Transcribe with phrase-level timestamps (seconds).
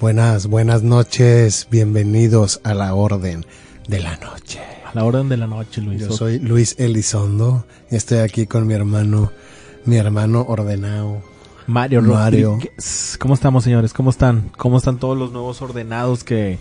[0.00, 3.44] Buenas, buenas noches, bienvenidos a la Orden
[3.86, 4.58] de la Noche.
[4.86, 6.00] A la Orden de la Noche, Luis.
[6.00, 9.30] Yo soy Luis Elizondo y estoy aquí con mi hermano,
[9.84, 11.20] mi hermano ordenado.
[11.66, 12.52] Mario Mario.
[12.52, 13.18] Rodríguez.
[13.20, 13.92] ¿Cómo estamos, señores?
[13.92, 14.50] ¿Cómo están?
[14.56, 16.58] ¿Cómo están todos los nuevos ordenados que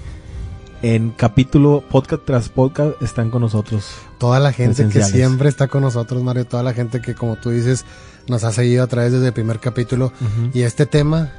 [0.81, 3.85] en capítulo, podcast tras podcast, están con nosotros?
[4.17, 7.51] Toda la gente que siempre está con nosotros, Mario, toda la gente que, como tú
[7.51, 7.85] dices,
[8.27, 10.11] nos ha seguido a través desde el primer capítulo.
[10.53, 11.31] Y este tema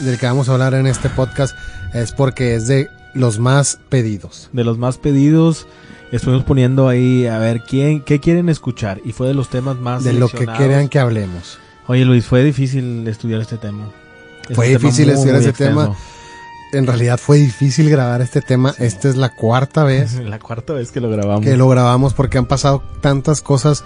[0.00, 1.56] del que vamos a hablar en este podcast
[1.94, 4.48] es porque es de los más pedidos.
[4.52, 5.66] De los más pedidos,
[6.12, 9.00] estuvimos poniendo ahí a ver quién, qué quieren escuchar.
[9.04, 11.58] Y fue de los temas más De lo que quieran que hablemos.
[11.86, 13.88] Oye, Luis, fue difícil estudiar este tema.
[14.48, 15.96] Es Fue tema difícil muy, estudiar muy ese tema.
[16.72, 18.74] En realidad fue difícil grabar este tema.
[18.78, 21.44] Esta es la cuarta vez La cuarta vez que lo grabamos.
[21.44, 23.84] que lo grabamos porque han pasado tantas cosas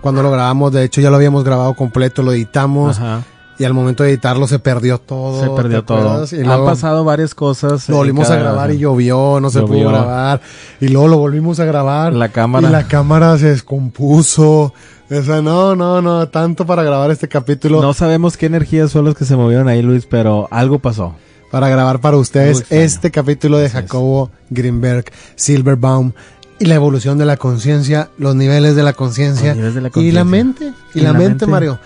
[0.00, 0.72] cuando lo grabamos.
[0.72, 3.22] De hecho, ya lo habíamos grabado completo, lo editamos Ajá.
[3.58, 5.40] Y al momento de editarlo se perdió todo.
[5.42, 6.26] Se perdió ¿te todo.
[6.30, 7.88] Y Han luego pasado varias cosas.
[7.88, 9.74] lo volvimos a grabar y llovió, no se Llovió.
[9.84, 10.40] pudo grabar.
[10.80, 12.12] Y luego lo volvimos a grabar.
[12.12, 12.68] La cámara.
[12.68, 14.72] Y la cámara se descompuso.
[15.10, 17.82] O sea, no, no, no, tanto para grabar este capítulo.
[17.82, 21.14] No sabemos qué energías son las que se movieron ahí, Luis, pero algo pasó.
[21.50, 23.68] para grabar para ustedes este capítulo de.
[23.68, 25.04] Jacobo Greenberg,
[25.36, 26.12] Silverbaum
[26.58, 30.72] y la evolución de la conciencia, los niveles de la conciencia la y la mente,
[30.94, 31.78] y, la, mente, Mario.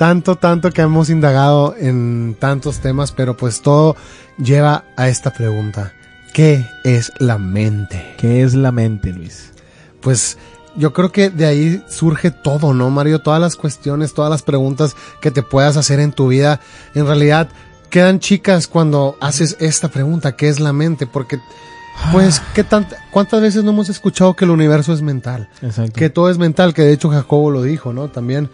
[0.00, 3.96] Tanto, tanto que hemos indagado en tantos temas, pero pues todo
[4.38, 5.92] lleva a esta pregunta.
[6.32, 8.14] ¿Qué es la mente?
[8.16, 9.52] ¿Qué es la mente, Luis?
[10.00, 10.38] Pues
[10.74, 13.18] yo creo que de ahí surge todo, ¿no, Mario?
[13.18, 16.60] Todas las cuestiones, todas las preguntas que te puedas hacer en tu vida,
[16.94, 17.50] en realidad
[17.90, 21.06] quedan chicas cuando haces esta pregunta, ¿qué es la mente?
[21.06, 21.38] Porque,
[22.10, 25.50] pues, ¿qué tan, ¿cuántas veces no hemos escuchado que el universo es mental?
[25.60, 25.92] Exacto.
[25.92, 28.08] Que todo es mental, que de hecho Jacobo lo dijo, ¿no?
[28.08, 28.48] También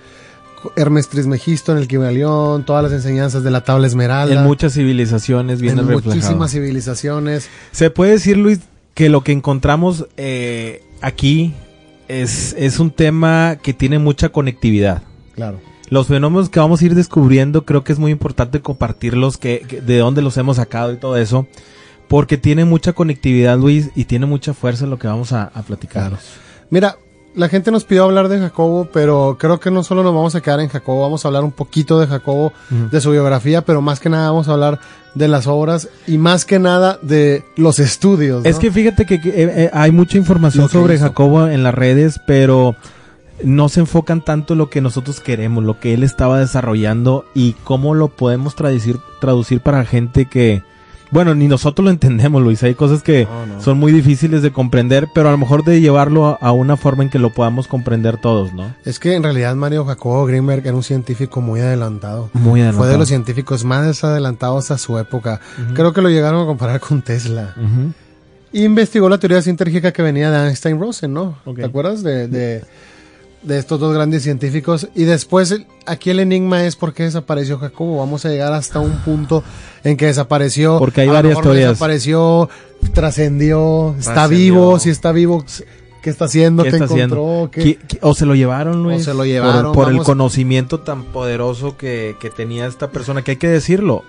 [0.76, 4.34] Hermes Trismegisto en el Kibalión, todas las enseñanzas de la tabla esmeralda.
[4.34, 6.14] en muchas civilizaciones viene en reflejado.
[6.16, 7.48] muchísimas civilizaciones.
[7.72, 8.60] Se puede decir, Luis,
[8.94, 11.54] que lo que encontramos eh, aquí
[12.08, 15.02] es, es un tema que tiene mucha conectividad.
[15.34, 15.60] Claro.
[15.88, 19.80] Los fenómenos que vamos a ir descubriendo creo que es muy importante compartirlos, que, que-
[19.80, 21.46] de dónde los hemos sacado y todo eso,
[22.08, 26.08] porque tiene mucha conectividad, Luis, y tiene mucha fuerza lo que vamos a, a platicar.
[26.10, 26.22] Claro.
[26.70, 26.96] Mira,
[27.36, 30.40] la gente nos pidió hablar de Jacobo, pero creo que no solo nos vamos a
[30.40, 34.00] quedar en Jacobo, vamos a hablar un poquito de Jacobo, de su biografía, pero más
[34.00, 34.80] que nada vamos a hablar
[35.14, 38.42] de las obras y más que nada de los estudios.
[38.42, 38.48] ¿no?
[38.48, 41.04] Es que fíjate que, que, eh, eh, hay mucha información sobre hizo.
[41.04, 42.74] Jacobo en las redes, pero
[43.44, 47.52] no se enfocan tanto en lo que nosotros queremos, lo que él estaba desarrollando y
[47.64, 50.62] cómo lo podemos traducir, traducir para gente que,
[51.16, 52.62] bueno, ni nosotros lo entendemos, Luis.
[52.62, 53.62] Hay cosas que No, no.
[53.62, 57.04] son muy difíciles de comprender, pero a lo mejor de llevarlo a, a una forma
[57.04, 58.74] en que lo podamos comprender todos, ¿no?
[58.84, 62.28] Es que en realidad Mario Jacobo Greenberg era un científico muy adelantado.
[62.34, 65.40] Muy Fue de los científicos más adelantados a su época.
[65.72, 67.54] Creo que lo llegaron a comparar con Tesla.
[67.56, 67.92] Ujú.
[68.52, 71.38] Investigó la teoría sintérgica que venía de Einstein-Rosen, ¿no?
[71.56, 72.62] ¿Te acuerdas de, de,
[73.46, 74.88] de estos dos grandes científicos?
[74.94, 77.98] Y después, el- aquí el enigma es por qué desapareció Jacobo.
[77.98, 79.42] Vamos a llegar hasta un punto
[79.84, 80.78] en que desapareció.
[80.78, 81.70] Porque hay varias teorías.
[81.70, 82.48] Desapareció,
[82.92, 85.44] trascendió, está vivo, si está vivo,
[86.02, 86.62] ¿qué está haciendo?
[86.64, 87.16] ¿Qué ¿Qué, está haciendo?
[87.16, 87.50] encontró?
[87.52, 89.02] ¿Qué- ¿Qui- qui- O se lo llevaron, Luis.
[89.02, 92.90] O se lo Por- llevaron, Por, el vamos- conocimiento tan poderoso que, que tenía esta
[92.90, 94.02] persona, que hay que decirlo.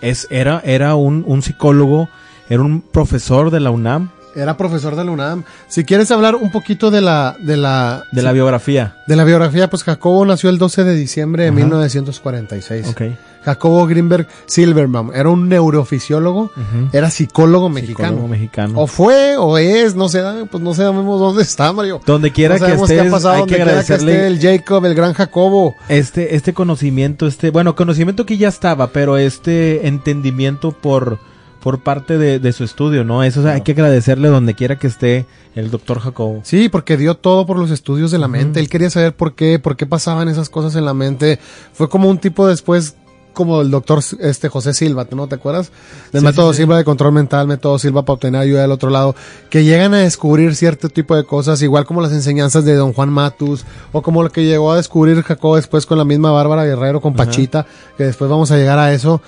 [0.00, 2.08] Es, era, era un, un psicólogo,
[2.50, 5.44] era un profesor de la UNAM, Era profesor de la UNAM.
[5.68, 8.96] Si quieres hablar un poquito de la, de la, de la biografía.
[9.06, 11.56] de la biografía, pues Jacobo nació el 12 de diciembre de Ajá.
[11.56, 12.88] 1946.
[12.88, 13.02] Ok.
[13.44, 16.50] Jacobo Greenberg Silverbaum era un neurofisiólogo,
[16.92, 18.08] era psicólogo mexicano.
[18.08, 18.80] Psicólogo mexicano.
[18.80, 22.00] O fue, o es, no sé, pues no sabemos dónde está, Mario.
[22.06, 24.26] Donde quiera no que qué estés, ha pasado, hay donde que quiera que esté agradecerle
[24.28, 25.76] el Jacob, el gran Jacobo.
[25.88, 31.18] este, este conocimiento, este, bueno, conocimiento que ya estaba, pero este entendimiento por,
[31.64, 33.24] por parte de, de su estudio, ¿no?
[33.24, 36.40] Eso o sea, hay que agradecerle donde quiera que esté el doctor Jacobo.
[36.42, 38.60] Sí, porque dio todo por los estudios de la mente.
[38.60, 41.38] Él quería saber por qué, por qué pasaban esas cosas en la mente.
[41.72, 42.96] Fue como un tipo después,
[43.32, 45.72] como el doctor este José Silva, ¿no te acuerdas?
[46.12, 46.62] Del Sí, método sí, sí.
[46.64, 49.16] Silva de control mental, método Silva para obtener ayuda del otro lado,
[49.48, 53.08] que llegan a descubrir cierto tipo de cosas, igual como las enseñanzas de don Juan
[53.08, 57.00] Matus, o como lo que llegó a descubrir Jacobo después con la misma Bárbara Guerrero,
[57.00, 57.24] con Ajá.
[57.24, 57.64] Pachita,
[57.96, 59.22] que después vamos a llegar a eso.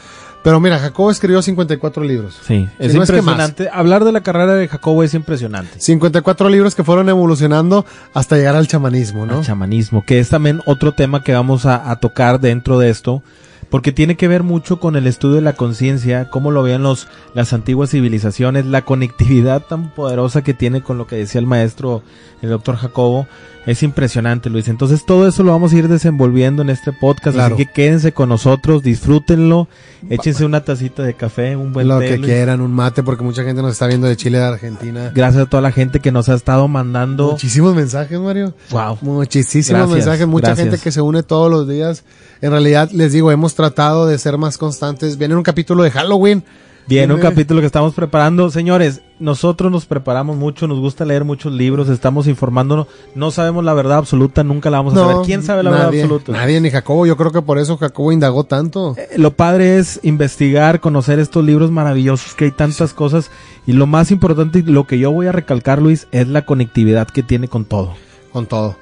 [0.47, 2.39] Pero mira, Jacobo escribió 54 libros.
[2.47, 3.69] Sí, es no es que impresionante.
[3.73, 5.81] Hablar de la carrera de Jacobo es impresionante.
[5.81, 7.85] 54 libros que fueron evolucionando
[8.15, 9.41] hasta llegar al chamanismo, ¿no?
[9.41, 13.25] El chamanismo, que es también otro tema que vamos a, a tocar dentro de esto,
[13.71, 17.09] porque tiene que ver mucho con el estudio de la conciencia, cómo lo veían los,
[17.35, 22.05] las antiguas civilizaciones, la conectividad tan poderosa que tiene con lo que decía el maestro,
[22.41, 23.27] el doctor Jacobo.
[23.67, 24.69] Es impresionante, Luis.
[24.69, 27.35] Entonces todo eso lo vamos a ir desenvolviendo en este podcast.
[27.35, 27.57] Claro.
[27.57, 29.67] Así que quédense con nosotros, disfrútenlo,
[30.09, 32.27] échense una tacita de café, un buen Lo té, que Luis.
[32.31, 35.11] quieran, un mate, porque mucha gente nos está viendo de Chile, de Argentina.
[35.13, 37.33] Gracias a toda la gente que nos ha estado mandando.
[37.33, 38.55] Muchísimos mensajes, Mario.
[38.71, 38.99] Wow.
[39.03, 40.69] Muchísimos Gracias, mensajes, mucha gracias.
[40.69, 42.05] gente que se une todos los días.
[42.41, 45.19] En realidad, les digo, hemos tratado de ser más constantes.
[45.19, 46.45] Viene un capítulo de Halloween.
[46.88, 48.49] Bien, un capítulo que estamos preparando.
[48.49, 52.87] Señores, nosotros nos preparamos mucho, nos gusta leer muchos libros, estamos informándonos.
[53.17, 55.17] No sabemos la verdad absoluta, nunca la vamos a saber.
[55.25, 56.33] ¿Quién sabe la verdad nadie, absoluta?
[56.33, 57.05] Nadie, ni Jacobo.
[57.05, 58.94] Yo creo que por eso Jacobo indagó tanto.
[58.97, 63.33] Eh, Lo padre es investigar, conocer estos libros maravillosos que hay tantas cosas.
[63.67, 67.25] Y lo más importante lo que yo voy a recalcar, Luis, es la conectividad que
[67.25, 67.94] tiene con todo.
[68.33, 68.77] con todo.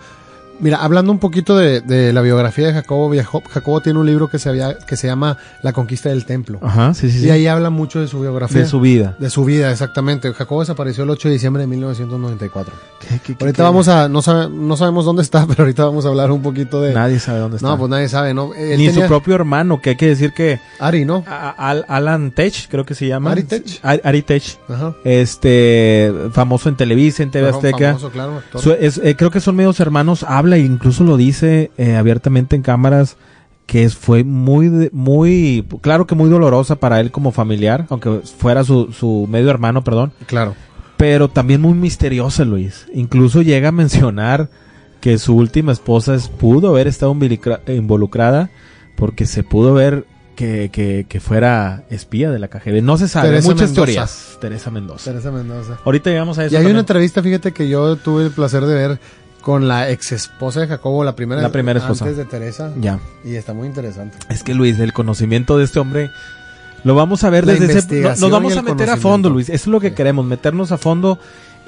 [0.60, 4.28] Mira, hablando un poquito de, de la biografía de Jacobo, Jacob- Jacobo tiene un libro
[4.28, 6.58] que se, había, que se llama La conquista del templo.
[6.62, 7.26] Ajá, sí, sí, sí.
[7.26, 8.60] Y ahí habla mucho de su biografía.
[8.60, 9.16] de su vida.
[9.18, 10.32] De su vida, exactamente.
[10.32, 12.72] Jacobo desapareció el 8 de diciembre de 1994.
[13.08, 13.62] ¿Qué- qué- qué- Ahorita qué?
[13.62, 16.80] vamos a, no, sabe- no sabemos dónde está, pero ahorita vamos a hablar un poquito
[16.80, 16.92] de...
[16.94, 17.68] Nadie sabe dónde está.
[17.68, 18.54] no, pues nadie sabe, ¿no?
[18.54, 21.24] Él Ni tenía- su propio hermano, que hay que decir que Ari, ¿no?
[21.26, 23.32] a- a- Al- Alan Tech, creo que se llama.
[23.32, 23.64] Ari Tech.
[23.82, 24.42] Ari, Ari Tech.
[24.68, 24.94] Ajá.
[25.04, 27.88] Este, famoso en Televisa, en TV Azteca.
[27.88, 28.42] famoso, claro.
[28.56, 32.56] Su- es- eh, creo que son medios hermanos, habla e incluso lo dice eh, abiertamente
[32.56, 33.16] en cámaras
[33.66, 38.92] que fue muy, muy, claro que muy dolorosa para él como familiar, aunque fuera su,
[38.92, 40.54] su medio hermano, perdón, Claro.
[41.06, 42.86] Pero también muy misteriosa, Luis.
[42.94, 44.48] Incluso llega a mencionar
[45.02, 47.14] que su última esposa es- pudo haber estado
[47.68, 48.48] involucrada
[48.96, 52.80] porque se pudo ver que, que, que fuera espía de la KGB.
[52.82, 53.74] No se sabe, Teresa muchas Mendoza.
[53.74, 54.38] teorías.
[54.40, 55.10] Teresa Mendoza.
[55.10, 55.78] Teresa Mendoza.
[55.84, 56.54] Ahorita llegamos a eso.
[56.54, 58.98] Y hay una entrevista, fíjate, que yo tuve el placer de ver
[59.42, 62.06] con la ex esposa de Jacobo, la primera, La primera esposa.
[62.06, 62.72] antes de Teresa.
[62.80, 62.98] Ya.
[63.26, 64.16] Y está muy interesante.
[64.30, 66.10] Es que Luis, el conocimiento de este hombre
[66.84, 68.00] lo vamos a ver La desde ese...
[68.20, 69.48] Nos vamos a meter a fondo, Luis.
[69.48, 69.94] Eso es lo que Sí.
[69.94, 71.18] queremos, meternos a fondo.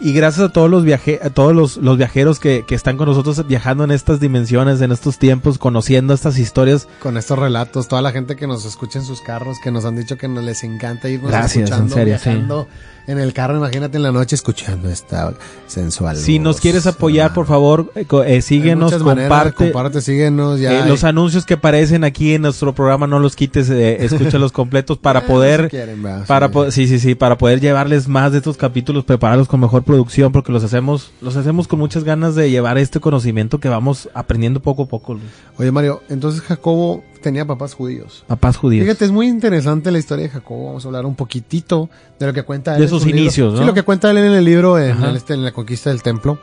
[0.01, 3.09] Y gracias a todos los viaje a todos los, los viajeros que, que están con
[3.09, 6.87] nosotros viajando en estas dimensiones, en estos tiempos, conociendo estas historias.
[7.03, 9.97] Con estos relatos, toda la gente que nos escucha en sus carros, que nos han
[9.97, 12.29] dicho que nos les encanta irnos Gracias, escuchando, en serio, sí.
[12.31, 12.69] viajando
[13.07, 15.33] en el carro, imagínate en la noche escuchando esta
[15.69, 16.17] sensual.
[16.17, 16.61] Si nos voz.
[16.61, 19.65] quieres apoyar, por favor, eh, eh, síguenos, muchas maneras, comparte.
[19.73, 20.73] comparte, síguenos, ya.
[20.73, 24.51] Eh, hay- los anuncios que aparecen aquí en nuestro programa no los quites, eh, escúchalos
[24.53, 26.53] completos para Eh, poder si quieren, va, para sí.
[26.53, 30.33] po- sí sí sí para poder llevarles más de estos capítulos prepararlos con mejor producción
[30.33, 34.61] porque los hacemos los hacemos con muchas ganas de llevar este conocimiento que vamos aprendiendo
[34.61, 35.25] poco a poco Luis.
[35.57, 38.25] Oye, Mario, entonces Jacobo tenía papás judíos.
[38.27, 40.67] papás judíos Fíjate, es muy interesante la historia de Jacobo.
[40.67, 41.89] Vamos a hablar un poquitito
[42.19, 42.83] de lo que cuenta él.
[42.83, 43.21] De sus libro.
[43.23, 43.61] inicios, ¿no?
[43.61, 45.11] Sí, lo que cuenta él en el libro, en, Ajá.
[45.11, 46.39] el- este, en la conquista del templo.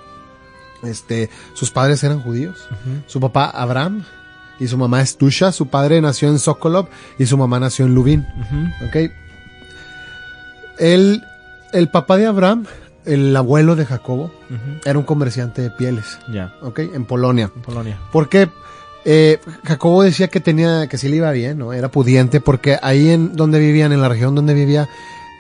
[0.84, 2.57] Este, sus padres eran judíos.
[3.07, 4.04] Su papá Abraham
[4.60, 5.51] y su mamá Estusha.
[5.51, 6.88] Su padre nació en Sokolov
[7.19, 8.25] y su mamá nació en Lubin.
[8.88, 9.12] ¿Ok?
[10.80, 11.24] El,
[11.72, 12.66] el papá de Abraham,
[13.06, 14.32] el abuelo de Jacobo,
[14.86, 16.20] era un comerciante de pieles.
[16.32, 16.80] ya ¿Ok?
[16.80, 17.50] En Polonia.
[17.56, 18.50] en Polonia Porque
[19.06, 21.74] eh, Jacobo decía que tenía, que sí le iba bien, ¿no?
[21.74, 24.88] Era pudiente, porque ahí en donde vivían, en la región donde vivía,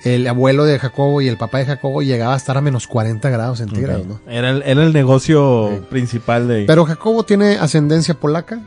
[0.03, 3.29] el abuelo de Jacobo y el papá de Jacobo llegaba a estar a menos 40
[3.29, 4.05] grados centígrados.
[4.05, 4.19] ¿no?
[4.27, 8.59] era el, era el negocio principal de Pero Jacobo tiene ascendencia polaca,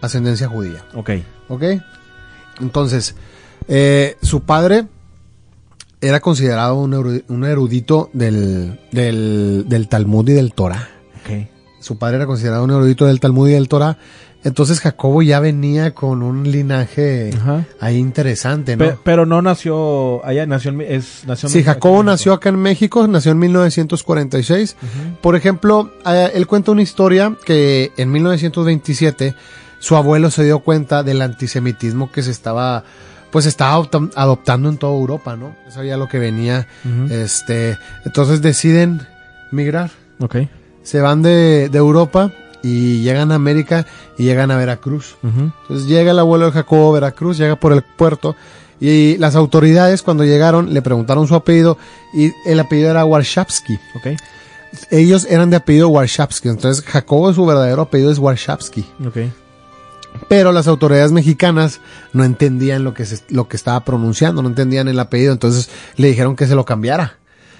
[0.00, 1.10] ascendencia judía, Ok.
[1.48, 1.62] ¿ok?
[2.60, 3.14] Entonces,
[3.68, 4.86] eh, su padre
[6.00, 10.88] era considerado un, erudi- un erudito del, del, del Talmud y del Torah.
[11.22, 11.46] Ok.
[11.80, 13.98] Su padre era considerado un erudito del Talmud y del Torah.
[14.42, 17.66] Entonces Jacobo ya venía con un linaje Ajá.
[17.78, 18.86] ahí interesante, ¿no?
[18.86, 22.48] Pe- pero no nació allá nació en, es nació en- Sí, en Jacobo nació acá
[22.48, 24.76] en México, nació en 1946.
[24.80, 25.16] Ujú.
[25.20, 29.34] Por ejemplo, eh, él cuenta una historia que en 1927
[29.78, 32.84] su abuelo se dio cuenta del antisemitismo que se estaba,
[33.30, 35.54] pues estaba adopta- adoptando en toda Europa, ¿no?
[35.68, 36.66] Eso ya lo que venía,
[37.10, 39.06] este, entonces deciden
[39.50, 39.90] migrar.
[40.20, 40.36] Ok.
[40.82, 42.32] Se van de, de Europa
[42.62, 43.86] y llegan a América
[44.18, 45.16] y llegan a Veracruz.
[45.22, 48.36] Entonces llega el abuelo de Jacobo Veracruz, llega por el puerto
[48.80, 51.76] y las autoridades cuando llegaron le preguntaron su apellido
[52.14, 53.74] y el apellido era Warshawski.
[53.94, 54.06] Ok.
[54.90, 58.84] Ellos eran de apellido Warshawski, entonces Jacobo su verdadero apellido es Warshawski.
[59.06, 59.16] Ok.
[60.28, 61.80] Pero las autoridades mexicanas
[62.12, 66.08] no entendían lo que, se- lo que estaba pronunciando, no entendían el apellido, entonces le
[66.08, 67.18] dijeron que se lo cambiara.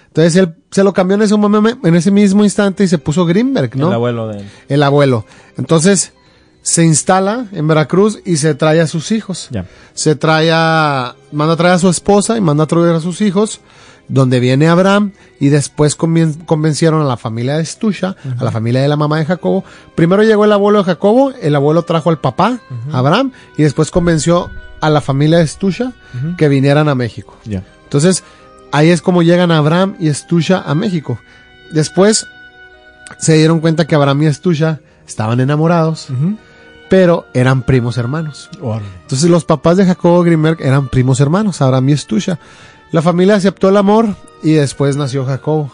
[0.09, 3.25] Entonces él se lo cambió en ese, momento, en ese mismo instante y se puso
[3.26, 3.88] Greenberg, ¿no?
[3.88, 4.49] El abuelo de él.
[4.69, 5.25] el abuelo.
[5.57, 6.12] Entonces
[6.62, 9.49] se instala en Veracruz y se trae a sus hijos.
[9.50, 9.66] Ya.
[9.95, 13.21] Se trae a, manda a traer a su esposa y manda a traer a sus
[13.21, 13.61] hijos,
[14.12, 18.88] donde viene Abraham y después convencieron a la familia de Estusha, a la familia de
[18.88, 19.64] la mamá de Jacobo.
[19.95, 22.59] Primero llegó el abuelo de Jacobo, el abuelo trajo al papá,
[22.93, 24.50] Abraham, y después convenció
[24.81, 26.37] a la familia de Estusha Ujú.
[26.37, 27.37] que vinieran a México.
[27.45, 27.62] Ya.
[27.85, 28.25] Entonces,
[28.73, 31.19] ahí es como llegan Abraham y Estusha a México.
[31.73, 32.26] Después,
[33.19, 36.09] se dieron cuenta que Abraham y Estusha estaban enamorados,
[36.88, 38.49] pero eran primos hermanos.
[39.02, 42.38] Entonces los papás de Jacobo Grimberg eran primos hermanos, Abraham y Estusha.
[42.93, 45.71] La familia aceptó el amor y después nació Jacobo.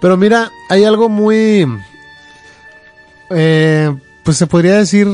[0.00, 1.66] Pero mira, hay algo muy,
[3.30, 5.06] eh, pues se podría decir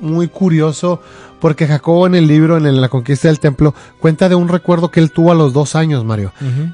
[0.00, 1.00] muy curioso,
[1.40, 5.00] porque Jacobo en el libro, en la conquista del templo, cuenta de un recuerdo que
[5.00, 6.32] él tuvo a los dos años, Mario.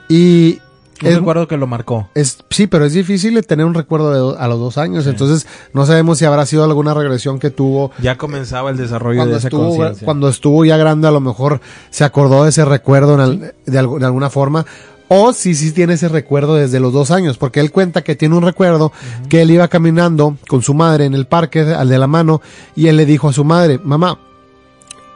[0.08, 0.60] Y
[1.02, 2.08] un recuerdo que lo marcó.
[2.14, 5.06] Es, sí, pero es difícil tener un recuerdo a los dos años.
[5.06, 7.90] Entonces, no sabemos si habrá sido alguna regresión que tuvo.
[8.00, 11.60] Ya comenzaba el desarrollo de esa estuvo, Cuando estuvo ya grande, a lo mejor
[11.90, 14.64] se acordó de ese recuerdo de, alguna forma.
[15.08, 18.34] O si sí tiene ese recuerdo desde los dos años, porque él cuenta que tiene
[18.34, 18.90] un recuerdo
[19.28, 22.40] que él iba caminando con su madre en el parque, al de la mano,
[22.74, 24.18] y él le dijo a su madre, mamá,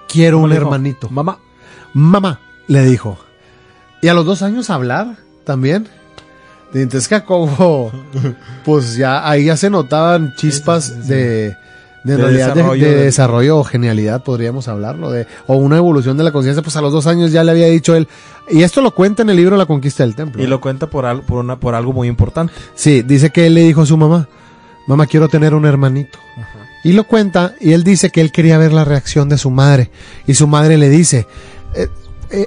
[0.09, 1.09] quiero un hermanito.
[1.11, 1.39] Mamá.
[1.93, 3.19] Mamá, le dijo.
[4.01, 5.17] Y a los dos años hablar
[5.51, 5.89] también.
[6.73, 7.91] Entonces Jacobo,
[8.65, 11.57] pues ya ahí ya se notaban chispas de,
[12.05, 12.17] de,
[12.77, 16.93] desarrollo, o genialidad, podríamos hablarlo, de, o una evolución de la conciencia, pues a los
[16.93, 18.07] dos años ya le había dicho él,
[18.49, 20.41] y esto lo cuenta en el libro La conquista del templo.
[20.41, 22.53] Y lo cuenta por, por, una, por algo muy importante.
[22.77, 24.29] Sí, dice que él le dijo a su mamá,
[24.87, 26.21] mamá quiero tener un hermanito.
[26.85, 29.91] Y lo cuenta, y él dice que él quería ver la reacción de su madre,
[30.29, 31.27] y su madre le dice,
[31.75, 31.89] eh,
[32.31, 32.47] eh,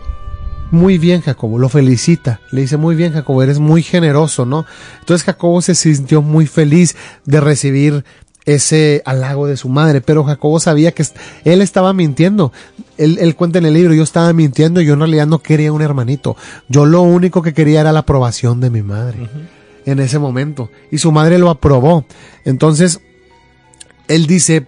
[0.73, 2.41] muy bien, Jacobo, lo felicita.
[2.51, 4.65] Le dice, muy bien, Jacobo, eres muy generoso, ¿no?
[4.99, 8.03] Entonces Jacobo se sintió muy feliz de recibir
[8.45, 11.05] ese halago de su madre, pero Jacobo sabía que
[11.45, 12.51] él estaba mintiendo.
[12.97, 15.81] Él, cuenta en el libro, yo estaba mintiendo y yo en realidad no quería un
[15.81, 16.35] hermanito.
[16.67, 19.29] Yo lo único que quería era la aprobación de mi madre
[19.85, 20.69] en ese momento.
[20.91, 22.05] Y su madre lo aprobó.
[22.45, 22.99] Entonces,
[24.07, 24.67] él dice,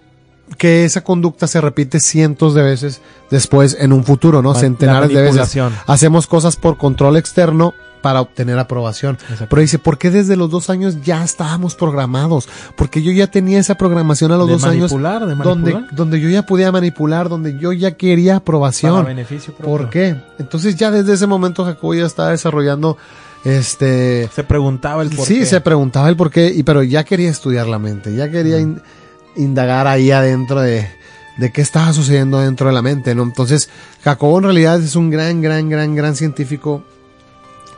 [0.56, 4.54] que esa conducta se repite cientos de veces después en un futuro, ¿no?
[4.54, 5.58] Centenares de veces.
[5.86, 9.18] Hacemos cosas por control externo para obtener aprobación.
[9.48, 12.48] Pero dice, ¿por qué desde los dos años ya estábamos programados?
[12.76, 14.92] Porque yo ya tenía esa programación a los dos años.
[14.92, 19.04] De donde, donde yo ya podía manipular, donde yo ya quería aprobación.
[19.04, 20.22] beneficio ¿Por qué?
[20.38, 22.96] Entonces ya desde ese momento Jacobo ya estaba desarrollando
[23.44, 25.34] este se preguntaba el por qué.
[25.34, 28.58] Sí, se preguntaba el por qué, y pero ya quería estudiar la mente, ya quería
[29.36, 30.88] indagar ahí adentro de,
[31.36, 33.22] de qué estaba sucediendo dentro de la mente, ¿no?
[33.22, 33.68] Entonces,
[34.02, 36.82] Jacobo en realidad es un gran, gran, gran, gran científico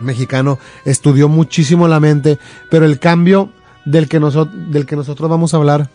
[0.00, 2.38] mexicano, estudió muchísimo la mente,
[2.70, 3.50] pero el cambio
[3.84, 5.90] del que, del que nosotros vamos a hablar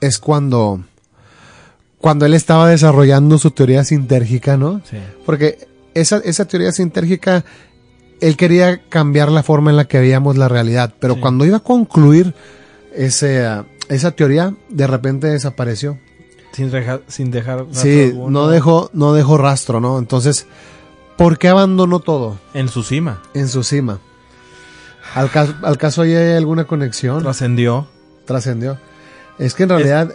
[0.00, 0.82] es cuando,
[1.98, 4.82] cuando él estaba desarrollando su teoría sintérgica, ¿no?
[4.88, 4.98] Sí.
[5.24, 7.44] Porque esa, esa teoría sintérgica,
[8.20, 11.60] él quería cambiar la forma en la que veíamos la realidad, pero cuando iba a
[11.60, 12.34] concluir
[12.94, 13.46] ese,
[13.88, 15.98] esa teoría de repente desapareció.
[16.52, 16.70] Sin,
[17.08, 19.98] sin dejar rastro Sí, no dejó, no dejó rastro, ¿no?
[19.98, 20.46] Entonces,
[21.16, 22.38] ¿por qué abandonó todo?
[22.54, 23.22] En su cima.
[23.34, 24.00] En su cima.
[25.14, 27.22] ¿Al caso, al caso hay alguna conexión?
[27.22, 27.86] Trascendió.
[28.24, 28.78] Trascendió.
[29.38, 30.12] Es que en realidad...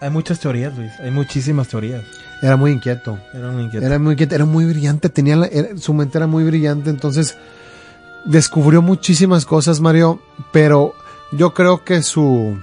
[0.00, 0.92] hay muchas teorías, Luis.
[1.00, 2.04] Hay muchísimas teorías.
[2.42, 3.18] Era muy inquieto.
[3.32, 3.86] Era muy inquieto.
[3.86, 5.08] Era muy inquieto, era muy brillante.
[5.08, 6.90] Tenía su mente era muy brillante.
[6.90, 7.36] Entonces,
[8.26, 10.20] descubrió muchísimas cosas, Mario.
[10.52, 10.94] Pero
[11.32, 12.58] yo creo que su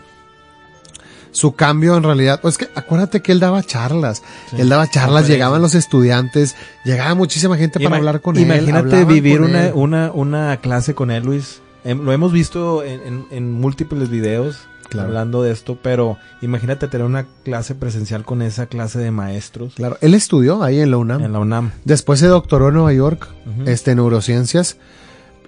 [1.34, 4.24] su cambio en realidad, pues que acuérdate que él daba charlas,
[4.58, 8.44] él daba charlas, llegaban los estudiantes, llegaba muchísima gente para hablar con él.
[8.44, 11.62] Imagínate vivir una, una, una clase con él, Luis.
[11.84, 17.26] Em, lo hemos visto en, en, múltiples videos hablando de esto, pero imagínate tener una
[17.44, 19.74] clase presencial con esa clase de maestros.
[19.76, 21.24] Claro, él estudió ahí en la UNAM.
[21.24, 21.72] En la UNAM.
[21.84, 23.28] Después se doctoró en Nueva York,
[23.66, 24.78] este, en neurociencias.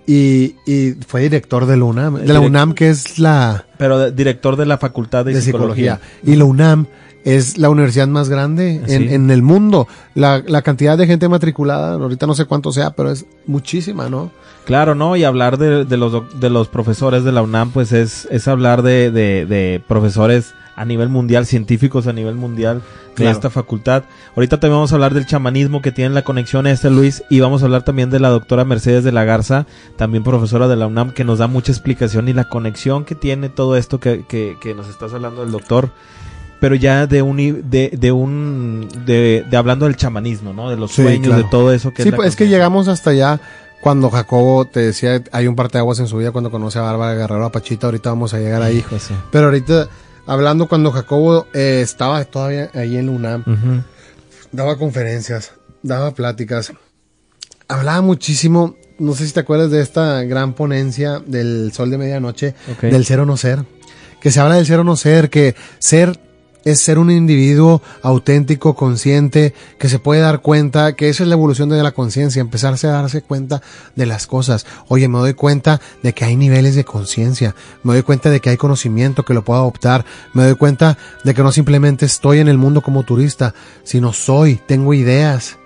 [0.07, 3.65] Y, y fue director de la UNAM, de la UNAM que es la...
[3.77, 5.99] Pero director de la Facultad de, Psicología.
[6.23, 6.85] Y la UNAM
[7.23, 9.87] es la universidad más grande en, en, el mundo.
[10.13, 14.29] La, la, cantidad de gente matriculada, ahorita no sé cuánto sea, pero es muchísima, ¿no?
[14.65, 15.15] Claro, ¿no?
[15.15, 18.83] Y hablar de, de los, de los profesores de la UNAM, pues es, es hablar
[18.83, 22.81] de, de, de profesores a nivel mundial, científicos a nivel mundial
[23.15, 24.03] de esta facultad.
[24.35, 27.39] Ahorita también vamos a hablar del chamanismo que tiene la conexión a este Luis y
[27.39, 29.65] vamos a hablar también de la doctora Mercedes de la Garza,
[29.95, 33.49] también profesora de la UNAM, que nos da mucha explicación y la conexión que tiene
[33.49, 35.91] todo esto que, que, que nos estás hablando del doctor
[36.59, 37.37] pero ya de un
[37.69, 40.69] de, de un de, de, hablando del chamanismo, ¿no?
[40.69, 43.39] De los sueños, de todo eso que Sí, es pues es que llegamos hasta allá
[43.81, 46.81] cuando Jacobo te decía hay un parte de aguas en su vida cuando conoce a
[46.81, 48.83] Bárbara Guerrero a Pachita, ahorita vamos a llegar ahí.
[49.31, 49.89] Pero ahorita
[50.25, 53.83] hablando cuando Jacobo eh, estaba todavía ahí en UNAM.
[54.51, 55.53] Daba conferencias,
[55.83, 56.73] daba pláticas.
[57.67, 62.55] Hablaba muchísimo, no sé si te acuerdas de esta gran ponencia del sol de medianoche,
[62.81, 63.65] del ser o no ser.
[64.21, 66.19] Que se habla del ser o no ser, que ser
[66.65, 71.35] es ser un individuo auténtico, consciente, que se puede dar cuenta, que esa es la
[71.35, 73.61] evolución de la conciencia, empezarse a darse cuenta
[73.95, 74.65] de las cosas.
[74.87, 78.49] Oye, me doy cuenta de que hay niveles de conciencia, me doy cuenta de que
[78.49, 82.47] hay conocimiento que lo puedo adoptar, me doy cuenta de que no simplemente estoy en
[82.47, 83.53] el mundo como turista,
[83.83, 85.57] sino soy, tengo ideas,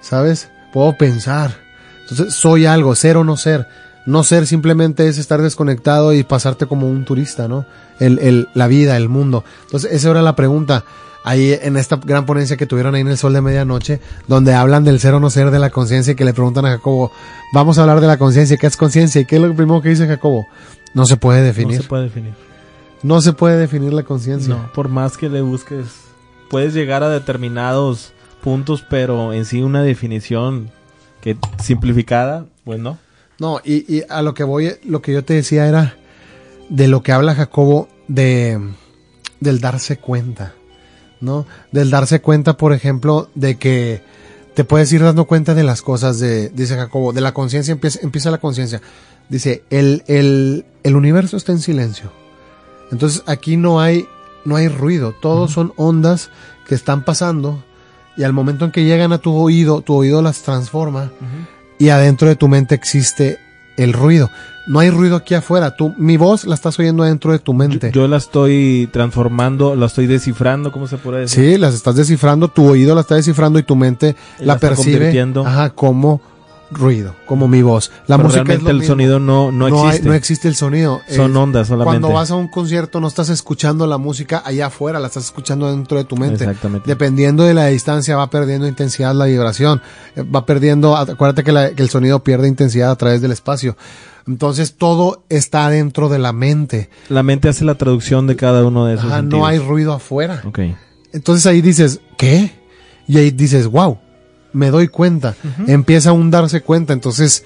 [0.00, 0.50] ¿sabes?
[0.72, 1.56] Puedo pensar.
[2.02, 3.68] Entonces, soy algo, ser o no ser.
[4.06, 7.64] No ser simplemente es estar desconectado y pasarte como un turista, ¿no?
[8.00, 9.44] El, el, la vida, el mundo.
[9.64, 10.84] Entonces, esa era la pregunta.
[11.24, 14.82] Ahí en esta gran ponencia que tuvieron ahí en el sol de medianoche, donde hablan
[14.82, 17.12] del ser o no ser de la conciencia y que le preguntan a Jacobo,
[17.52, 19.20] vamos a hablar de la conciencia, ¿qué es conciencia?
[19.20, 20.48] ¿Y qué es lo primero que dice Jacobo?
[20.94, 21.76] No se puede definir.
[21.76, 22.34] No se puede definir.
[23.04, 24.54] No se puede definir la conciencia.
[24.54, 25.86] No, por más que le busques,
[26.50, 30.70] puedes llegar a determinados puntos, pero en sí una definición
[31.20, 32.98] que simplificada, pues no.
[33.42, 35.96] No, y, y, a lo que voy, lo que yo te decía era
[36.68, 38.56] de lo que habla Jacobo de
[39.40, 40.54] del darse cuenta,
[41.20, 41.44] ¿no?
[41.72, 44.00] Del darse cuenta, por ejemplo, de que
[44.54, 47.98] te puedes ir dando cuenta de las cosas de, dice Jacobo, de la conciencia empieza,
[48.04, 48.80] empieza la conciencia.
[49.28, 52.12] Dice, el, el, el universo está en silencio.
[52.92, 54.06] Entonces aquí no hay,
[54.44, 56.30] no hay ruido, todos son ondas
[56.68, 57.64] que están pasando
[58.16, 61.10] y al momento en que llegan a tu oído, tu oído las transforma
[61.82, 63.40] y adentro de tu mente existe
[63.76, 64.30] el ruido.
[64.68, 65.74] No hay ruido aquí afuera.
[65.74, 67.90] Tú, mi voz la estás oyendo adentro de tu mente.
[67.92, 71.54] Yo, la estoy transformando, la estoy descifrando, ¿cómo se puede decir?
[71.54, 75.70] Sí, las estás descifrando, tu oído la está descifrando y tu mente la, percibe ajá,
[75.70, 76.20] como
[76.72, 77.90] ruido, como mi voz.
[78.06, 80.08] La música realmente el sonido no, no, existe.
[80.08, 81.00] no existe el sonido.
[81.08, 82.00] Son ondas solamente.
[82.00, 85.70] Cuando vas a un concierto no estás escuchando la música allá afuera, la estás escuchando
[85.70, 86.44] dentro de tu mente.
[86.44, 86.88] Exactamente.
[86.88, 89.80] Dependiendo de la distancia va perdiendo intensidad la vibración.
[90.16, 93.76] Eh, va perdiendo, acuérdate que, que el sonido pierde intensidad a través del espacio.
[94.26, 96.90] Entonces todo está dentro de la mente.
[97.08, 99.06] La mente hace la traducción de cada uno de esos.
[99.06, 100.42] Ajá, no hay ruido afuera.
[100.44, 100.76] Okay.
[101.12, 102.52] Entonces ahí dices, ¿qué?
[103.08, 103.98] Y ahí dices, wow,
[104.52, 105.34] me doy cuenta,
[105.66, 107.44] empieza a un darse cuenta, entonces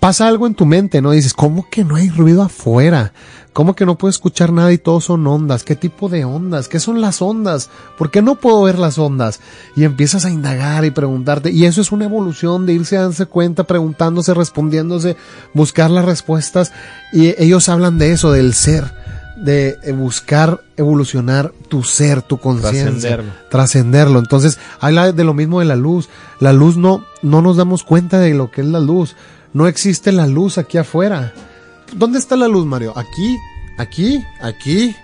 [0.00, 1.12] pasa algo en tu mente, ¿no?
[1.12, 3.12] Dices, ¿cómo que no hay ruido afuera?
[3.52, 5.64] ¿Cómo que no puedo escuchar nada y todos son ondas?
[5.64, 6.68] ¿Qué tipo de ondas?
[6.68, 7.68] ¿Qué son las ondas?
[7.98, 9.40] ¿Por qué no puedo ver las ondas?
[9.76, 11.50] Y empiezas a indagar y preguntarte.
[11.50, 15.16] Y eso es una evolución de irse a darse cuenta, preguntándose, respondiéndose,
[15.52, 16.72] buscar las respuestas.
[17.12, 18.99] Y ellos hablan de eso, del ser
[19.40, 24.18] de eh, buscar evolucionar tu ser, tu conciencia, trascenderlo.
[24.18, 26.08] Entonces, habla de lo mismo de la luz.
[26.40, 29.16] La luz no, no nos damos cuenta de lo que es la luz.
[29.52, 31.32] No existe la luz aquí afuera.
[31.94, 32.92] ¿Dónde está la luz, Mario?
[32.96, 33.36] Aquí,
[33.78, 34.94] aquí, aquí,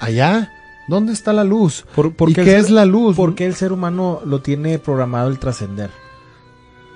[0.00, 0.50] allá.
[0.88, 1.84] ¿Dónde está la luz?
[1.94, 3.16] ¿Por, ¿Y qué es la luz?
[3.16, 5.90] Porque el ser humano lo tiene programado el trascender.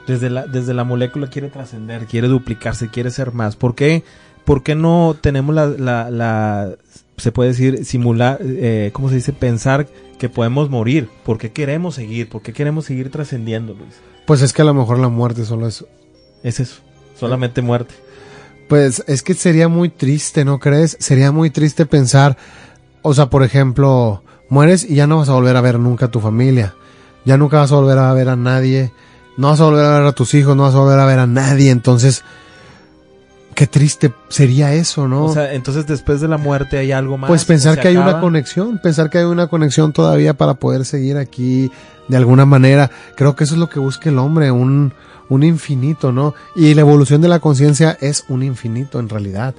[0.06, 3.56] Desde la, desde la molécula quiere trascender, quiere duplicarse, quiere ser más.
[3.56, 4.04] ¿Por qué?
[4.46, 6.76] ¿Por qué no tenemos la, la
[7.16, 9.32] se puede decir, simular, eh, ¿cómo se dice?
[9.32, 11.09] Pensar que podemos morir.
[11.24, 12.28] ¿Por qué queremos seguir?
[12.28, 13.94] ¿Por qué queremos seguir trascendiendo, Luis?
[14.26, 15.85] Pues es que a lo mejor la muerte solo es...
[16.42, 16.76] Es eso,
[17.18, 17.94] solamente muerte.
[18.68, 20.96] Pues es que sería muy triste, ¿no crees?
[21.00, 22.37] Sería muy triste pensar,
[23.02, 26.11] o sea, por ejemplo, mueres y ya no vas a volver a ver nunca a
[26.11, 26.74] tu familia.
[27.24, 28.92] Ya nunca vas a volver a ver a nadie.
[29.37, 31.18] No vas a volver a ver a tus hijos, no vas a volver a ver
[31.18, 31.70] a nadie.
[31.70, 32.22] Entonces,
[33.57, 35.25] Qué triste sería eso, ¿no?
[35.25, 37.27] O sea, entonces después de la muerte hay algo más.
[37.27, 41.16] Pues pensar que hay una conexión, pensar que hay una conexión todavía para poder seguir
[41.16, 41.73] aquí
[42.07, 42.90] de alguna manera.
[43.16, 44.92] Creo que eso es lo que busca el hombre, un,
[45.31, 46.35] un infinito, ¿no?
[46.55, 49.55] Y la evolución de la conciencia es un infinito en realidad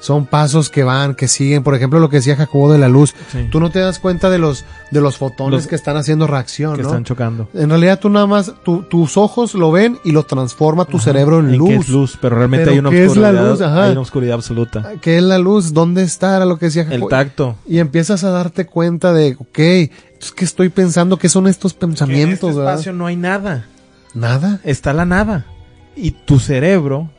[0.00, 1.62] son pasos que van, que siguen.
[1.62, 3.14] Por ejemplo, lo que decía Jacobo de la luz.
[3.50, 6.82] Tú no te das cuenta de los, de los fotones que están haciendo reacción, que
[6.82, 7.48] están chocando.
[7.54, 11.56] En realidad tú nada más, tus ojos lo ven y lo transforma tu cerebro en,
[11.56, 11.70] luz.
[11.70, 13.84] es luz, pero realmente hay una oscuridad.
[13.84, 14.92] Hay una oscuridad absoluta.
[15.00, 15.72] ¿Qué es la luz?
[15.72, 16.36] ¿Dónde está?
[16.36, 17.06] Era lo que decía Jacobo.
[17.06, 17.56] El tacto.
[17.66, 22.42] Y empiezas a darte cuenta de, ok, es que estoy pensando, ¿qué son estos pensamientos?
[22.42, 23.66] en este espacio no hay nada.
[24.14, 24.60] ¿Nada?
[24.64, 25.46] Está la nada.
[25.94, 27.10] Y tu cerebro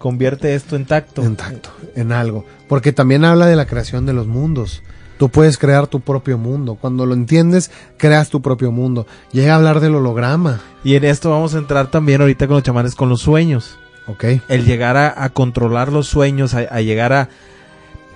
[0.00, 1.22] convierte esto en tacto.
[1.22, 2.46] En tacto, en algo.
[2.68, 4.82] Porque también habla de la creación de los mundos.
[5.18, 6.78] Tú puedes crear tu propio mundo.
[6.80, 9.06] Cuando lo entiendes, creas tu propio mundo.
[9.30, 10.60] Llega a hablar del holograma.
[10.82, 13.78] Y en esto vamos a entrar también ahorita con los chamanes con los sueños.
[14.06, 14.24] Ok.
[14.48, 17.28] El llegar a, controlar los sueños, a llegar a...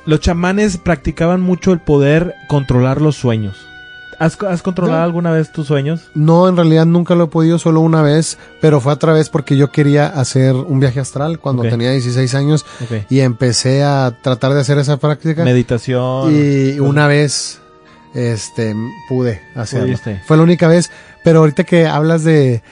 [0.07, 3.67] Los chamanes practicaban mucho el poder controlar los sueños.
[4.19, 6.11] ¿Has, controlado alguna vez tus sueños?
[6.15, 9.57] No, en realidad nunca lo he podido, solo una vez, pero fue otra vez porque
[9.57, 12.65] yo quería hacer un viaje astral cuando tenía 16 años
[13.11, 15.45] y empecé a tratar de hacer esa práctica.
[15.45, 16.35] Meditación.
[16.35, 17.61] Y una vez
[18.15, 18.75] este
[19.09, 19.97] pude hacerlo.
[20.27, 20.91] Fue la única vez,
[21.25, 22.63] pero ahorita que hablas de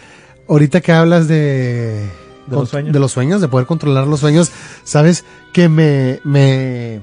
[0.49, 2.09] ahorita que hablas de
[2.47, 4.51] de los sueños, de los sueños, de poder controlar los sueños,
[4.85, 7.01] sabes que me me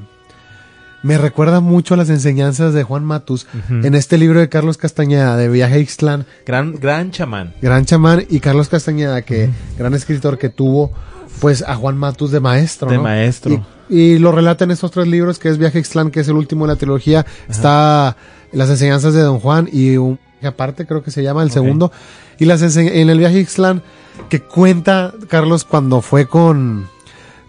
[1.04, 5.38] me recuerda mucho a las enseñanzas de Juan Matus en este libro de Carlos Castañeda
[5.38, 7.54] de Viaje a Ixtlán, Gran, gran chamán.
[7.62, 10.92] gran chamán y Carlos Castañeda que gran escritor que tuvo
[11.40, 13.04] pues a Juan Matus de maestro, De ¿no?
[13.04, 13.66] maestro.
[13.90, 16.28] Y, y lo relata en estos tres libros que es Viaje a Ixtlán, que es
[16.28, 18.18] el último de la trilogía, está
[18.52, 21.92] las enseñanzas de Don Juan y un aparte creo que se llama el segundo
[22.40, 23.82] y las en el Viaje a Ixtlán
[24.30, 26.88] que cuenta Carlos cuando fue con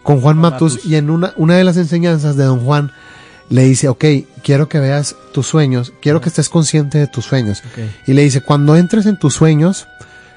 [0.02, 0.86] con Juan Matus, Matus.
[0.90, 2.90] y en una, una de las enseñanzas de Don Juan
[3.50, 4.04] le dice, ok,
[4.42, 7.62] quiero que veas tus sueños, quiero que estés consciente de tus sueños.
[8.06, 9.86] Y le dice, cuando entres en tus sueños,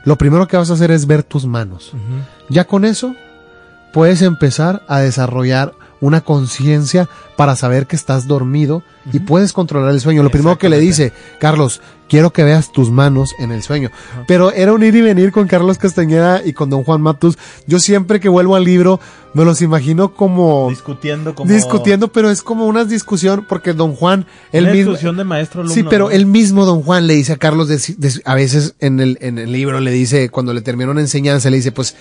[0.03, 1.93] lo primero que vas a hacer es ver tus manos.
[2.49, 3.15] Ya con eso,
[3.93, 5.73] puedes empezar a desarrollar
[6.03, 10.21] una conciencia para saber que estás dormido y puedes controlar el sueño.
[10.21, 13.89] Lo primero que le dice, Carlos, quiero que veas tus manos en el sueño.
[14.27, 17.37] Pero era un ir y venir con Carlos Castañeda y con Don Juan Matus.
[17.67, 18.99] Yo siempre que vuelvo al libro,
[19.33, 21.51] me los imagino como Discutiendo como...
[21.51, 25.61] discutiendo, pero es como una discusión porque Don Juan, él Una mismo, discusión de maestro
[25.61, 25.73] alumno.
[25.73, 26.11] Sí, pero ¿no?
[26.11, 29.37] el mismo Don Juan le dice a Carlos, de- de- a veces en el, en
[29.39, 31.95] el libro le dice, cuando le terminó una enseñanza, le dice, pues,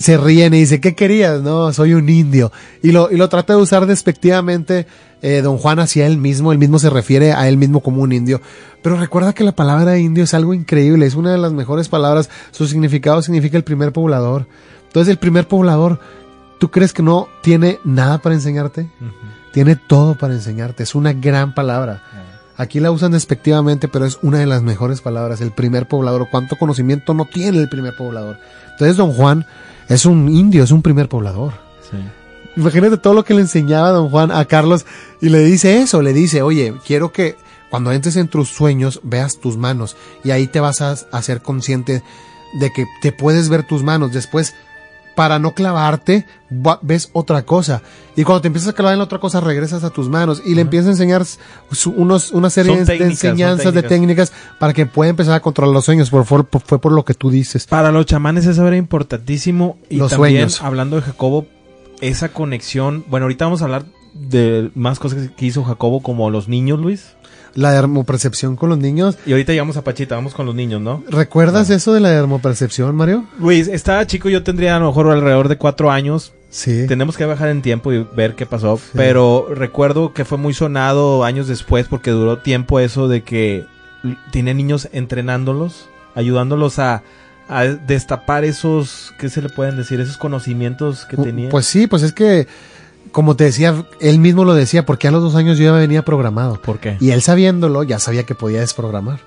[0.00, 1.42] se ríen y dice, ¿qué querías?
[1.42, 2.50] No, soy un indio.
[2.82, 4.86] Y lo, y lo trata de usar despectivamente
[5.20, 8.12] eh, Don Juan hacia él mismo, él mismo se refiere a él mismo como un
[8.12, 8.40] indio.
[8.82, 12.30] Pero recuerda que la palabra indio es algo increíble, es una de las mejores palabras,
[12.50, 14.46] su significado significa el primer poblador.
[14.86, 16.00] Entonces el primer poblador,
[16.58, 18.88] ¿tú crees que no tiene nada para enseñarte?
[19.52, 22.02] Tiene todo para enseñarte, es una gran palabra.
[22.56, 26.28] Aquí la usan despectivamente, pero es una de las mejores palabras, el primer poblador.
[26.30, 28.38] ¿Cuánto conocimiento no tiene el primer poblador?
[28.72, 29.44] Entonces, don Juan
[29.90, 31.52] es un indio, es un primer poblador.
[31.90, 31.98] Sí.
[32.56, 34.86] Imagínate todo lo que le enseñaba don Juan a Carlos
[35.20, 37.36] y le dice eso, le dice, oye, quiero que
[37.70, 42.02] cuando entres en tus sueños veas tus manos y ahí te vas a hacer consciente
[42.58, 44.12] de que te puedes ver tus manos.
[44.12, 44.54] Después,
[45.20, 47.82] para no clavarte, va- ves otra cosa.
[48.16, 50.54] Y cuando te empiezas a clavar en la otra cosa, regresas a tus manos y
[50.54, 54.32] le empieza a enseñar su- unos, una serie de técnicas, enseñanzas, de técnicas.
[54.58, 56.08] para que pueda empezar a controlar los sueños.
[56.08, 57.66] Por, fue, fue por lo que tú dices.
[57.66, 59.76] Para los chamanes eso era importantísimo.
[59.90, 60.62] Y Los también, sueños.
[60.62, 61.46] hablando de Jacobo,
[62.00, 63.04] esa conexión...
[63.10, 67.14] Bueno, ahorita vamos a hablar de más cosas que hizo Jacobo como los niños, Luis.
[67.54, 69.16] La dermopercepción con los niños.
[69.26, 71.02] Y ahorita llegamos a Pachita, vamos con los niños, ¿no?
[71.08, 73.24] ¿Recuerdas eso de la dermopercepción, Mario?
[73.38, 76.32] Luis, estaba chico, yo tendría a lo mejor alrededor de cuatro años.
[76.50, 76.86] Sí.
[76.88, 78.80] Tenemos que bajar en tiempo y ver qué pasó.
[78.94, 83.66] Pero recuerdo que fue muy sonado años después porque duró tiempo eso de que
[84.32, 87.02] tiene niños entrenándolos, ayudándolos a,
[87.48, 90.00] a destapar esos, ¿qué se le pueden decir?
[90.00, 91.48] Esos conocimientos que Uh, tenía.
[91.50, 92.46] Pues sí, pues es que,
[93.12, 96.04] como te decía, él mismo lo decía, porque a los dos años yo ya venía
[96.04, 96.60] programado.
[96.60, 96.96] ¿Por qué?
[97.00, 99.20] Y él sabiéndolo, ya sabía que podía desprogramar.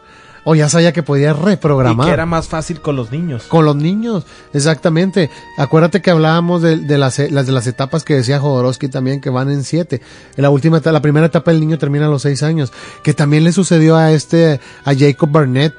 [0.45, 2.05] O ya sabía que podía Y reprogramar.
[2.07, 3.43] que era más fácil con los niños.
[3.43, 5.29] Con los niños, exactamente.
[5.57, 9.29] Acuérdate que hablábamos de, de las, las de las etapas que decía Jodorowsky también, que
[9.29, 10.01] van en siete.
[10.35, 12.73] En la última la primera etapa del niño termina a los seis años.
[13.03, 15.73] Que también le sucedió a este, a Jacob Barnett.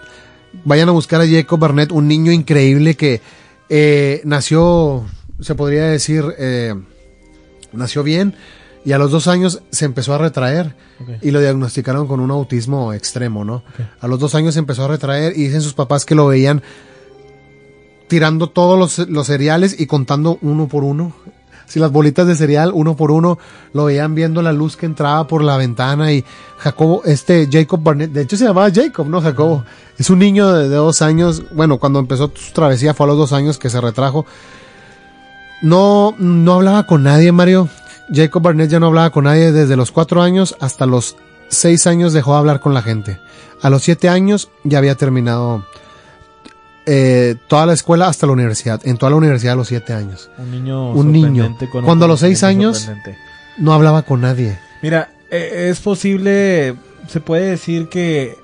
[0.64, 3.20] Vayan a buscar a Jacob Barnett, un niño increíble que
[3.68, 5.04] eh, nació,
[5.40, 6.74] se podría decir, eh,
[7.74, 8.34] nació bien
[8.84, 10.74] y a los dos años se empezó a retraer
[11.22, 13.62] y lo diagnosticaron con un autismo extremo, ¿no?
[14.00, 16.62] A los dos años se empezó a retraer y dicen sus papás que lo veían
[18.08, 21.14] tirando todos los, los cereales y contando uno por uno.
[21.66, 23.38] Si las bolitas de cereal, uno por uno,
[23.72, 26.22] lo veían viendo la luz que entraba por la ventana y
[26.58, 29.22] Jacobo, este Jacob Barnett, de hecho se llamaba Jacob, ¿no?
[29.22, 29.64] Jacobo.
[29.96, 33.16] Es un niño de, de dos años, bueno, cuando empezó su travesía fue a los
[33.16, 34.26] dos años que se retrajo.
[35.64, 37.70] No, no hablaba con nadie, Mario.
[38.12, 41.16] Jacob Barnett ya no hablaba con nadie desde los cuatro años hasta los
[41.48, 43.18] seis años dejó de hablar con la gente.
[43.62, 45.64] A los siete años ya había terminado
[46.84, 48.78] eh, toda la escuela hasta la universidad.
[48.84, 50.30] En toda la universidad a los siete años.
[50.36, 50.90] Un niño.
[50.92, 51.56] Un niño.
[51.72, 52.90] con Cuando a los seis años-.
[53.56, 54.58] No hablaba con nadie.
[54.82, 56.76] Mira, eh, es posible,
[57.08, 58.36] se puede decir que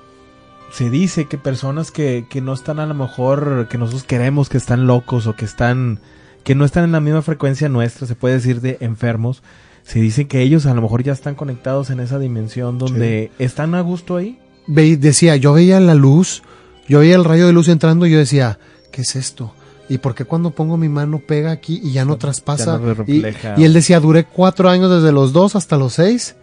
[0.71, 4.57] se dice que personas que, que no están a lo mejor, que nosotros queremos que
[4.57, 5.99] están locos o que están,
[6.43, 9.43] que no están en la misma frecuencia nuestra, se puede decir de enfermos,
[9.83, 13.75] se dice que ellos a lo mejor ya están conectados en esa dimensión donde están
[13.75, 14.39] a gusto ahí.
[14.67, 16.43] Ve- decía, yo veía la luz,
[16.87, 18.59] yo veía el rayo de luz entrando y yo decía,
[18.91, 19.53] ¿qué es esto?
[19.89, 22.79] ¿Y por qué cuando pongo mi mano pega aquí y ya no traspasa?
[22.79, 26.35] Ya no y, él decía, duré cuatro años desde los dos hasta los seis,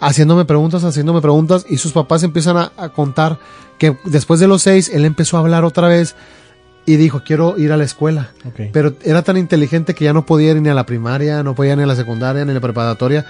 [0.00, 3.38] haciéndome preguntas, haciéndome preguntas, y sus papás empiezan a, a contar
[3.78, 6.14] que después de los seis, él empezó a hablar otra vez
[6.86, 8.30] y dijo, quiero ir a la escuela.
[8.44, 8.70] Ok.
[8.72, 11.72] Pero era tan inteligente que ya no podía ir ni a la primaria, no podía
[11.72, 13.24] ir ni a la secundaria, ni a la preparatoria.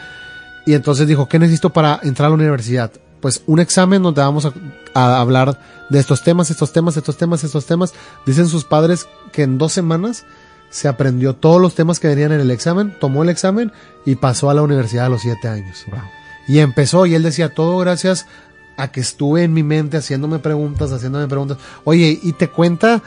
[0.66, 2.90] Y entonces dijo, ¿qué necesito para entrar a la universidad?
[3.20, 4.52] Pues un examen donde vamos a,
[4.94, 7.94] a hablar de estos temas, estos temas, estos temas, estos temas.
[8.26, 10.24] Dicen sus padres que en dos semanas
[10.70, 13.72] se aprendió todos los temas que venían en el examen, tomó el examen
[14.04, 15.84] y pasó a la universidad a los siete años.
[16.48, 18.26] Y empezó y él decía, todo gracias
[18.76, 21.58] a que estuve en mi mente haciéndome preguntas, haciéndome preguntas.
[21.84, 23.02] Oye, y te cuenta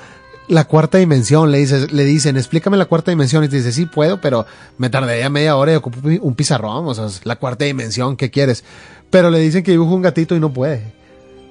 [0.47, 3.85] la cuarta dimensión, le dices, le dicen, explícame la cuarta dimensión y te dice, sí
[3.85, 4.45] puedo, pero
[4.77, 8.63] me tardaría media hora y ocupo un pizarrón, o sea, la cuarta dimensión, ¿qué quieres?
[9.09, 10.93] Pero le dicen que dibuja un gatito y no puede.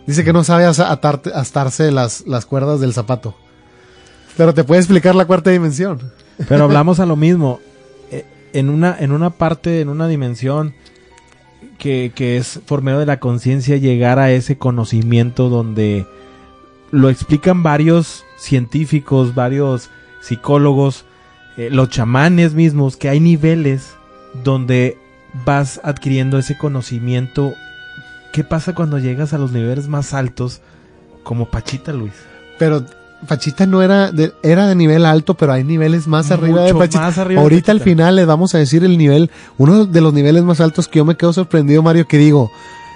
[0.06, 3.34] Dice que no sabe atarte, atarse las, las cuerdas del zapato.
[4.36, 6.12] Pero te puede explicar la cuarta dimensión.
[6.48, 7.60] Pero hablamos a lo mismo.
[8.10, 10.74] Eh, en una, en una parte, en una dimensión
[11.78, 16.06] que, que es por medio de la conciencia llegar a ese conocimiento donde
[16.90, 21.04] lo explican varios científicos, varios psicólogos,
[21.56, 23.94] eh, los chamanes mismos, que hay niveles
[24.44, 24.98] donde
[25.44, 27.54] vas adquiriendo ese conocimiento.
[28.32, 30.60] ¿Qué pasa cuando llegas a los niveles más altos
[31.22, 32.12] como Pachita, Luis?
[32.58, 32.84] Pero
[33.26, 37.12] Pachita no era de, era de nivel alto, pero hay niveles más arriba de Pachita.
[37.36, 40.88] Ahorita al final les vamos a decir el nivel, uno de los niveles más altos
[40.88, 42.50] que yo me quedo sorprendido, Mario, que digo,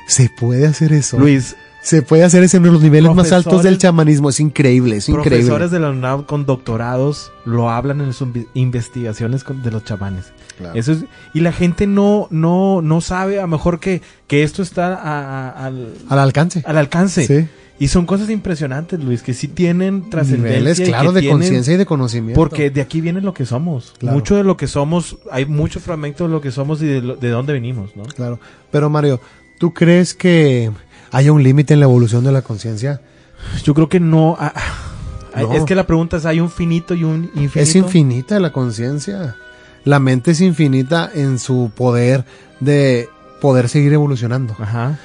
[0.07, 1.19] ¿se puede hacer eso?
[1.19, 4.31] Luis, se puede hacer ese en los niveles más altos del chamanismo.
[4.31, 5.39] Es increíble, es increíble.
[5.39, 10.33] Profesores de la UNAM con doctorados lo hablan en sus investigaciones de los chamanes.
[10.75, 10.95] Eso
[11.33, 15.95] y la gente no, no, no sabe a lo mejor que, que esto está al,
[16.09, 16.63] al alcance.
[16.67, 17.49] Al alcance.
[17.79, 20.59] Y son cosas impresionantes, Luis, que sí tienen trascendencia.
[20.59, 22.39] Niveles, claro, de conciencia y de conocimiento.
[22.39, 23.95] Porque de aquí viene lo que somos.
[24.03, 27.29] Mucho de lo que somos, hay muchos fragmentos de lo que somos y de, de
[27.31, 28.03] dónde venimos, ¿no?
[28.03, 28.39] Claro.
[28.71, 29.19] Pero Mario,
[29.59, 30.71] ¿tú crees que
[31.13, 33.01] ¿Hay un límite en la evolución de la conciencia?
[33.65, 34.53] Yo creo que no, ah,
[35.55, 37.61] Es que la pregunta es, ¿hay un finito y un infinito?
[37.61, 39.37] Es infinita la conciencia.
[39.85, 42.25] La mente es infinita en su poder
[42.61, 43.09] de
[43.41, 44.55] poder seguir evolucionando.
[44.59, 44.99] Ajá.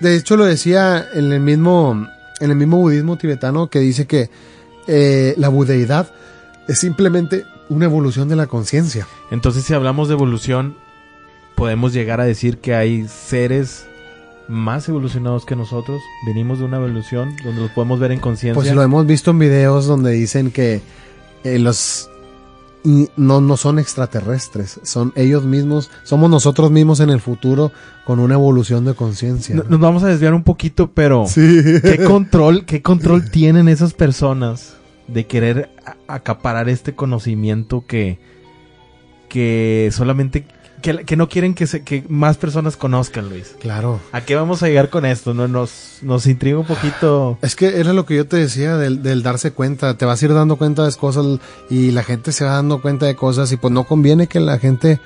[0.00, 2.06] De hecho, lo decía en el mismo,
[2.40, 4.30] en el mismo budismo tibetano que dice que
[4.86, 6.10] eh, la budeidad
[6.66, 9.06] es simplemente una evolución de la conciencia.
[9.30, 10.76] Entonces, si hablamos de evolución,
[11.54, 13.84] podemos llegar a decir que hay seres
[14.50, 16.02] más evolucionados que nosotros.
[16.26, 18.54] Venimos de una evolución donde los podemos ver en conciencia.
[18.54, 20.82] Pues lo hemos visto en videos donde dicen que
[21.44, 22.10] eh, los
[23.16, 27.72] no, no son extraterrestres, son ellos mismos, somos nosotros mismos en el futuro
[28.04, 29.54] con una evolución de conciencia.
[29.54, 34.76] Nos vamos a desviar un poquito, pero ¿qué control, qué control tienen esas personas
[35.08, 35.70] de querer
[36.08, 38.18] acaparar este conocimiento que,
[39.28, 40.46] que solamente
[40.80, 43.54] que, no quieren que, se, que más personas conozcan, Luis.
[43.60, 44.00] Claro.
[44.12, 45.34] ¿A qué vamos a llegar con esto?
[45.34, 45.48] ¿No?
[45.48, 47.38] Nos, nos intriga un poquito.
[47.42, 49.96] Es que era lo que yo te decía del, del darse cuenta.
[49.96, 51.24] Te vas a ir dando cuenta de cosas
[51.68, 54.58] y la gente se va dando cuenta de cosas y pues no conviene que la
[54.58, 55.00] gente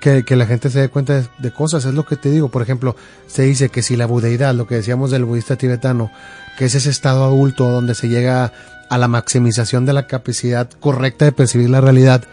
[0.00, 2.48] que, que, la gente se dé cuenta de, cosas, es lo que te digo.
[2.48, 6.10] Por ejemplo, se dice que si la budeidad, lo que decíamos del budista tibetano,
[6.58, 8.52] que es ese estado adulto donde se llega
[8.88, 12.24] a la maximización de la capacidad correcta de percibir la realidad,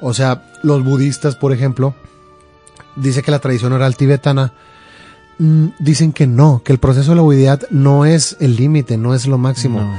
[0.00, 1.94] o sea, los budistas, por ejemplo,
[2.96, 4.52] dice que la tradición oral tibetana
[5.38, 9.14] mm, dicen que no, que el proceso de la budeidad no es el límite, no
[9.14, 9.94] es lo máximo.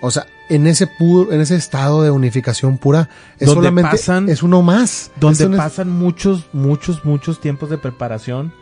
[0.00, 3.96] O sea, en ese puro, en ese estado de unificación pura, es solamente
[4.28, 5.10] es uno más.
[5.18, 8.52] Donde pasan muchos, muchos, muchos tiempos de preparación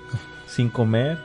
[0.47, 1.19] sin comer,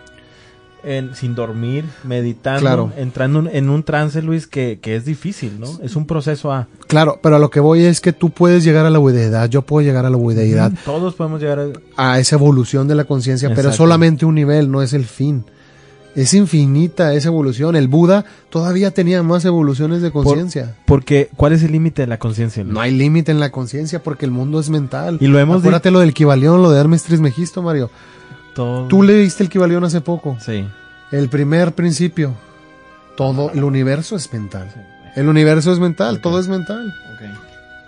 [1.14, 5.68] sin dormir, meditando, entrando en un trance, Luis, que, es difícil, ¿no?
[5.84, 6.68] Es un proceso a...
[6.88, 9.62] Claro, pero a lo que voy es que tú puedes llegar a la budeidad, yo
[9.62, 10.72] puedo llegar a la budeidad.
[10.86, 11.60] todos podemos llegar
[11.96, 12.14] a...
[12.14, 15.46] a esa evolución de la conciencia, pero solamente un nivel, no es el fin.
[16.16, 17.76] Es infinita esa evolución.
[17.76, 20.76] El Buda todavía tenía más evoluciones de conciencia.
[20.86, 22.64] porque, ¿cuál es el límite de la conciencia?
[22.64, 25.18] No hay límite en la conciencia porque el mundo es mental.
[25.22, 27.92] Y lo hemos Acuérdate lo del Kibalión, lo de Hermes Trismegisto, Mario.
[28.90, 30.38] Tú leíste el Kibalión hace poco.
[30.40, 30.68] Sí.
[31.12, 32.34] El primer principio.
[33.16, 34.70] Todo el universo es mental.
[35.16, 36.94] El universo es mental, todo es mental.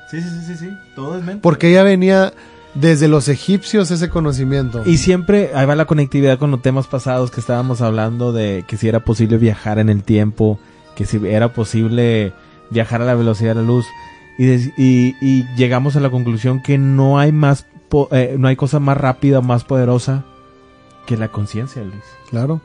[0.09, 1.39] Sí, sí, sí, sí, todo es mental.
[1.41, 2.33] Porque ya venía
[2.73, 4.83] desde los egipcios ese conocimiento.
[4.85, 8.75] Y siempre, ahí va la conectividad con los temas pasados que estábamos hablando de que
[8.75, 10.59] si era posible viajar en el tiempo,
[10.95, 12.33] que si era posible
[12.69, 13.85] viajar a la velocidad de la luz.
[14.37, 17.67] Y, llegamos a la conclusión que no hay más,
[18.11, 20.25] eh, no hay cosa más rápida, más poderosa
[21.05, 22.03] que la conciencia, Luis.
[22.29, 22.61] Claro.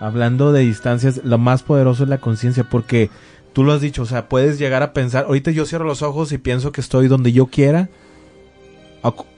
[0.00, 3.10] Hablando de distancias, lo más poderoso es la conciencia, porque
[3.52, 6.32] tú lo has dicho, o sea, puedes llegar a pensar, ahorita yo cierro los ojos
[6.32, 7.88] y pienso que estoy donde yo quiera,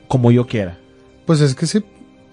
[0.09, 0.79] como yo quiera.
[1.27, 1.85] Pues es que sí,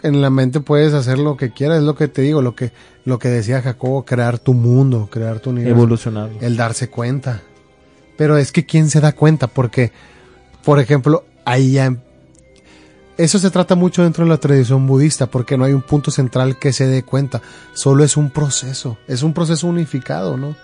[0.03, 2.71] en la mente puedes hacer lo que quieras, es lo que te digo, lo que,
[3.05, 5.75] lo que decía Jacobo, crear tu mundo, crear tu universo.
[5.75, 6.29] Evolucionar.
[6.41, 7.41] El darse cuenta.
[8.17, 9.91] Pero es que quién se da cuenta, porque,
[10.63, 11.95] por ejemplo, ahí ya
[13.17, 16.57] eso se trata mucho dentro de la tradición budista, porque no hay un punto central
[16.57, 17.41] que se dé cuenta.
[17.73, 20.55] Solo es un proceso, es un proceso unificado, ¿no?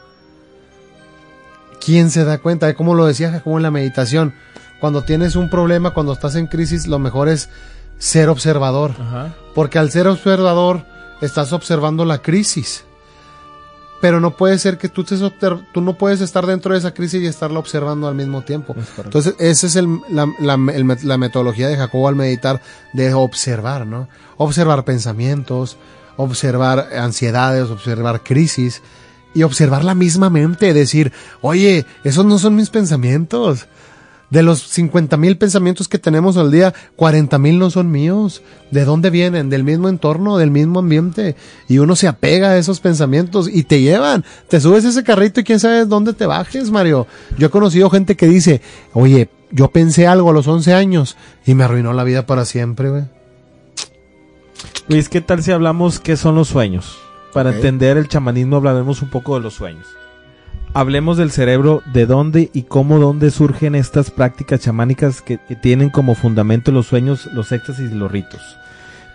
[1.83, 2.73] ¿Quién se da cuenta?
[2.73, 4.33] Como lo decía como en la meditación,
[4.79, 7.49] cuando tienes un problema, cuando estás en crisis, lo mejor es
[7.97, 8.95] ser observador.
[8.99, 9.35] Ajá.
[9.53, 10.85] Porque al ser observador
[11.21, 12.85] estás observando la crisis.
[14.01, 17.21] Pero no puede ser que tú, obter- tú no puedes estar dentro de esa crisis
[17.21, 18.73] y estarla observando al mismo tiempo.
[19.03, 22.61] Entonces, esa es el- la, la- el met- la metodología de Jacobo al meditar,
[22.93, 24.07] de observar, ¿no?
[24.37, 25.77] Observar pensamientos,
[26.15, 28.81] observar ansiedades, observar crisis
[29.33, 33.67] y observar la misma mente, decir, oye, esos no son mis pensamientos.
[34.29, 38.43] De los 50 mil pensamientos que tenemos al día, 40 mil no son míos.
[38.69, 39.49] ¿De dónde vienen?
[39.49, 41.35] Del mismo entorno, del mismo ambiente.
[41.67, 44.23] Y uno se apega a esos pensamientos y te llevan.
[44.47, 47.07] Te subes ese carrito y quién sabe dónde te bajes, Mario.
[47.37, 48.61] Yo he conocido gente que dice,
[48.93, 52.89] oye, yo pensé algo a los 11 años y me arruinó la vida para siempre,
[52.89, 53.03] güey.
[54.87, 56.99] Luis, ¿qué tal si hablamos qué son los sueños?
[57.33, 59.87] Para entender el chamanismo hablaremos un poco de los sueños.
[60.73, 65.89] Hablemos del cerebro, de dónde y cómo, dónde surgen estas prácticas chamánicas que, que tienen
[65.89, 68.41] como fundamento los sueños, los éxtasis y los ritos.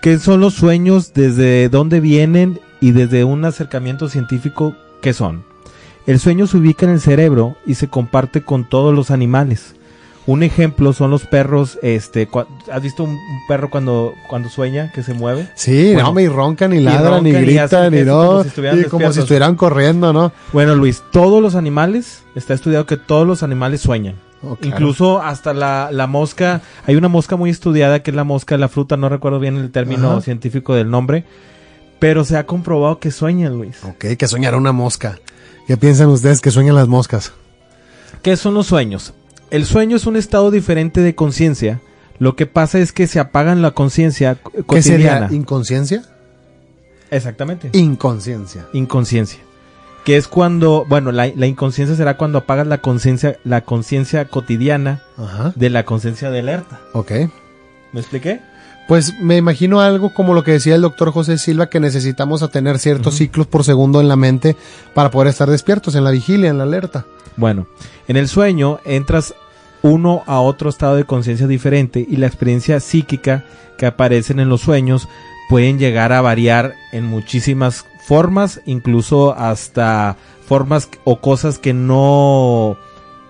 [0.03, 1.15] ¿Qué son los sueños?
[1.15, 2.61] ¿Desde dónde vienen?
[2.81, 5.45] Y desde un acercamiento científico, ¿qué son?
[6.07, 9.75] El sueño se ubica en el cerebro y se comparte con todos los animales.
[10.27, 12.29] Un ejemplo son los perros, este,
[12.73, 15.49] ¿has visto un, perro cuando, cuando sueña, que se mueve?
[15.55, 18.27] Sí, Bueno, no, me y roncan y ladran y, roncan y gritan y, no.
[18.27, 20.33] como si y como si estuvieran corriendo, ¿no?
[20.55, 24.15] Bueno, Luis, todos los animales, está estudiado que todos los animales sueñan.
[24.43, 24.77] Oh, claro.
[24.77, 28.61] Incluso hasta la, la mosca, hay una mosca muy estudiada que es la mosca de
[28.61, 30.21] la fruta, no recuerdo bien el término Ajá.
[30.23, 31.25] científico del nombre,
[31.99, 33.85] pero se ha comprobado que sueñan, Luis.
[33.85, 35.19] Ok, que soñará una mosca.
[35.67, 37.33] ¿Qué piensan ustedes que sueñan las moscas?
[38.23, 39.13] ¿Qué son los sueños?
[39.55, 41.81] El sueño es un estado diferente de conciencia.
[42.19, 45.11] Lo que pasa es que se apagan la conciencia co- ¿Qué sería?
[45.11, 45.29] cotidiana.
[45.35, 46.03] ¿Inconsciencia?
[47.11, 47.71] Exactamente.
[47.73, 48.67] Inconsciencia.
[48.73, 49.39] inconsciencia.
[50.05, 55.03] Que es cuando, bueno, la, la inconsciencia será cuando apagas la conciencia, la conciencia cotidiana
[55.17, 55.53] Ajá.
[55.55, 56.81] de la conciencia de alerta.
[56.93, 57.13] Ok.
[57.93, 58.41] ¿Me expliqué?
[58.89, 62.49] Pues me imagino algo como lo que decía el doctor José Silva, que necesitamos a
[62.49, 64.57] tener ciertos ciclos por segundo en la mente
[64.93, 67.07] para poder estar despiertos en la vigilia, en la alerta.
[67.37, 67.67] Bueno,
[68.09, 69.35] en el sueño entras
[69.85, 73.45] uno a otro estado de conciencia diferente y la experiencia psíquica
[73.77, 75.09] que aparecen en los sueños
[75.51, 80.17] pueden llegar a variar en muchísimas formas, incluso hasta
[80.47, 82.79] formas o cosas que no,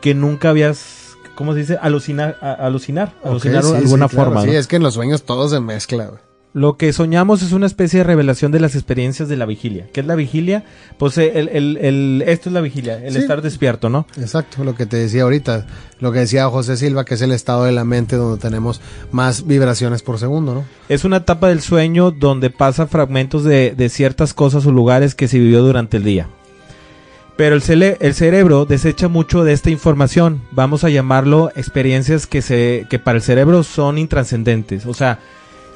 [0.01, 1.79] que nunca habías, ¿cómo se dice?
[1.83, 4.43] Alucinar, a- alucinar, alucinar sí, alguna sí, claro, forma.
[4.43, 4.53] Sí, ¿no?
[4.53, 6.13] es que en los sueños todo se mezcla.
[6.55, 9.87] Lo que soñamos es una especie de revelación de las experiencias de la vigilia.
[9.93, 10.63] ¿Qué es la vigilia?
[10.99, 13.19] Pues eh, el, el, el- esto es la vigilia, el Sí.
[13.19, 14.07] estar despierto, ¿no?
[14.17, 15.67] Exacto, lo que te decía ahorita,
[15.99, 19.49] lo que decía José Silva, que es el estado de la mente donde tenemos más
[19.49, 20.65] vibraciones por segundo, ¿no?
[20.89, 25.27] Es una etapa del sueño donde pasa fragmentos de, de ciertas cosas o lugares que
[25.27, 26.29] se vivió durante el día.
[27.37, 27.63] Pero el
[28.15, 30.41] cerebro desecha mucho de esta información.
[30.53, 34.87] Vamos a llamarlo experiencias que, se, que para el cerebro son intrascendentes.
[34.87, 35.19] O sea,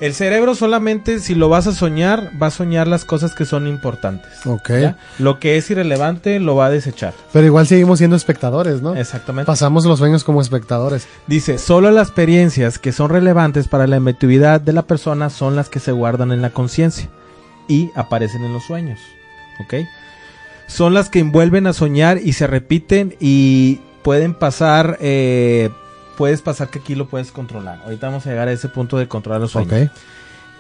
[0.01, 3.67] el cerebro solamente si lo vas a soñar, va a soñar las cosas que son
[3.67, 4.47] importantes.
[4.47, 4.71] Ok.
[4.81, 4.97] ¿ya?
[5.19, 7.15] Lo que es irrelevante lo va a desechar.
[7.33, 8.95] Pero igual seguimos siendo espectadores, ¿no?
[8.95, 9.47] Exactamente.
[9.47, 11.09] Pasamos los sueños como espectadores.
[11.27, 15.69] Dice, solo las experiencias que son relevantes para la emotividad de la persona son las
[15.69, 17.09] que se guardan en la conciencia
[17.69, 18.99] y aparecen en los sueños.
[19.61, 19.75] ¿Ok?
[20.67, 25.71] Son las que envuelven a soñar y se repiten y pueden pasar, eh,
[26.19, 27.81] puedes pasar que aquí lo puedes controlar.
[27.85, 29.91] Ahorita vamos a llegar a ese punto de controlar los sueños.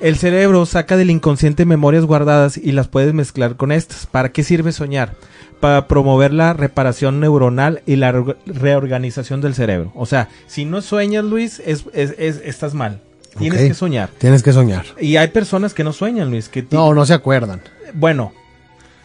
[0.00, 4.06] El cerebro saca del inconsciente memorias guardadas y las puedes mezclar con estas.
[4.06, 5.14] ¿Para qué sirve soñar?
[5.60, 9.90] Para promover la reparación neuronal y la re- reorganización del cerebro.
[9.96, 13.00] O sea, si no sueñas, Luis, es, es- es- estás mal.
[13.36, 14.08] Tienes que soñar.
[14.18, 14.84] Tienes que soñar.
[15.00, 16.48] Y hay personas que no sueñan, Luis.
[16.48, 17.60] Que No, no se acuerdan.
[17.94, 18.32] Bueno,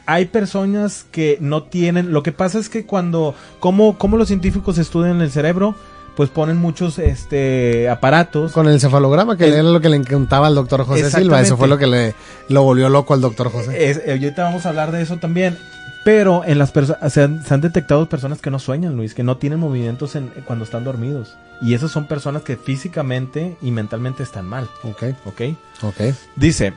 [0.05, 2.11] hay personas que no tienen.
[2.13, 3.33] Lo que pasa es que cuando.
[3.59, 5.75] ¿Cómo, cómo los científicos estudian el cerebro?
[6.15, 8.52] Pues ponen muchos este aparatos.
[8.52, 11.41] Con el cefalograma, que El- era lo que le encantaba al doctor José Silva.
[11.41, 12.13] Eso fue lo que le
[12.49, 13.89] lo volvió loco al doctor José.
[13.89, 15.58] Es, eh, ahorita vamos a hablar de eso también.
[16.06, 19.23] Pero en las personas se han, se han detectado personas que no sueñan, Luis, que
[19.23, 21.34] no tienen movimientos en, cuando están dormidos.
[21.62, 25.41] Y esas son personas que físicamente y mentalmente están mal, Ok, ¿ok?
[25.82, 26.02] ok.
[26.36, 26.73] Dice,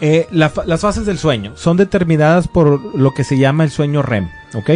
[0.00, 4.00] eh, la las fases del sueño son determinadas por lo que se llama el sueño
[4.00, 4.70] REM, ¿ok?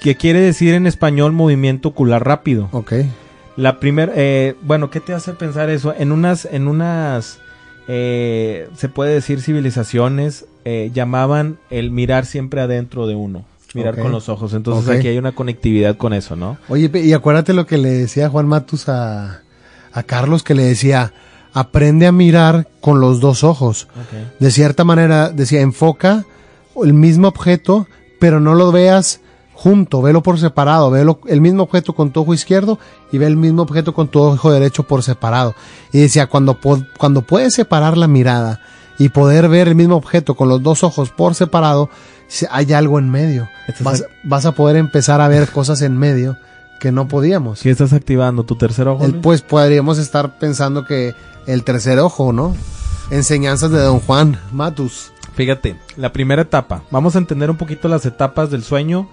[0.00, 2.68] Que quiere decir en español movimiento ocular rápido.
[2.72, 2.92] Ok.
[3.56, 5.94] La primera, eh, bueno, ¿qué te hace pensar eso?
[5.96, 7.38] En unas, en unas,
[7.88, 14.12] eh, se puede decir civilizaciones, eh, llamaban el mirar siempre adentro de uno, mirar con
[14.12, 14.54] los ojos.
[14.54, 16.56] Entonces aquí hay una conectividad con eso, ¿no?
[16.68, 19.42] Oye, y acuérdate lo que le decía Juan Matus a,
[19.92, 21.12] a Carlos, que le decía,
[21.52, 23.88] aprende a mirar con los dos ojos.
[24.38, 26.24] De cierta manera, decía, enfoca
[26.82, 27.86] el mismo objeto,
[28.18, 29.20] pero no lo veas
[29.62, 32.78] junto, velo por separado, velo el mismo objeto con tu ojo izquierdo
[33.12, 35.54] y ve el mismo objeto con tu ojo derecho por separado.
[35.92, 36.58] Y decía, cuando,
[36.96, 38.62] cuando puedes separar la mirada
[38.98, 41.90] y poder ver el mismo objeto con los dos ojos por separado,
[42.50, 43.50] hay algo en medio.
[43.80, 46.38] Vas, vas, a poder empezar a ver cosas en medio
[46.80, 47.60] que no podíamos.
[47.60, 48.44] ¿Qué estás activando?
[48.44, 49.06] ¿Tu tercer ojo?
[49.20, 51.14] pues podríamos estar pensando que
[51.46, 52.56] el tercer ojo, ¿no?
[53.10, 55.12] Enseñanzas de Don Juan Matus.
[55.34, 56.82] Fíjate, la primera etapa.
[56.90, 59.06] Vamos a entender un poquito las etapas del sueño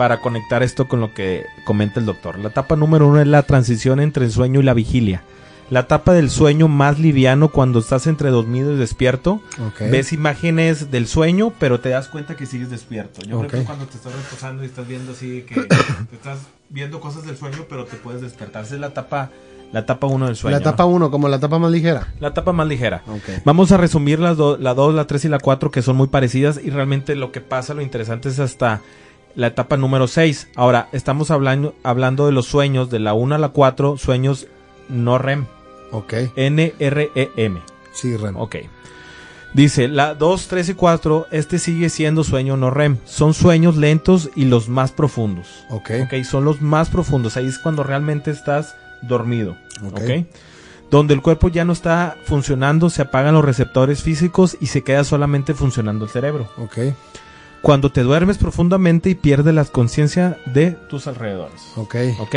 [0.00, 2.38] para conectar esto con lo que comenta el doctor.
[2.38, 5.24] La etapa número uno es la transición entre el sueño y la vigilia.
[5.68, 9.42] La etapa del sueño más liviano cuando estás entre dormido y despierto.
[9.78, 13.20] Ves imágenes del sueño, pero te das cuenta que sigues despierto.
[13.28, 15.54] Yo creo que cuando te estás reposando y estás viendo así que
[16.10, 18.64] te estás viendo cosas del sueño, pero te puedes despertar.
[18.64, 19.30] Esa es la etapa
[19.70, 20.56] la etapa 1 del sueño.
[20.56, 22.08] La etapa 1, como la etapa más ligera.
[22.20, 23.02] La etapa más ligera.
[23.44, 26.58] Vamos a resumir las la 2, la 3 y la 4 que son muy parecidas
[26.64, 28.80] y realmente lo que pasa, lo interesante es hasta
[29.34, 30.48] la etapa número 6.
[30.56, 34.46] Ahora, estamos hablando, hablando de los sueños de la 1 a la 4, sueños
[34.88, 35.46] no REM.
[35.92, 36.14] Ok.
[36.36, 37.60] N-R-E-M.
[37.92, 38.36] Sí, REM.
[38.36, 38.56] Ok.
[39.52, 42.98] Dice, la 2, 3 y 4, este sigue siendo sueño no REM.
[43.04, 45.64] Son sueños lentos y los más profundos.
[45.70, 45.90] Ok.
[46.04, 47.36] Ok, son los más profundos.
[47.36, 49.56] Ahí es cuando realmente estás dormido.
[49.84, 50.26] Ok.
[50.90, 55.04] Donde el cuerpo ya no está funcionando, se apagan los receptores físicos y se queda
[55.04, 56.48] solamente funcionando el cerebro.
[56.56, 56.78] Ok.
[57.62, 61.60] Cuando te duermes profundamente y pierdes la conciencia de tus alrededores.
[61.76, 61.96] Ok.
[62.18, 62.36] Ok.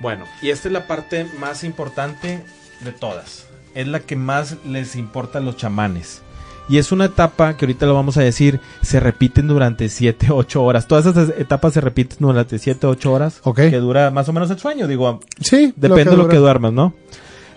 [0.00, 2.42] Bueno, y esta es la parte más importante
[2.80, 3.46] de todas.
[3.74, 6.22] Es la que más les importa a los chamanes.
[6.68, 10.62] Y es una etapa que ahorita lo vamos a decir, se repiten durante 7, 8
[10.62, 10.86] horas.
[10.86, 13.40] Todas esas etapas se repiten durante 7, 8 horas.
[13.44, 13.56] Ok.
[13.56, 15.20] Que dura más o menos el sueño, digo.
[15.40, 15.72] Sí.
[15.76, 16.94] Depende de lo que duermas, ¿no?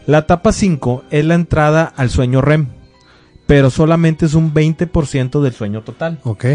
[0.06, 2.68] La etapa 5 es la entrada al sueño REM.
[3.48, 6.20] Pero solamente es un 20% del sueño total.
[6.24, 6.46] Ok.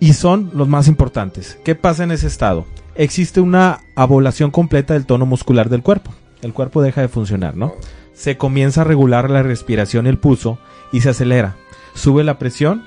[0.00, 1.58] Y son los más importantes.
[1.64, 2.64] ¿Qué pasa en ese estado?
[2.94, 6.12] Existe una abolación completa del tono muscular del cuerpo.
[6.42, 7.74] El cuerpo deja de funcionar, ¿no?
[8.14, 10.58] Se comienza a regular la respiración y el pulso
[10.92, 11.56] y se acelera.
[11.94, 12.84] Sube la presión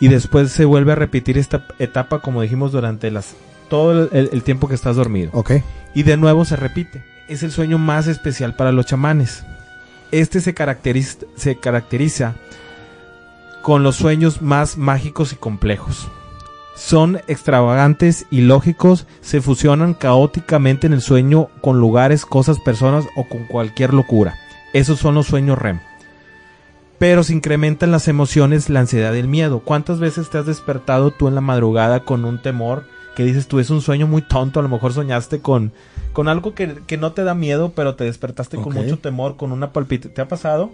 [0.00, 3.34] y después se vuelve a repetir esta etapa como dijimos durante las
[3.68, 5.30] todo el, tiempo que estás dormido.
[5.32, 5.52] Ok.
[5.94, 7.04] Y de nuevo se repite.
[7.28, 9.44] Es el sueño más especial para los chamanes.
[10.12, 12.34] Este se caracteriza,
[13.62, 16.08] con los sueños más mágicos y complejos.
[16.74, 23.28] Son extravagantes y lógicos, se fusionan caóticamente en el sueño con lugares, cosas, personas o
[23.28, 24.38] con cualquier locura.
[24.72, 25.80] Esos son los sueños REM
[27.00, 29.60] pero se incrementan las emociones, la ansiedad y el miedo.
[29.60, 32.84] ¿Cuántas veces te has despertado tú en la madrugada con un temor
[33.16, 34.60] que dices tú es un sueño muy tonto?
[34.60, 35.72] A lo mejor soñaste con,
[36.12, 39.72] con algo que, no te da miedo, pero te despertaste con mucho temor, con una
[39.72, 40.08] palpita.
[40.08, 40.70] ¿Te ha pasado?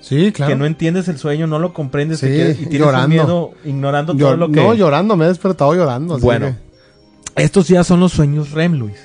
[0.00, 0.52] Sí, claro.
[0.52, 2.30] Que no entiendes el sueño, no lo comprendes sí, y
[2.66, 3.08] tienes llorando.
[3.08, 4.60] miedo ignorando todo lo que...
[4.60, 6.18] No, llorando, me he despertado llorando.
[6.18, 6.56] Bueno,
[7.36, 8.98] estos ya son los sueños REM, Luis.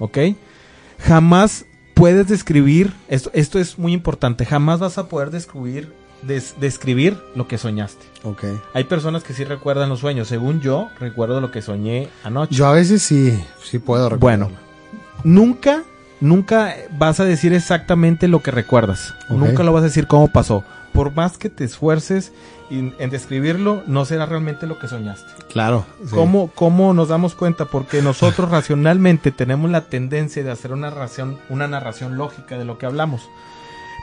[0.00, 0.18] ¿Ok?
[0.98, 5.92] Jamás puedes describir, esto, esto es muy importante, jamás vas a poder describir,
[6.22, 8.04] describir lo que soñaste.
[8.24, 8.44] Ok.
[8.74, 12.54] Hay personas que sí recuerdan los sueños, según yo recuerdo lo que soñé anoche.
[12.54, 14.20] Yo a veces sí, sí puedo recordar.
[14.20, 14.50] Bueno,
[15.24, 15.82] nunca,
[16.20, 19.14] nunca vas a decir exactamente lo que recuerdas.
[19.28, 20.64] Nunca lo vas a decir cómo pasó.
[20.92, 22.32] Por más que te esfuerces
[22.70, 25.30] en describirlo, no será realmente lo que soñaste.
[25.50, 25.84] Claro.
[26.10, 27.66] ¿Cómo, ¿Cómo, nos damos cuenta?
[27.66, 32.78] Porque nosotros racionalmente tenemos la tendencia de hacer una narración, una narración lógica de lo
[32.78, 33.28] que hablamos.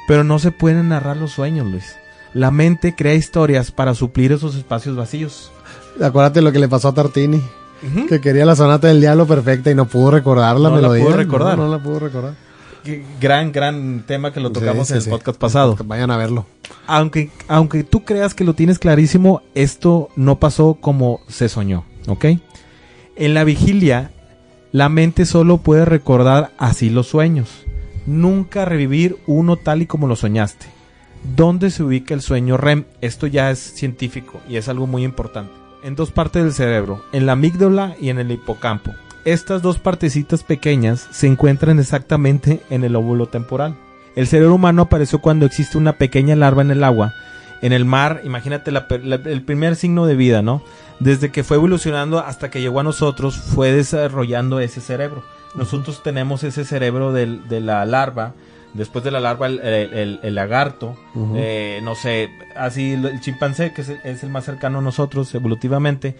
[0.07, 1.95] Pero no se pueden narrar los sueños, Luis.
[2.33, 5.51] La mente crea historias para suplir esos espacios vacíos.
[6.01, 7.41] Acuérdate lo que le pasó a Tartini.
[8.07, 11.03] Que quería la sonata del diablo perfecta y no pudo recordar la no melodía.
[11.03, 11.57] La pudo recordar.
[11.57, 12.33] No, la pudo recordar.
[13.19, 15.77] Gran, gran tema que lo tocamos en el podcast pasado.
[15.85, 16.45] Vayan a verlo.
[16.87, 22.25] Aunque, aunque tú creas que lo tienes clarísimo, esto no pasó como se soñó, ¿ok?
[23.15, 24.11] En la vigilia,
[24.71, 27.65] la mente solo puede recordar así los sueños.
[28.05, 30.67] Nunca revivir uno tal y como lo soñaste.
[31.23, 32.85] ¿Dónde se ubica el sueño REM?
[33.01, 35.51] Esto ya es científico y es algo muy importante.
[35.83, 38.93] En dos partes del cerebro, en la amígdala y en el hipocampo.
[39.25, 43.75] Estas dos partecitas pequeñas se encuentran exactamente en el óvulo temporal.
[44.15, 47.13] El cerebro humano apareció cuando existe una pequeña larva en el agua.
[47.61, 50.63] En el mar, imagínate el primer signo de vida, ¿no?
[51.01, 55.23] Desde que fue evolucionando hasta que llegó a nosotros, fue desarrollando ese cerebro.
[55.53, 58.33] Nosotros tenemos ese cerebro de la larva,
[58.73, 60.95] después de la larva el, lagarto,
[61.35, 66.15] eh, no sé, así el chimpancé, que es el, más cercano a nosotros evolutivamente,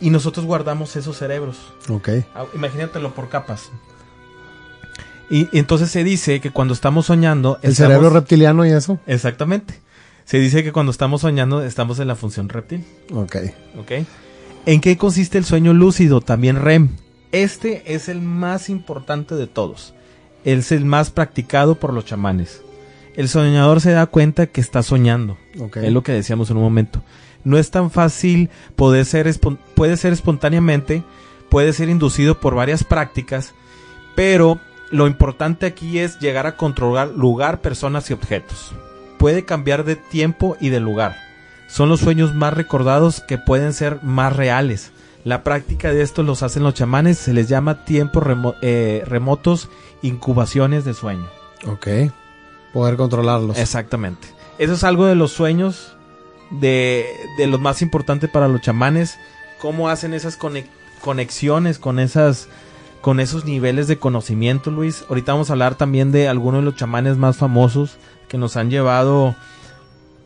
[0.00, 1.56] y nosotros guardamos esos cerebros.
[1.88, 2.08] Ok.
[2.34, 3.70] Ah, imagínatelo por capas.
[5.30, 7.58] Y, entonces se dice que cuando estamos soñando...
[7.62, 8.98] El cerebro reptiliano y eso.
[9.06, 9.74] Exactamente.
[10.24, 12.84] Se dice que cuando estamos soñando estamos en la función reptil.
[13.12, 13.36] Ok.
[13.78, 13.92] Ok.
[14.66, 16.20] ¿En qué consiste el sueño lúcido?
[16.20, 16.90] También REM.
[17.32, 19.94] Este es el más importante de todos.
[20.46, 22.62] Es el más practicado por los chamanes.
[23.16, 25.36] El soñador se da cuenta que está soñando.
[25.74, 27.02] Es lo que decíamos en un momento.
[27.42, 29.28] No es tan fácil, puede ser,
[29.74, 31.02] puede ser espontáneamente,
[31.48, 33.54] puede ser inducido por varias prácticas,
[34.14, 34.60] pero
[34.92, 38.72] lo importante aquí es llegar a controlar lugar, personas y objetos.
[39.18, 41.16] Puede cambiar de tiempo y de lugar.
[41.66, 44.92] Son los sueños más recordados que pueden ser más reales.
[45.26, 49.68] La práctica de esto los hacen los chamanes, se les llama tiempos remo- eh, remotos,
[50.00, 51.26] incubaciones de sueño.
[51.66, 51.88] Ok.
[52.72, 53.58] Poder controlarlos.
[53.58, 54.28] Exactamente.
[54.58, 55.96] Eso es algo de los sueños,
[56.52, 57.06] de,
[57.38, 59.18] de los más importantes para los chamanes.
[59.60, 60.38] Cómo hacen esas
[61.02, 62.48] conexiones con esas
[63.00, 65.04] con esos niveles de conocimiento, Luis.
[65.08, 67.96] Ahorita vamos a hablar también de algunos de los chamanes más famosos
[68.28, 69.34] que nos han llevado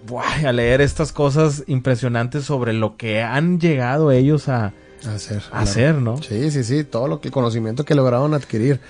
[0.06, 4.72] buah, a leer estas cosas impresionantes sobre lo que han llegado ellos a,
[5.08, 5.42] Hacer.
[5.52, 6.20] hacer, ¿no?
[6.22, 8.80] Sí, sí, sí, todo lo que el conocimiento que lograron adquirir,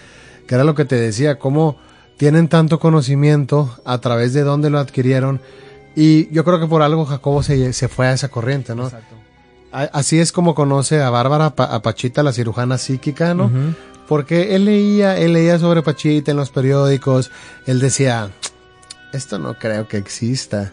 [0.46, 1.76] que era lo que te decía, cómo
[2.16, 5.40] tienen tanto conocimiento, a través de dónde lo adquirieron,
[5.96, 8.84] y yo creo que por algo Jacobo se, se fue a esa corriente, ¿no?
[8.84, 9.14] Exacto.
[9.72, 13.50] A- Así es como conoce a Bárbara, Pa- a Pachita, la cirujana psíquica, ¿no?
[14.08, 17.30] Porque él leía, él leía sobre Pachita en los periódicos,
[17.66, 18.30] él decía,
[19.12, 20.72] esto no creo que exista.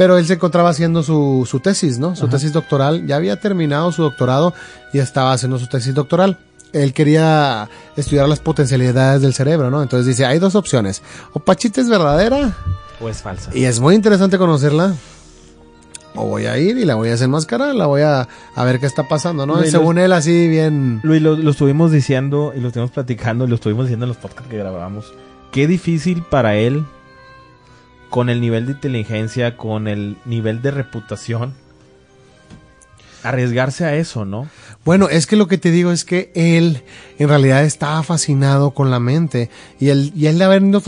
[0.00, 2.16] Pero él se encontraba haciendo su, su tesis, ¿no?
[2.16, 2.32] Su Ajá.
[2.36, 4.54] tesis doctoral, ya había terminado su doctorado
[4.94, 6.38] y estaba haciendo su tesis doctoral.
[6.72, 9.82] Él quería estudiar las potencialidades del cerebro, ¿no?
[9.82, 11.02] Entonces dice, hay dos opciones.
[11.34, 12.56] O Pachita es verdadera
[12.98, 13.50] O es falsa.
[13.52, 14.94] y es muy interesante conocerla.
[16.14, 18.86] O voy a ir y la voy a desenmascarar, la voy a, a ver qué
[18.86, 19.62] está pasando, ¿no?
[19.62, 21.00] Y según él, así bien...
[21.02, 24.16] Luis, lo, lo estuvimos diciendo y lo estuvimos platicando y lo estuvimos diciendo en los
[24.16, 25.12] podcasts que grabamos.
[25.52, 26.86] Qué difícil para él,
[28.10, 31.54] con el nivel de inteligencia, con el nivel de reputación,
[33.22, 34.48] arriesgarse a eso, ¿no?
[34.84, 36.82] Bueno, es que lo que te digo es que él
[37.18, 40.78] en realidad estaba fascinado con la mente y él, y él habiendo,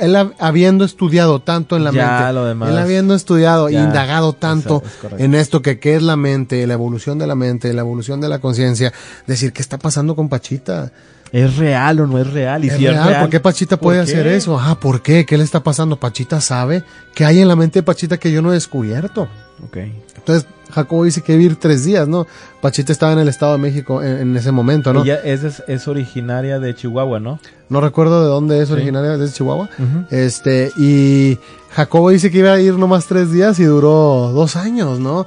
[0.00, 2.70] él hab- habiendo estudiado tanto en la Ya, mente, lo demás.
[2.70, 4.82] él habiendo estudiado e indagado tanto
[5.14, 8.20] es- en esto que qué es la mente, la evolución de la mente, la evolución
[8.20, 8.92] de la conciencia,
[9.28, 10.90] decir qué está pasando con Pachita.
[11.32, 12.64] ¿Es real o no es real?
[12.64, 13.08] Y ¿Es si es real?
[13.08, 14.12] real, ¿Por qué Pachita ¿por puede qué?
[14.12, 14.58] hacer eso?
[14.58, 15.26] Ah, ¿por qué?
[15.26, 15.98] ¿Qué le está pasando?
[15.98, 19.28] Pachita sabe qué hay en la mente de Pachita que yo no he descubierto.
[19.64, 19.76] Ok.
[20.16, 22.26] Entonces, Jacobo dice que vivir tres días, ¿no?
[22.60, 25.02] Pachita estaba en el Estado de México en, en ese momento, ¿no?
[25.02, 27.38] Ella es, es, originaria de Chihuahua, ¿no?
[27.68, 28.74] No recuerdo de dónde es Sí.
[28.74, 29.68] originaria, de Chihuahua.
[30.10, 31.38] Este, y
[31.70, 35.26] Jacobo dice que iba a ir nomás tres días y duró dos años, ¿no?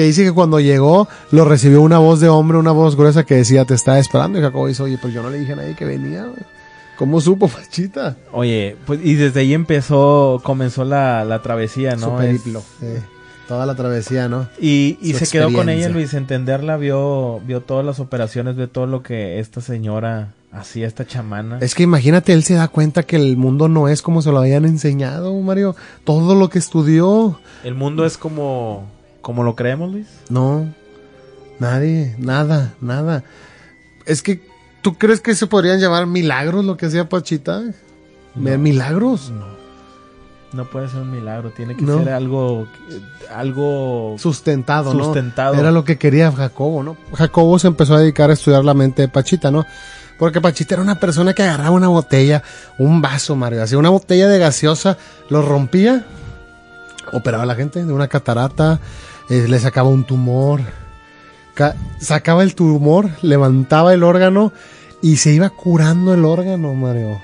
[0.00, 3.34] Que dice que cuando llegó lo recibió una voz de hombre, una voz gruesa que
[3.34, 4.38] decía, te estaba esperando.
[4.38, 6.26] Y Jacobo dice, oye, pues yo no le dije a nadie que venía.
[6.96, 8.16] ¿Cómo supo, Pachita?
[8.32, 12.16] Oye, pues y desde ahí empezó, comenzó la, la travesía, ¿no?
[12.16, 12.62] Su Es- periplo.
[12.80, 13.02] eh,
[13.46, 14.48] toda la travesía, ¿no?
[14.58, 15.90] Y, y se quedó con ella.
[15.90, 21.06] Luis, entenderla, vio, vio todas las operaciones, vio todo lo que esta señora hacía, esta
[21.06, 21.58] chamana.
[21.60, 24.38] Es que imagínate, él se da cuenta que el mundo no es como se lo
[24.38, 25.76] habían enseñado, Mario.
[26.04, 28.86] Todo lo que estudió, El mundo es como,
[29.22, 30.06] como lo creemos, Luis.
[30.28, 30.66] No,
[31.58, 33.24] nadie, nada, nada.
[34.06, 34.40] Es que,
[34.82, 37.62] ¿tú crees que se podrían llamar milagros lo que hacía Pachita?
[38.34, 38.58] No.
[38.58, 39.30] ¿Milagros?
[39.30, 39.60] No.
[40.52, 41.98] No puede ser un milagro, tiene que No.
[41.98, 42.66] ser algo,
[43.32, 45.04] algo Sustentado, ¿no?
[45.04, 45.54] sustentado.
[45.54, 46.96] Era lo que quería Jacobo, ¿no?
[47.14, 49.64] Jacobo se empezó a dedicar a estudiar la mente de Pachita, ¿no?
[50.18, 52.42] Porque Pachita era una persona que agarraba una botella,
[52.78, 54.98] un vaso, Mario, hacía una botella de gaseosa,
[55.28, 56.04] lo rompía,
[57.12, 58.80] operaba a la gente de una catarata,
[59.30, 60.60] eh, le sacaba un tumor,
[61.54, 64.52] ca- sacaba el tumor, levantaba el órgano
[65.02, 67.20] y se iba curando el órgano, Mario.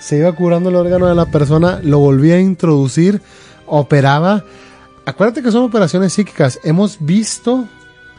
[0.00, 3.20] Se iba curando el órgano de la persona, lo volvía a introducir,
[3.66, 4.44] operaba.
[5.04, 6.60] Acuérdate que son operaciones psíquicas.
[6.62, 7.64] Hemos visto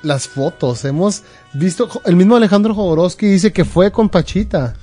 [0.03, 1.23] las fotos, hemos
[1.53, 1.89] visto.
[2.05, 4.73] El mismo Alejandro Jodorowsky dice que fue con Pachita.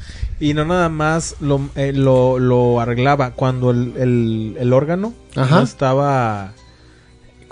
[0.41, 5.57] Y no nada más lo, eh, lo, lo arreglaba cuando el, el, el órgano Ajá.
[5.57, 6.53] no estaba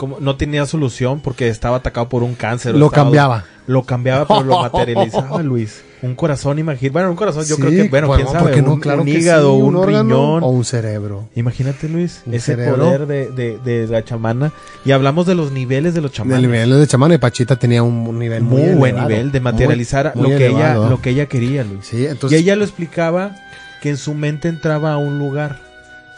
[0.02, 2.74] como no tenía solución porque estaba atacado por un cáncer.
[2.74, 3.44] Lo estaba- cambiaba.
[3.68, 5.84] Lo cambiaba, pero lo materializaba, Luis.
[6.02, 6.90] Un corazón, imagínate.
[6.90, 8.72] Bueno, un corazón, yo Sí, creo que, bueno, quién ¿por sabe, no?
[8.72, 10.42] un, Claro un hígado, sí, un, órgano riñón.
[10.42, 11.28] o un cerebro.
[11.36, 12.78] Imagínate, Luis, ese cerebro.
[12.84, 14.50] poder de, de, de la chamana.
[14.84, 16.42] Y hablamos de los niveles de los chamanes.
[16.42, 20.10] Del nivel de chamán y Pachita tenía un nivel muy, muy, buen nivel de materializar
[20.16, 21.86] Muy- muy lo que ella lo que ella quería, Luis.
[21.86, 22.36] Sí, entonces.
[22.36, 23.36] y ella lo explicaba
[23.80, 25.60] que en su mente entraba a un lugar,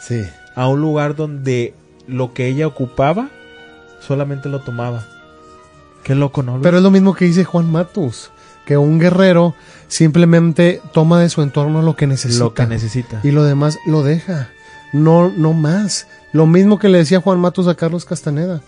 [0.01, 0.23] Sí.
[0.55, 1.75] a un lugar donde
[2.07, 3.29] lo que ella ocupaba
[4.05, 5.05] solamente lo tomaba.
[6.03, 6.53] Qué loco, ¿no?
[6.53, 6.63] Luis?
[6.63, 8.31] Pero es lo mismo que dice Juan Matus.
[8.65, 9.55] Que un guerrero
[9.87, 12.43] simplemente toma de su entorno lo que necesita.
[12.43, 13.19] lo que necesita.
[13.23, 14.49] y lo demás lo deja.
[14.93, 16.07] No, no más.
[16.31, 18.61] Lo mismo que le decía Juan Matus a Carlos Castaneda.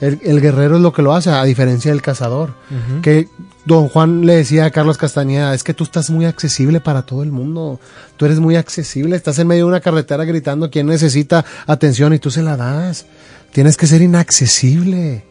[0.00, 2.54] El, el guerrero es lo que lo hace, a diferencia del cazador.
[3.02, 3.28] Que
[3.64, 7.22] don Juan le decía a Carlos Castañeda, es que tú estás muy accesible para todo
[7.22, 7.80] el mundo.
[8.16, 12.18] Tú eres muy accesible, estás en medio de una carretera gritando quién necesita atención y
[12.18, 13.06] tú se la das.
[13.52, 15.24] Tienes que ser inaccesible.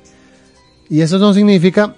[0.90, 1.96] Y eso no significa...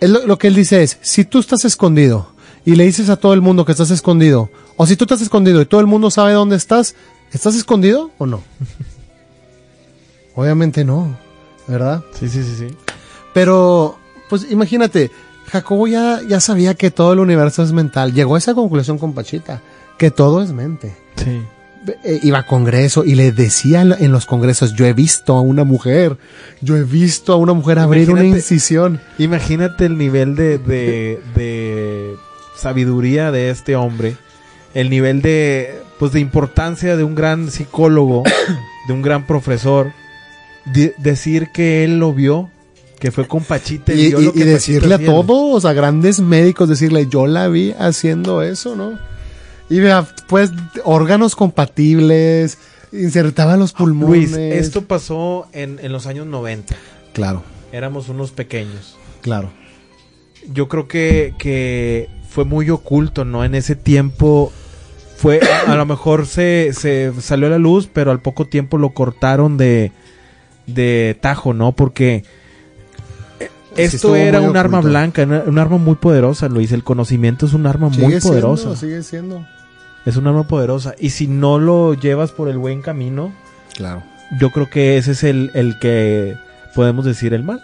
[0.00, 2.32] es lo, lo que él dice es, si tú estás escondido
[2.64, 5.60] y le dices a todo el mundo que estás escondido, o si tú estás escondido
[5.60, 6.94] y todo el mundo sabe dónde estás,
[7.32, 8.42] ¿estás escondido o no?
[10.34, 11.18] Obviamente no,
[11.68, 12.02] ¿verdad?
[12.12, 12.76] Sí, sí, sí, sí.
[13.32, 13.98] Pero,
[14.28, 15.10] pues imagínate,
[15.50, 18.12] Jacobo ya, ya sabía que todo el universo es mental.
[18.12, 19.60] Llegó a esa conclusión con Pachita,
[19.96, 20.96] que todo es mente.
[21.16, 21.42] Sí.
[22.04, 25.64] Eh, iba a congreso y le decía en los congresos, yo he visto a una
[25.64, 26.18] mujer,
[26.60, 29.00] yo he visto a una mujer abrir una incisión.
[29.18, 32.16] Imagínate el nivel de, de, de
[32.56, 34.16] sabiduría de este hombre,
[34.74, 38.24] el nivel de, pues, de importancia de un gran psicólogo,
[38.88, 39.92] de un gran profesor,
[40.72, 42.50] de- decir que él lo vio,
[42.98, 45.72] que fue con Pachita Y, vio y- lo que y decirle a Pachita todos, a
[45.72, 48.98] grandes médicos, decirle, yo la vi haciendo eso, ¿no?
[49.70, 50.50] Y vea, pues,
[50.84, 52.58] órganos compatibles,
[52.92, 54.32] insertaba los pulmones.
[54.32, 56.74] Luis, esto pasó en, en los años 90.
[57.12, 57.42] Claro,
[57.72, 58.96] Éramos unos pequeños.
[59.20, 59.50] claro.
[60.54, 63.44] yo creo que, que fue muy oculto, ¿no?
[63.44, 64.50] En ese tiempo
[65.18, 68.78] fue, a, a lo mejor se, se salió a la luz, pero al poco tiempo
[68.78, 69.92] lo cortaron de,
[70.68, 71.72] de tajo, ¿no?
[71.72, 72.24] Porque
[73.76, 76.72] esto era un arma blanca, un arma muy poderosa, Luis.
[76.72, 78.62] El conocimiento es un arma muy poderosa.
[78.62, 79.46] siendo, sigue siendo.
[80.06, 80.94] Es un arma poderosa.
[80.98, 83.32] Y si no lo llevas por el buen camino,
[83.76, 84.02] Claro.
[84.40, 86.36] yo creo que ese es el, el que
[86.74, 87.62] podemos decir el mal.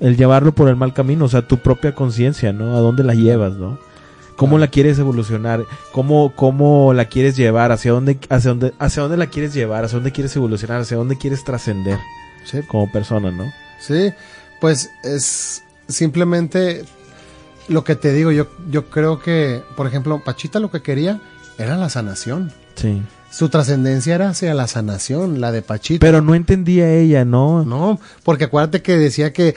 [0.00, 2.74] El llevarlo por el mal camino, o sea, tu propia conciencia, ¿no?
[2.76, 3.78] ¿A dónde la llevas, no?
[4.38, 5.64] ¿Cómo la quieres evolucionar?
[5.90, 7.72] ¿Cómo, ¿Cómo la quieres llevar?
[7.72, 9.84] ¿Hacia dónde, hacia, dónde, ¿Hacia dónde la quieres llevar?
[9.84, 10.80] ¿Hacia dónde quieres evolucionar?
[10.80, 11.98] ¿Hacia dónde quieres trascender
[12.44, 12.60] sí.
[12.68, 13.52] como persona, no?
[13.80, 14.12] Sí,
[14.60, 16.84] pues es simplemente
[17.66, 18.30] lo que te digo.
[18.30, 21.20] Yo, yo creo que, por ejemplo, Pachita lo que quería
[21.58, 22.52] era la sanación.
[22.76, 23.02] Sí.
[23.32, 26.06] Su trascendencia era hacia la sanación, la de Pachita.
[26.06, 27.64] Pero no entendía ella, ¿no?
[27.64, 29.56] No, porque acuérdate que decía que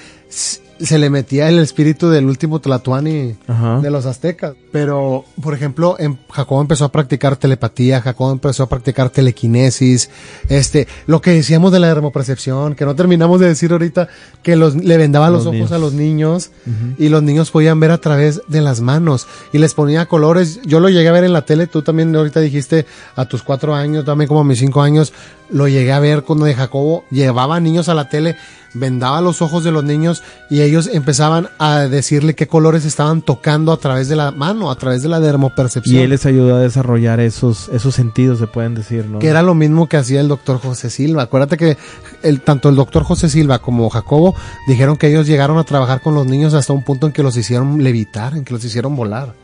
[0.83, 3.79] se le metía el espíritu del último Tlatuani Ajá.
[3.79, 4.53] de los aztecas.
[4.71, 10.09] Pero, por ejemplo, en Jacobo empezó a practicar telepatía, Jacobo empezó a practicar telequinesis,
[10.49, 14.07] este, lo que decíamos de la dermopercepción, que no terminamos de decir ahorita,
[14.43, 15.71] que los, le vendaba los, Los ojos niños.
[15.71, 16.51] a los niños
[16.97, 20.59] y los niños podían ver a través de las manos y les ponía colores.
[20.65, 23.75] Yo lo llegué a ver en la tele, tú también ahorita dijiste a tus cuatro
[23.75, 25.13] años, también como a mis cinco años,
[25.49, 28.37] lo llegué a ver cuando de Jacobo llevaba niños a la tele,
[28.73, 33.71] vendaba los ojos de los niños y ellos empezaban a decirle qué colores estaban tocando
[33.71, 35.95] a través de la mano, a través de la dermopercepción.
[35.95, 39.19] Y él les ayudó a desarrollar esos, esos sentidos, se pueden decir, ¿no?
[39.19, 41.23] que era lo mismo que hacía el doctor José Silva.
[41.23, 41.77] Acuérdate que
[42.23, 44.35] el, tanto el doctor José Silva como Jacobo
[44.67, 47.35] dijeron que ellos llegaron a trabajar con los niños hasta un punto en que los
[47.37, 49.40] hicieron levitar, en que los hicieron volar.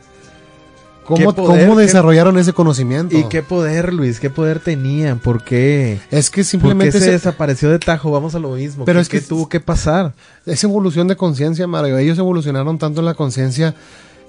[1.07, 3.17] ¿Cómo, ¿Qué poder, cómo qué- desarrollaron ese conocimiento?
[3.17, 4.19] ¿Y qué poder, Luis?
[4.19, 5.19] ¿Qué poder tenían?
[5.19, 5.99] ¿Por qué?
[6.11, 8.11] Es que ¿Por qué simplemente se se- desapareció de tajo?
[8.11, 8.83] Vamos a lo mismo.
[8.83, 10.13] Pero ¿Qué- es que- qué tuvo que pasar?
[10.45, 11.97] es evolución de conciencia, Mario.
[11.97, 13.73] Ellos evolucionaron tanto en la conciencia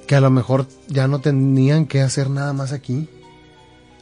[0.07, 3.09] que a lo mejor ya no tenían que hacer nada más aquí.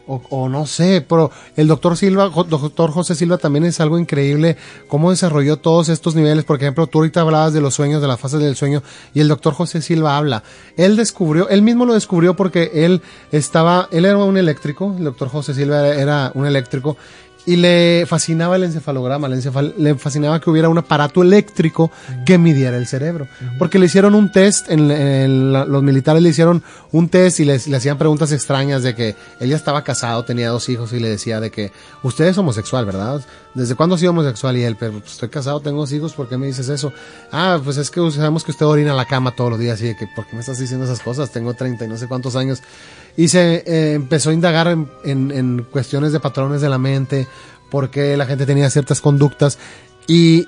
[0.08, 4.56] O, o no sé, pero el doctor Silva, doctor José Silva también es algo increíble
[4.86, 6.44] cómo desarrolló todos estos niveles.
[6.44, 8.84] Por ejemplo, tú ahorita hablabas de los sueños, de la fase del sueño,
[9.14, 10.44] y el doctor José Silva habla.
[10.76, 13.02] Él descubrió, él mismo lo descubrió porque él
[13.32, 16.96] estaba, él era un eléctrico, el doctor José Silva era un eléctrico,
[17.46, 21.90] y le fascinaba el encefalograma, le, encefal- le fascinaba que hubiera un aparato eléctrico
[22.24, 23.28] que midiera el cerebro.
[23.58, 27.44] Porque le hicieron un test, en, en la- los militares le hicieron un test y
[27.44, 30.98] les- le hacían preguntas extrañas de que él ya estaba casado, tenía dos hijos y
[31.00, 31.70] le decía de que
[32.02, 33.20] usted es homosexual, ¿verdad?
[33.54, 34.56] ¿Desde cuándo ha sido homosexual?
[34.56, 36.92] Y él, pero pues, estoy casado, tengo dos hijos, ¿por qué me dices eso?
[37.32, 39.86] Ah, pues es que sabemos que usted orina en la cama todos los días y
[39.86, 41.30] de que, ¿por qué me estás diciendo esas cosas?
[41.30, 42.62] Tengo 30 y no sé cuántos años.
[43.16, 47.26] Y se eh, empezó a indagar en, en- en cuestiones de patrones de la mente,
[47.70, 49.58] por qué la gente tenía ciertas conductas
[50.06, 50.46] y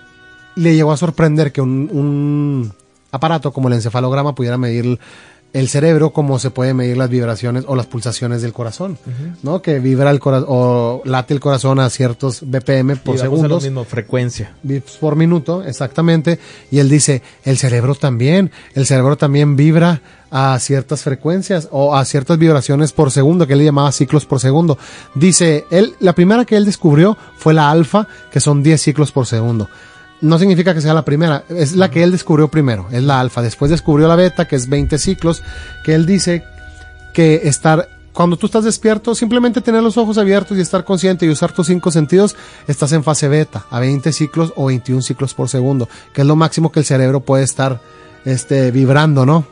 [0.55, 2.73] le llegó a sorprender que un, un
[3.11, 4.99] aparato como el encefalograma pudiera medir
[5.53, 8.99] el cerebro como se puede medir las vibraciones o las pulsaciones del corazón,
[9.43, 9.63] ¿no?
[9.63, 13.25] Que vibra el corazón o late el corazón a ciertos BPM por Y vamos a
[13.25, 14.55] lo segundos mismo, frecuencia.
[14.63, 16.39] bits por minuto, exactamente.
[16.71, 22.05] Y él dice, el cerebro también, el cerebro también vibra a ciertas frecuencias o a
[22.05, 24.77] ciertas vibraciones por segundo, que él llamaba ciclos por segundo.
[25.15, 29.27] Dice, él, la primera que él descubrió fue la alfa, que son 10 ciclos por
[29.27, 29.69] segundo.
[30.21, 33.41] No significa que sea la primera, es la que él descubrió primero, es la alfa.
[33.43, 35.43] Después descubrió la beta, que es 20 ciclos,
[35.85, 36.45] que él dice
[37.15, 37.89] que estar
[38.19, 41.69] cuando tú estás despierto, simplemente tener los ojos abiertos y estar consciente y usar tus
[41.69, 42.35] cinco sentidos,
[42.67, 46.35] estás en fase beta, a 20 ciclos o 21 ciclos por segundo, que es lo
[46.35, 47.81] máximo que el cerebro puede estar
[48.25, 49.47] este, vibrando, ¿no?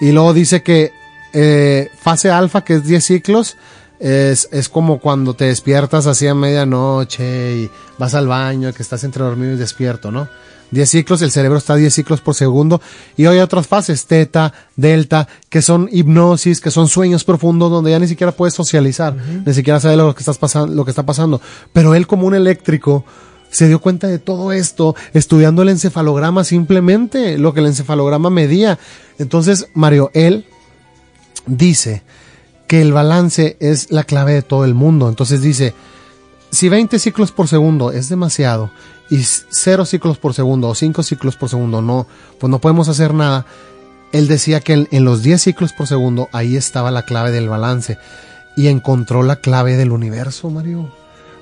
[0.00, 0.90] Y luego dice que
[1.34, 3.58] eh, fase alfa, que es 10 ciclos,
[4.00, 9.04] es, es como cuando te despiertas así a medianoche y vas al baño, que estás
[9.04, 10.28] entre dormido y despierto, ¿no?
[10.70, 12.80] 10 ciclos, el cerebro está a 10 ciclos por segundo.
[13.16, 17.98] Y hay otras fases, teta, delta, que son hipnosis, que son sueños profundos donde ya
[17.98, 21.40] ni siquiera puedes socializar, ni siquiera sabes lo que, estás pasando, lo que está pasando.
[21.72, 23.04] Pero él como un eléctrico,
[23.50, 28.78] se dio cuenta de todo esto estudiando el encefalograma simplemente, lo que el encefalograma medía.
[29.18, 30.46] Entonces, Mario, él
[31.46, 32.04] dice
[32.70, 35.08] que el balance es la clave de todo el mundo.
[35.08, 35.74] Entonces dice,
[36.52, 38.70] si 20 ciclos por segundo es demasiado
[39.10, 42.06] y 0 ciclos por segundo o 5 ciclos por segundo no,
[42.38, 43.44] pues no podemos hacer nada.
[44.12, 47.98] Él decía que en, los 10 ciclos por segundo ahí estaba la clave del balance
[48.56, 50.92] y encontró la clave del universo, Mario.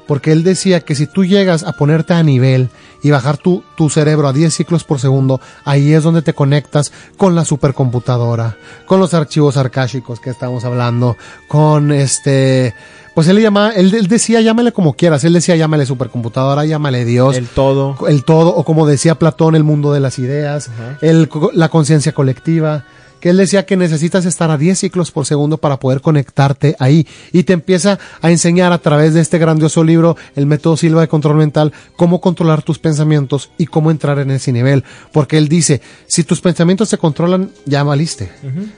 [0.08, 2.70] Porque él decía que si tú llegas a ponerte a nivel
[3.02, 6.92] y bajar tu, tu cerebro a 10 ciclos por segundo, ahí es donde te conectas
[7.16, 8.56] con la supercomputadora,
[8.86, 12.74] con los archivos arcásicos que estamos hablando, con este,
[13.14, 17.36] pues él le llamaba, él, decía llámale como quieras, él decía llámale supercomputadora, llámale Dios.
[17.36, 17.96] El todo.
[18.08, 20.70] El todo, o como decía Platón, el mundo de las ideas,
[21.02, 22.84] el, la conciencia colectiva
[23.20, 27.06] que él decía que necesitas estar a 10 ciclos por segundo para poder conectarte ahí.
[27.32, 31.08] Y te empieza a enseñar a través de este grandioso libro, el método Silva de
[31.08, 34.84] control mental, cómo controlar tus pensamientos y cómo entrar en ese nivel.
[35.12, 38.30] Porque él dice, si tus pensamientos se controlan, ya valiste.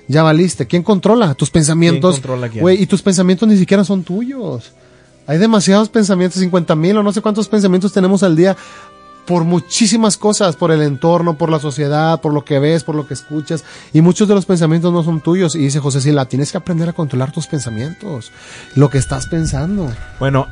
[0.09, 0.67] Ya valiste.
[0.67, 2.21] ¿Quién controla tus pensamientos?
[2.79, 4.73] y tus pensamientos ni siquiera son tuyos.
[5.27, 8.57] Hay demasiados pensamientos, 50 mil o no sé cuántos pensamientos tenemos al día
[9.31, 13.07] por muchísimas cosas, por el entorno, por la sociedad, por lo que ves, por lo
[13.07, 15.55] que escuchas, y muchos de los pensamientos no son tuyos.
[15.55, 18.33] Y dice José Sila, tienes que aprender a controlar tus pensamientos,
[18.75, 19.89] lo que estás pensando.
[20.19, 20.49] Bueno,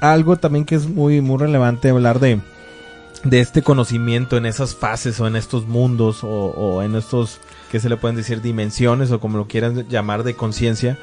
[0.00, 2.40] algo también que es muy, muy relevante hablar de,
[3.24, 7.40] de este conocimiento en esas fases o en estos mundos o, en estos,
[7.72, 11.00] que se le pueden decir, dimensiones o como lo quieran llamar de conciencia.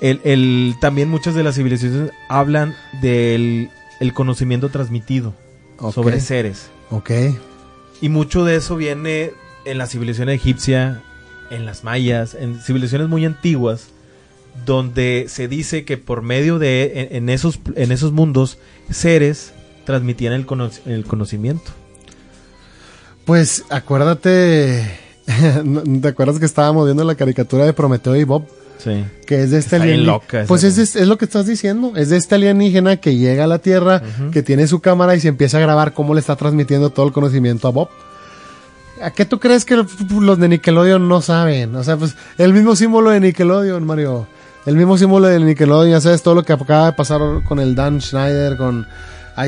[0.00, 3.70] El, el, también muchas de las civilizaciones hablan del
[4.00, 5.32] el conocimiento transmitido
[5.92, 6.70] sobre seres.
[6.90, 7.10] Ok.
[8.00, 9.32] Y mucho de eso viene
[9.64, 11.02] en la civilización egipcia,
[11.50, 13.88] en las mayas, en civilizaciones muy antiguas,
[14.64, 18.58] donde se dice que por medio de, en, esos, en esos mundos,
[18.90, 19.52] seres
[19.84, 20.46] transmitían el,
[20.86, 21.70] el conocimiento.
[23.24, 24.98] Pues acuérdate,
[26.02, 28.44] ¿te acuerdas que estábamos viendo la caricatura de Prometeo y Bob?
[29.26, 30.46] Que es de este alienígena.
[30.46, 31.92] Pues es, es, lo que estás diciendo.
[31.96, 34.02] Es de este alienígena que llega a la Tierra,
[34.32, 37.12] que tiene su cámara y se empieza a grabar cómo le está transmitiendo todo el
[37.12, 37.88] conocimiento a Bob.
[39.02, 41.74] ¿A qué tú crees que los de Nickelodeon no saben?
[41.74, 44.26] O sea, pues el mismo símbolo de Nickelodeon, Mario.
[44.66, 47.74] El mismo símbolo de Nickelodeon, ya sabes todo lo que acaba de pasar con el
[47.74, 48.86] Dan Schneider, con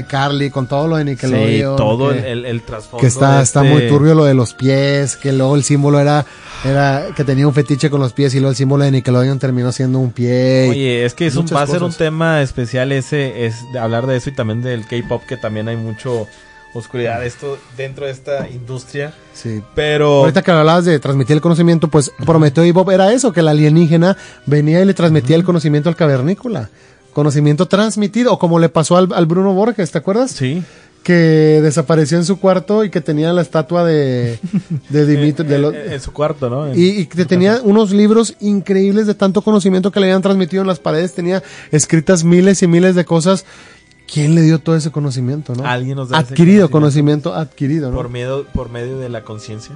[0.02, 1.76] Carly con todo lo de Nickelodeon.
[1.76, 2.98] Sí, todo el, el, trasfondo.
[2.98, 6.24] Que está, está muy este turbio lo de los pies, que luego el símbolo era,
[6.64, 9.72] era que tenía un fetiche con los pies y luego el símbolo de Nickelodeon terminó
[9.72, 10.68] siendo un pie.
[10.70, 14.06] Oye, es que es un, va a ser un tema especial ese, es de hablar
[14.06, 16.26] de eso y también del K-pop, que también hay mucho
[16.74, 19.12] oscuridad esto dentro de esta industria.
[19.34, 19.62] Sí.
[19.74, 20.20] Pero.
[20.20, 23.48] Ahorita que hablabas de transmitir el conocimiento, pues Prometeo y Bob era eso, que el
[23.48, 24.16] alienígena
[24.46, 26.70] venía y le transmitía el conocimiento al cavernícola
[27.12, 30.30] conocimiento transmitido, o como le pasó al, Bruno Borges, ¿te acuerdas?
[30.32, 30.62] Sí.
[31.02, 34.38] Que desapareció en su cuarto y que tenía la estatua de,
[34.88, 35.46] de Dimitri.
[35.52, 36.72] en, su cuarto, ¿no?
[36.74, 40.78] y, que tenía unos libros increíbles de tanto conocimiento que le habían transmitido en las
[40.78, 41.14] paredes.
[41.14, 41.42] Tenía
[41.72, 43.44] escritas miles y miles de cosas.
[44.12, 45.64] ¿Quién le dio todo ese conocimiento, no?
[45.64, 47.30] Alguien nos da Adquirido, conocimiento.
[47.30, 47.96] conocimiento adquirido, ¿no?
[47.96, 49.74] Por, medio, por medio de la conciencia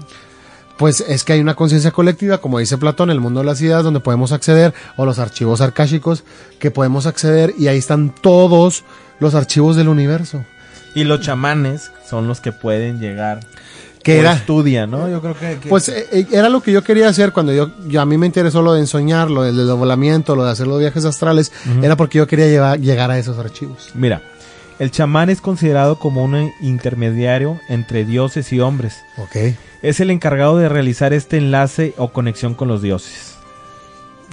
[0.78, 3.82] pues es que hay una conciencia colectiva, como dice Platón, el mundo de las ideas,
[3.82, 6.24] donde podemos acceder, o los archivos arcásicos,
[6.58, 8.84] que podemos acceder, y ahí están todos
[9.18, 10.44] los archivos del universo.
[10.94, 13.40] Y los chamanes son los que pueden llegar.
[14.02, 15.10] Que era, estudia, ¿no?
[15.10, 18.00] Yo creo que, Pues eh, eh, era lo que yo quería hacer cuando yo, yo,
[18.00, 21.04] a mí me interesó lo de ensoñar, lo del volamiento, lo de hacer los viajes
[21.04, 21.50] astrales,
[21.82, 23.90] era porque yo quería llevar, llegar a esos archivos.
[23.94, 24.22] Mira,
[24.78, 29.04] el chamán es considerado como un intermediario entre dioses y hombres.
[29.16, 29.54] Ok.
[29.82, 33.36] Es el encargado de realizar este enlace o conexión con los dioses.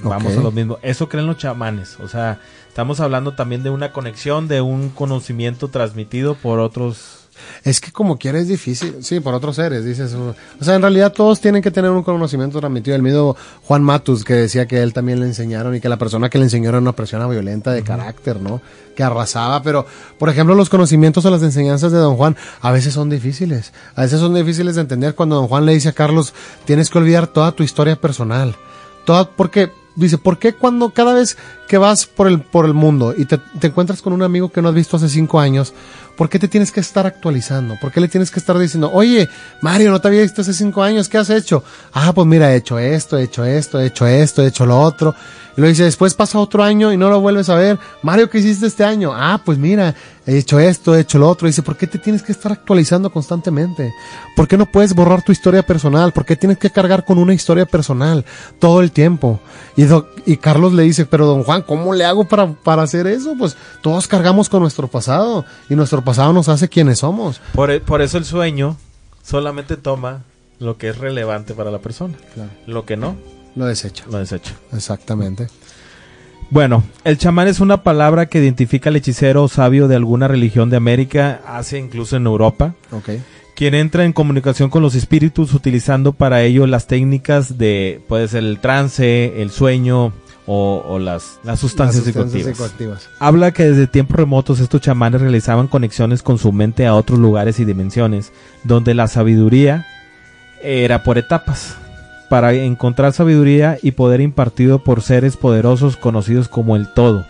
[0.02, 0.78] Vamos a lo mismo.
[0.82, 1.98] Eso creen los chamanes.
[2.00, 7.23] O sea, estamos hablando también de una conexión, de un conocimiento transmitido por otros
[7.62, 10.14] es que como quiera es difícil, sí, por otros seres, dices.
[10.14, 12.96] O sea, en realidad todos tienen que tener un conocimiento transmitido.
[12.96, 16.28] El mismo Juan Matus que decía que él también le enseñaron y que la persona
[16.28, 18.60] que le enseñó era una persona violenta de carácter, ¿no?
[18.96, 19.86] Que arrasaba, pero
[20.18, 23.72] por ejemplo los conocimientos o las enseñanzas de don Juan a veces son difíciles.
[23.94, 26.98] A veces son difíciles de entender cuando don Juan le dice a Carlos, tienes que
[26.98, 28.56] olvidar toda tu historia personal.
[29.04, 31.36] Toda, porque dice, ¿por qué cuando cada vez
[31.68, 34.68] que vas por el, por el mundo y te, encuentras con un amigo que no
[34.68, 35.72] has visto hace cinco años,
[36.16, 37.76] ¿por qué te tienes que estar actualizando?
[37.80, 39.28] ¿Por qué le tienes que estar diciendo, oye,
[39.60, 41.64] Mario, no te había visto hace cinco años, ¿qué has hecho?
[41.92, 44.80] Ah, pues mira, he hecho esto, he hecho esto, he hecho esto, he hecho lo
[44.80, 45.14] otro.
[45.56, 47.78] Y lo dice, después pasa otro año y no lo vuelves a ver.
[48.02, 49.12] Mario, ¿qué hiciste este año?
[49.14, 49.94] Ah, pues mira,
[50.26, 51.46] he hecho esto, he hecho lo otro.
[51.46, 53.92] Y dice, ¿por qué te tienes que estar actualizando constantemente?
[54.34, 56.12] ¿Por qué no puedes borrar tu historia personal?
[56.12, 58.24] ¿Por qué tienes que cargar con una historia personal
[58.58, 59.38] todo el tiempo?
[59.76, 59.84] Y,
[60.26, 63.34] y Carlos le dice, pero don Juan, ¿cómo le hago para, para hacer eso?
[63.38, 67.40] Pues todos cargamos con nuestro pasado y nuestro pasado nos hace quienes somos.
[67.54, 68.76] Por, e- por eso el sueño
[69.22, 70.22] solamente toma
[70.58, 72.14] lo que es relevante para la persona.
[72.34, 72.50] Claro.
[72.66, 73.16] Lo que no,
[73.56, 74.04] Lo desecha.
[74.10, 74.54] lo desecha.
[74.72, 75.48] Exactamente.
[76.50, 80.70] Bueno, el chamán es una palabra que identifica al hechicero o sabio de alguna religión
[80.70, 83.10] de América, Asia, incluso en Europa, Ok.
[83.56, 88.44] quien entra en comunicación con los espíritus utilizando para ello las técnicas de, puede ser
[88.44, 90.12] el trance, el sueño
[90.46, 92.54] o, o las, las sustancias, Las sustancias psicoactivas.
[92.56, 93.08] psicoactivas.
[93.18, 97.60] Habla que desde tiempos remotos estos chamanes realizaban conexiones con su mente a otros lugares
[97.60, 98.32] y dimensiones,
[98.62, 99.86] donde la sabiduría
[100.62, 101.76] era por etapas,
[102.28, 107.26] para encontrar sabiduría y poder impartido por seres poderosos conocidos como el todo.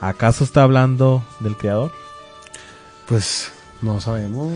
[0.00, 1.92] ¿Acaso está hablando del creador?
[3.08, 3.52] Pues
[3.82, 4.52] no sabemos.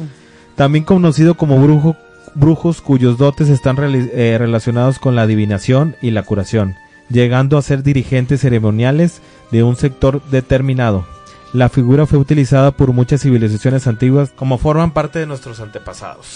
[0.57, 1.96] También conocido como brujo,
[2.34, 6.74] brujos cuyos dotes están eh, relacionados con la adivinación y la curación,
[7.09, 11.07] llegando a ser dirigentes ceremoniales de un sector determinado.
[11.52, 16.26] La figura fue utilizada por muchas civilizaciones antiguas como forman parte de nuestros antepasados.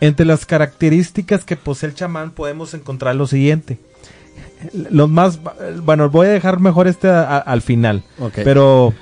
[0.00, 3.78] Entre las características que posee el chamán podemos encontrar lo siguiente.
[4.90, 5.38] Los más,
[5.84, 8.04] bueno, voy a dejar mejor este a- a- al final.
[8.18, 8.32] Ok.
[8.44, 8.94] Pero,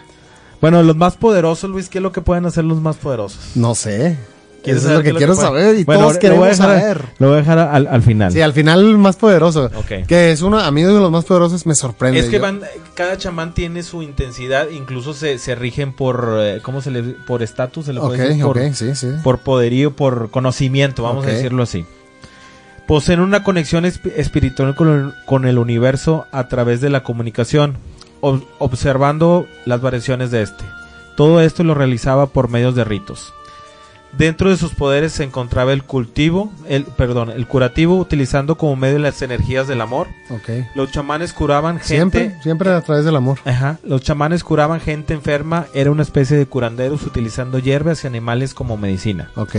[0.60, 3.52] bueno, los más poderosos, Luis, ¿qué es lo que pueden hacer los más poderosos?
[3.54, 4.18] No sé.
[4.62, 5.48] ¿Quieres Eso es lo que lo quiero que puede?
[5.48, 7.04] saber y Bueno, todos lo voy a queremos dejar- saber.
[7.18, 8.30] Lo voy a dejar al, al final.
[8.32, 9.70] Sí, al final el más poderoso.
[10.06, 12.20] Que es uno, a mí de los más poderosos me sorprende.
[12.20, 12.60] Es que van,
[12.94, 17.42] cada chamán tiene su intensidad, incluso se, se rigen por, eh, ¿cómo se le, por
[17.42, 19.08] estatus, se le puede Ok, decir, por, ok, sí, sí.
[19.24, 21.86] por poderío, por conocimiento, vamos a decirlo así.
[22.86, 27.76] Poseen una conexión esp- espiritual con el, con el universo a través de la comunicación,
[28.20, 30.64] ob- observando las variaciones de este.
[31.16, 33.32] Todo esto lo realizaba por medios de ritos.
[34.18, 38.98] Dentro de sus poderes se encontraba el cultivo, el perdón, el curativo utilizando como medio
[38.98, 40.08] las energías del amor.
[40.30, 40.66] Ok.
[40.74, 43.38] Los chamanes curaban gente Siempre, siempre a través del amor.
[43.44, 48.52] Ajá, los chamanes curaban gente enferma, era una especie de curanderos utilizando hierbas y animales
[48.52, 49.30] como medicina.
[49.36, 49.54] Ok.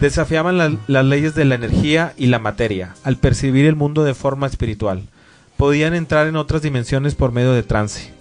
[0.00, 4.14] Desafiaban la- las leyes de la energía y la materia, al percibir el mundo de
[4.14, 5.04] forma espiritual.
[5.56, 8.12] Podían entrar en otras dimensiones por medio de trance.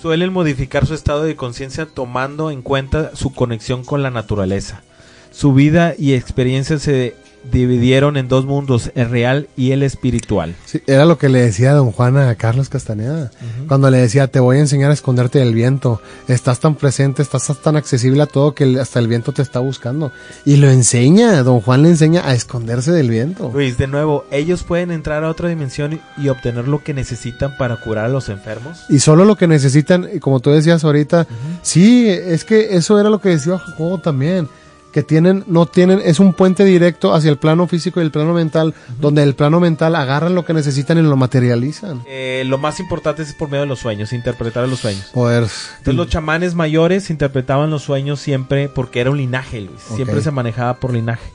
[0.00, 4.82] Suelen modificar su estado de conciencia tomando en cuenta su conexión con la naturaleza.
[5.30, 7.14] Su vida y experiencia se
[7.50, 10.54] dividieron en dos mundos, el real y el espiritual.
[10.66, 13.30] Sí, era lo que le decía don Juan a Carlos Castaneda.
[13.68, 16.00] Cuando le decía, te voy a enseñar a esconderte del viento.
[16.28, 20.12] Estás tan presente, estás tan accesible a todo que hasta el viento te está buscando.
[20.44, 23.50] Y lo enseña, don Juan le enseña a esconderse del viento.
[23.52, 27.56] Luis, de nuevo, ellos pueden entrar a otra dimensión y, y obtener lo que necesitan
[27.56, 28.84] para curar a los enfermos.
[28.88, 31.26] Y solo lo que necesitan, y como tú decías ahorita,
[31.62, 34.48] sí, es que eso era lo que decía Jacobo también,
[34.92, 38.34] que tienen, no tienen, es un puente directo hacia el plano físico y el plano
[38.34, 42.02] mental, donde el plano mental agarran lo que necesitan y lo materializan.
[42.06, 45.04] Eh, lo más importante es por medio de los sueños, interpretar los sueños.
[45.14, 45.44] Poder.
[45.78, 49.80] Entonces los chamanes mayores interpretaban los sueños siempre porque era un linaje, Luis.
[49.96, 51.30] Siempre se manejaba por linaje.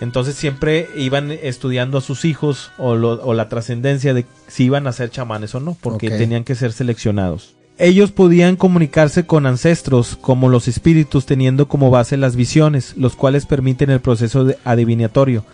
[0.00, 4.86] Entonces siempre iban estudiando a sus hijos o, lo- o la trascendencia de si iban
[4.88, 7.54] a ser chamanes o no, porque tenían que ser seleccionados.
[7.82, 13.44] Ellos podían comunicarse con ancestros como los espíritus teniendo como base las visiones, los cuales
[13.44, 15.44] permiten el proceso de adivinatorio.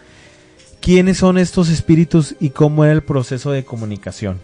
[0.83, 4.41] ¿Quiénes son estos espíritus y cómo era el proceso de comunicación?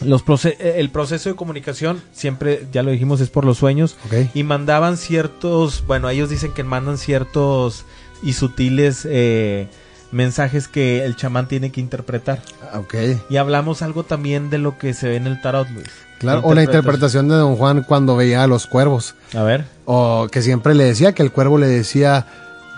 [0.00, 3.98] Los eh, el proceso de comunicación, siempre, ya lo dijimos, es por los sueños.
[4.32, 7.84] Y mandaban ciertos, bueno, ellos dicen que mandan ciertos
[8.22, 9.68] y sutiles eh,
[10.12, 12.40] mensajes que el chamán tiene que interpretar.
[12.72, 12.94] Ah, Ok.
[13.28, 15.88] Y hablamos algo también de lo que se ve en el tarot, Luis.
[16.18, 19.16] Claro, o la interpretación de don Juan cuando veía a los cuervos.
[19.34, 19.64] A ver.
[19.86, 22.26] O que siempre le decía que el cuervo le decía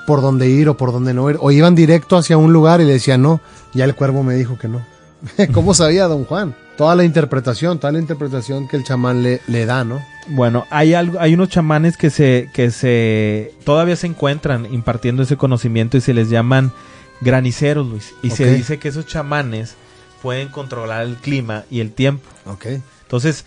[0.07, 1.37] por dónde ir o por dónde no ir.
[1.41, 3.41] O iban directo hacia un lugar y le decía no.
[3.75, 4.87] Ya el cuervo me dijo que no.
[5.53, 6.55] ¿Cómo sabía don Juan?
[6.77, 10.03] Toda la interpretación, toda la interpretación que el chamán le, le da, ¿no?
[10.29, 15.37] Bueno, hay algo, hay unos chamanes que se, que se, todavía se encuentran impartiendo ese
[15.37, 16.73] conocimiento y se les llaman
[17.21, 18.15] graniceros, Luis.
[18.23, 19.75] Y se dice que esos chamanes
[20.23, 22.29] pueden controlar el clima y el tiempo.
[22.47, 22.67] Ok.
[23.03, 23.45] Entonces,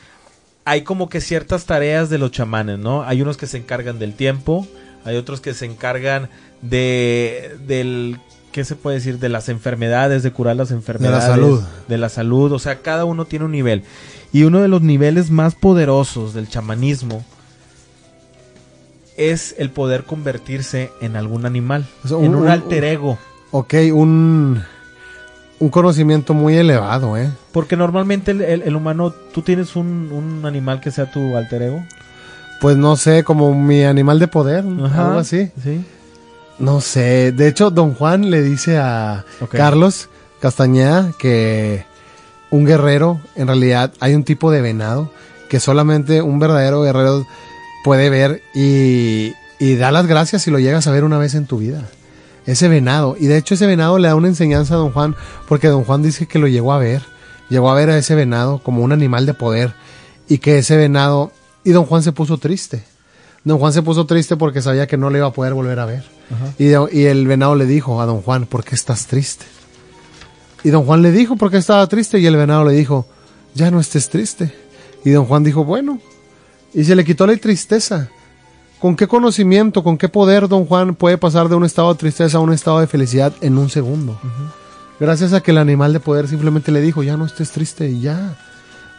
[0.66, 3.04] hay como que ciertas tareas de los chamanes, ¿no?
[3.04, 4.68] Hay unos que se encargan del tiempo,
[5.06, 6.30] hay otros que se encargan
[6.62, 8.20] de del
[8.52, 9.20] ¿qué se puede decir?
[9.20, 11.24] De las enfermedades, de curar las enfermedades.
[11.26, 11.62] salud.
[11.88, 13.84] De la salud, o sea, cada uno tiene un nivel.
[14.34, 17.24] Y uno de los niveles más poderosos del chamanismo
[19.16, 23.18] es el poder convertirse en algún animal, O sea, en un- alter ego.
[23.52, 24.62] Ok, un,
[25.60, 27.30] un conocimiento muy elevado, ¿eh?
[27.52, 31.62] Porque normalmente el, el- el humano, tú tienes un, un animal que sea tu alter
[31.64, 31.84] ego.
[32.62, 35.52] Pues no sé, como mi animal de poder, algo así.
[35.64, 35.86] Sí.
[36.60, 39.24] No sé, de hecho, don Juan le dice a.
[39.58, 40.10] Carlos
[40.42, 41.86] Castañeda que
[42.50, 45.12] un guerrero, en realidad hay un tipo de venado
[45.50, 47.26] que solamente un verdadero guerrero
[47.84, 51.46] puede ver y, y da las gracias si lo llegas a ver una vez en
[51.46, 51.84] tu vida.
[52.48, 53.16] Ese venado.
[53.20, 55.16] Y de hecho ese venado le da una enseñanza a don Juan
[55.48, 57.04] porque don Juan dice que lo llegó a ver.
[57.50, 59.74] Llegó a ver a ese venado como un animal de poder
[60.28, 61.32] y que ese venado...
[61.64, 62.84] Y don Juan se puso triste.
[63.44, 65.86] Don Juan se puso triste porque sabía que no le iba a poder volver a
[65.86, 66.04] ver.
[66.58, 69.46] Y, de- y el venado le dijo a don Juan, ¿por qué estás triste?
[70.64, 73.06] Y don Juan le dijo por qué estaba triste y el venado le dijo,
[73.54, 74.54] ya no estés triste.
[75.06, 76.00] Y don Juan dijo, bueno.
[76.74, 78.10] Y se le quitó la tristeza.
[78.80, 82.38] ¿Con qué conocimiento, con qué poder don Juan puede pasar de un estado de tristeza
[82.38, 84.20] a un estado de felicidad en un segundo?
[85.00, 88.36] Gracias a que el animal de poder simplemente le dijo, ya no estés triste ya.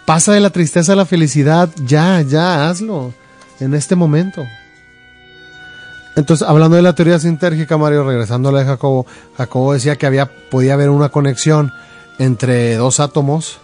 [0.05, 3.13] Pasa de la tristeza a la felicidad, ya, ya, hazlo.
[3.61, 4.45] En este momento.
[6.17, 9.07] Entonces, hablando de la teoría sintérgica, Mario, regresando a la de Jacobo,
[9.37, 11.73] Jacobo decía que había, podía haber una conexión
[12.19, 13.59] entre dos átomos,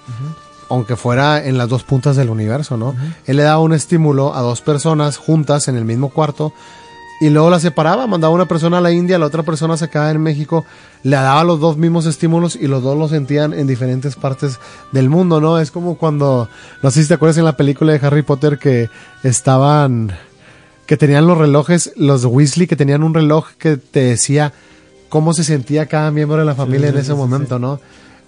[0.69, 2.95] aunque fuera en las dos puntas del universo, ¿no?
[3.27, 6.53] Él le daba un estímulo a dos personas juntas en el mismo cuarto
[7.21, 10.11] y luego las separaba, mandaba una persona a la India, la otra persona se quedaba
[10.11, 10.65] en México,
[11.05, 14.59] le daba los dos mismos estímulos y los dos lo sentían en diferentes partes
[14.93, 15.59] del mundo, ¿no?
[15.59, 16.49] Es como cuando,
[16.83, 18.91] no sé si te acuerdas en la película de Harry Potter que
[19.23, 20.13] estaban
[20.87, 24.53] que tenían los relojes, los Weasley, que tenían un reloj que te decía
[25.09, 27.81] cómo se sentía cada miembro de la familia sí, en ese sí, sí, momento, ¿no?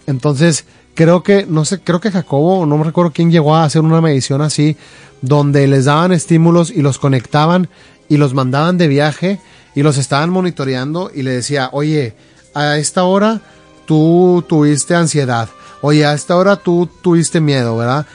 [0.06, 0.64] Entonces,
[0.96, 4.00] creo que, no sé, creo que Jacobo, no me recuerdo quién llegó a hacer una
[4.00, 4.76] medición así,
[5.20, 7.68] donde les daban estímulos y los conectaban
[8.08, 9.38] y los mandaban de viaje
[9.74, 12.14] y los estaban monitoreando y le decía, oye,
[12.54, 13.40] a esta hora
[13.86, 15.48] tú tuviste ansiedad,
[15.82, 18.06] oye, a esta hora tú tuviste miedo, ¿verdad?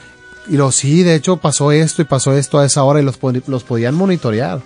[0.48, 3.18] Y lo sí, de hecho pasó esto y pasó esto a esa hora y los,
[3.46, 4.60] los podían monitorear.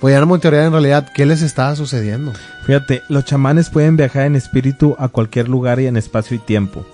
[0.00, 2.32] Podían monitorear en realidad qué les estaba sucediendo.
[2.64, 6.86] Fíjate, los chamanes pueden viajar en espíritu a cualquier lugar y en espacio y tiempo.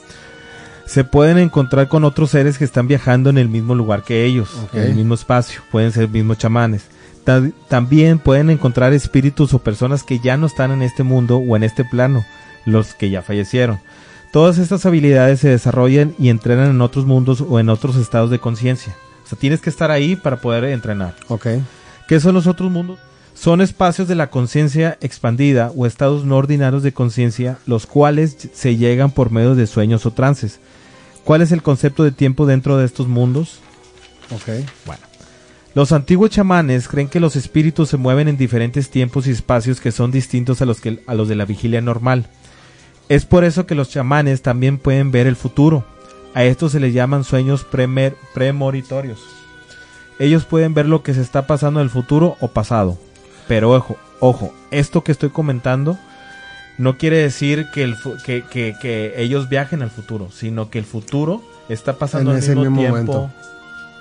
[0.86, 4.48] Se pueden encontrar con otros seres que están viajando en el mismo lugar que ellos,
[4.72, 5.60] en el mismo espacio.
[5.70, 6.84] Pueden ser mismos chamanes.
[7.24, 11.56] Ta- También pueden encontrar espíritus o personas que ya no están en este mundo o
[11.56, 12.24] en este plano,
[12.64, 13.80] los que ya fallecieron.
[14.32, 18.38] Todas estas habilidades se desarrollan y entrenan en otros mundos o en otros estados de
[18.38, 18.94] conciencia.
[19.24, 21.16] O sea, tienes que estar ahí para poder entrenar.
[21.28, 21.46] Ok.
[22.06, 22.98] ¿Qué son los otros mundos?
[23.34, 28.76] Son espacios de la conciencia expandida o estados no ordinarios de conciencia, los cuales se
[28.76, 30.60] llegan por medio de sueños o trances.
[31.26, 33.58] ¿Cuál es el concepto de tiempo dentro de estos mundos?
[34.30, 34.64] Ok.
[34.86, 35.02] Bueno,
[35.74, 39.90] los antiguos chamanes creen que los espíritus se mueven en diferentes tiempos y espacios que
[39.90, 42.28] son distintos a los, que, a los de la vigilia normal.
[43.08, 45.84] Es por eso que los chamanes también pueden ver el futuro.
[46.32, 49.18] A estos se les llaman sueños premer- premonitorios.
[50.20, 52.98] Ellos pueden ver lo que se está pasando en el futuro o pasado.
[53.48, 55.98] Pero ojo, ojo, esto que estoy comentando
[56.78, 60.78] no quiere decir que, el fu- que, que- que ellos viajen al futuro, sino que
[60.78, 63.34] el futuro está pasando En al ese mismo, mismo tiempo momento.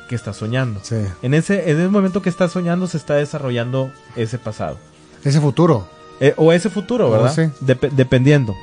[0.10, 0.80] que está soñando.
[0.84, 0.98] Sí.
[1.22, 4.78] En ese, en ese momento que está soñando se está desarrollando ese pasado.
[5.24, 5.88] Ese futuro.
[6.20, 7.34] Eh, o ese futuro, Oh, ¿verdad?
[7.34, 7.42] sí.
[7.66, 8.56] Dep- dependiendo.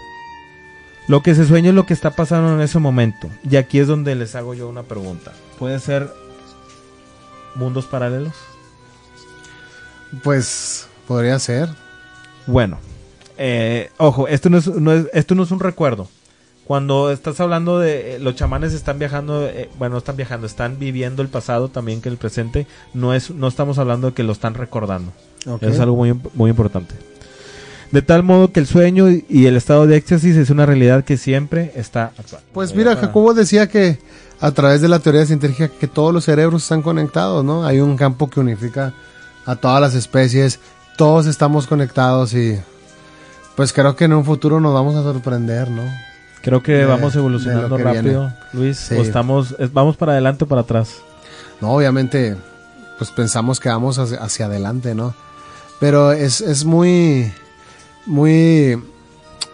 [1.09, 3.29] Lo que se sueña es lo que está pasando en ese momento.
[3.51, 5.33] Y aquí es donde les hago yo una pregunta.
[5.59, 6.09] ¿Puede ser
[7.57, 8.35] mundos paralelos?
[10.23, 11.69] Pues podría ser.
[12.47, 12.79] Bueno,
[13.39, 16.09] eh, ojo, esto no, es, no es- esto no es un recuerdo.
[16.65, 20.79] Cuando estás hablando de eh, los chamanes están viajando, eh, bueno, no están viajando, están
[20.79, 22.67] viviendo el pasado también que el presente.
[22.95, 25.13] No es, no estamos hablando de que lo están recordando.
[25.61, 26.95] Es algo muy, muy importante.
[27.91, 31.05] De tal modo que el sueño y- y el estado de éxtasis es una realidad
[31.05, 32.43] que siempre está actual.
[32.55, 33.99] Pues mira, Jacobo decía que
[34.41, 37.67] a través de la teoría científica que todos los cerebros están conectados, ¿no?
[37.67, 38.95] Hay un campo que unifica
[39.45, 40.59] a todas las especies,
[40.97, 42.59] todos estamos conectados y
[43.57, 45.83] pues creo que en un futuro nos vamos a sorprender, ¿no?
[46.43, 48.77] Creo que de- vamos evolucionando que rápido, Luis.
[48.79, 48.95] Sí.
[48.97, 50.97] O estamos, es- vamos para adelante o para atrás.
[51.61, 52.37] No, obviamente,
[52.99, 55.15] pues pensamos que vamos hacia, hacia adelante, ¿no?
[55.79, 57.33] Pero es, es muy,
[58.07, 58.81] muy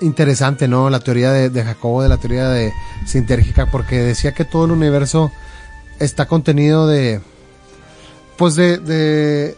[0.01, 0.89] interesante, ¿no?
[0.91, 2.73] La teoría de, de Jacobo, de la teoría de
[3.07, 5.31] sintérgica, porque decía que todo el universo
[5.99, 7.21] está contenido de,
[8.37, 9.57] pues de, de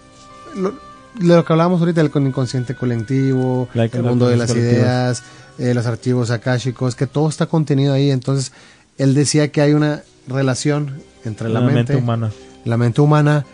[0.57, 0.74] lo-
[1.19, 4.79] lo que hablábamos ahorita, el con- inconsciente colectivo, Like el mundo de las colectivos.
[4.79, 5.23] ideas,
[5.59, 8.11] eh, los archivos akáshicos, que todo está contenido ahí.
[8.11, 8.53] Entonces,
[8.99, 12.31] él decía que hay una relación entre la, mente, humana.
[12.65, 13.45] la mente humana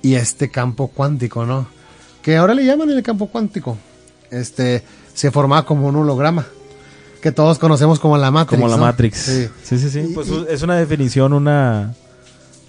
[0.00, 1.66] y este campo cuántico, ¿no?
[2.22, 3.76] Que ahora le llaman el campo cuántico.
[4.30, 4.82] Este
[5.14, 6.46] se formaba como un holograma
[7.20, 8.58] que todos conocemos como la Matrix.
[8.60, 8.82] Como la ¿no?
[8.82, 9.18] Matrix.
[9.18, 9.48] Sí.
[9.62, 10.00] Sí, sí, sí.
[10.10, 11.94] Y- Pues y- es una definición, una...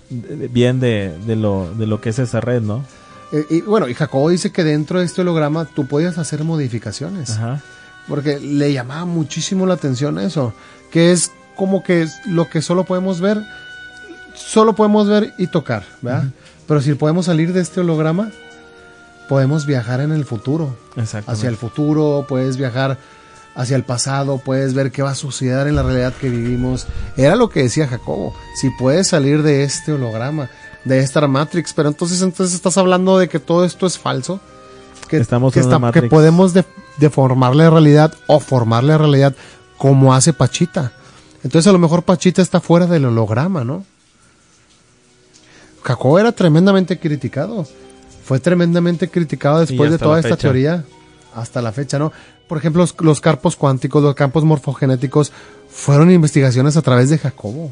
[0.10, 2.84] de- Bien de, de, lo, de lo que es esa red, ¿no?
[3.34, 7.32] Eh, y bueno, y Jacobo dice que dentro de este holograma tú podías hacer modificaciones.
[7.32, 7.62] Ajá.
[8.08, 10.54] Porque le llamaba muchísimo la atención eso.
[10.92, 13.44] Que es como que es lo que solo podemos ver.
[14.36, 16.26] Solo podemos ver y tocar, ¿verdad?
[16.68, 18.32] Pero si podemos salir de este holograma,
[19.30, 20.76] podemos viajar en el futuro.
[20.96, 21.32] Exacto.
[21.32, 22.98] Hacia el futuro, puedes viajar
[23.56, 26.88] hacia el pasado, puedes ver qué va a suceder en la realidad que vivimos.
[27.18, 28.34] Era lo que decía Jacobo.
[28.60, 30.50] Si puedes salir de este holograma,
[30.86, 34.40] de esta Matrix, pero entonces, entonces estás hablando de que todo esto es falso.
[35.08, 36.66] Que, Estamos que, en una está- que podemos de-
[36.98, 39.34] deformar la realidad o formar la realidad
[39.78, 40.94] como hace Pachita.
[41.44, 43.86] Entonces a lo mejor Pachita está fuera del holograma, ¿no?
[45.84, 47.68] Jacobo era tremendamente criticado.
[48.26, 50.42] Fue tremendamente criticado después de toda esta fecha.
[50.42, 50.86] teoría.
[51.36, 52.12] Hasta la fecha, ¿no?
[52.48, 55.32] Por ejemplo, los, los carpos cuánticos, los campos morfogenéticos,
[55.70, 57.72] fueron investigaciones a través de Jacobo.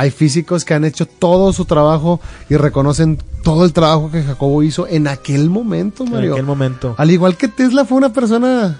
[0.00, 4.62] Hay físicos que han hecho todo su trabajo y reconocen todo el trabajo que Jacobo
[4.62, 6.32] hizo en aquel momento, En Mario.
[6.32, 6.94] aquel momento.
[6.98, 8.78] Al igual que Tesla fue una persona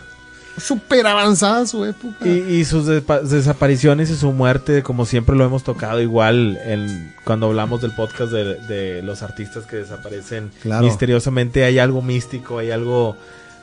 [0.57, 2.27] súper avanzada su época.
[2.27, 7.47] Y, y sus desapariciones y su muerte, como siempre lo hemos tocado, igual en, cuando
[7.47, 10.85] hablamos del podcast de, de los artistas que desaparecen Claro.
[10.85, 13.17] misteriosamente, hay algo místico, hay algo,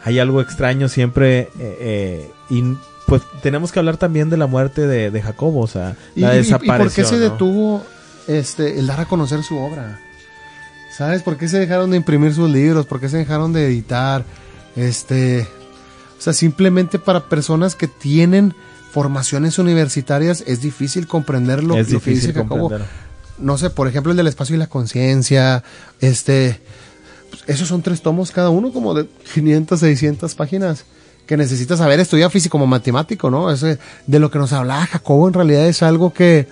[0.04, 1.50] hay algo extraño siempre.
[1.60, 2.64] eh, eh, y
[3.08, 6.34] pues tenemos que hablar también de la muerte de, de Jacobo, o sea, ¿Y, la
[6.34, 6.78] y- y desaparición.
[6.88, 7.22] por qué se ¿no?
[7.22, 7.84] detuvo
[8.28, 10.00] este, el dar a conocer su obra?
[10.96, 11.24] ¿Sabes?
[11.24, 12.86] ¿Por qué se dejaron de imprimir sus libros?
[12.86, 14.24] ¿Por qué se dejaron de editar?
[14.76, 15.48] Este,
[16.18, 18.54] o sea, simplemente para personas que tienen
[18.92, 22.72] formaciones universitarias es difícil comprender lo, es lo que dice Jacobo.
[23.38, 25.64] No sé, por ejemplo, el del espacio y la conciencia,
[26.02, 26.60] este,
[27.30, 30.86] pues, esos son tres tomos cada uno, como de 500, 600 páginas
[31.28, 33.52] que necesitas saber estudiar físico como matemático, ¿no?
[33.52, 36.48] Ese, de lo que nos hablaba Jacobo en realidad es algo que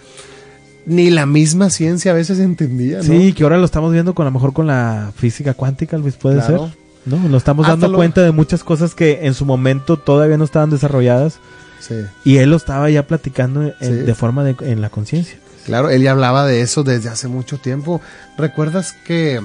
[0.86, 3.04] ni la misma ciencia a veces entendía, ¿no?
[3.04, 6.16] Sí, que ahora lo estamos viendo con a lo mejor con la física cuántica, Luis,
[6.16, 6.68] puede Claro.
[6.68, 6.78] ser.
[7.06, 10.38] No, nos estamos Hasta dando lo- cuenta de muchas cosas que en su momento todavía
[10.38, 11.40] no estaban desarrolladas.
[11.80, 11.96] Sí.
[12.24, 13.92] Y él lo estaba ya platicando en- Sí.
[13.92, 15.38] de forma de, en la conciencia.
[15.66, 18.02] Claro, él ya hablaba de eso desde hace mucho tiempo.
[18.38, 19.40] ¿Recuerdas que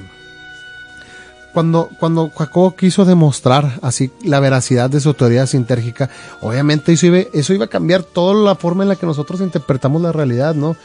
[1.52, 7.18] cuando, cuando Jacobo quiso demostrar así la veracidad de su teoría sintérgica, obviamente eso iba,
[7.32, 10.76] eso iba a cambiar toda la forma en la que nosotros interpretamos la realidad, ¿no?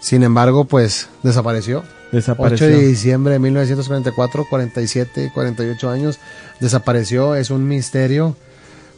[0.00, 1.78] Sin embargo, pues desapareció.
[1.78, 2.66] 8 Desapareció.
[2.68, 6.18] de diciembre de 1944, 47, 48 años,
[6.58, 8.34] desapareció, es un misterio,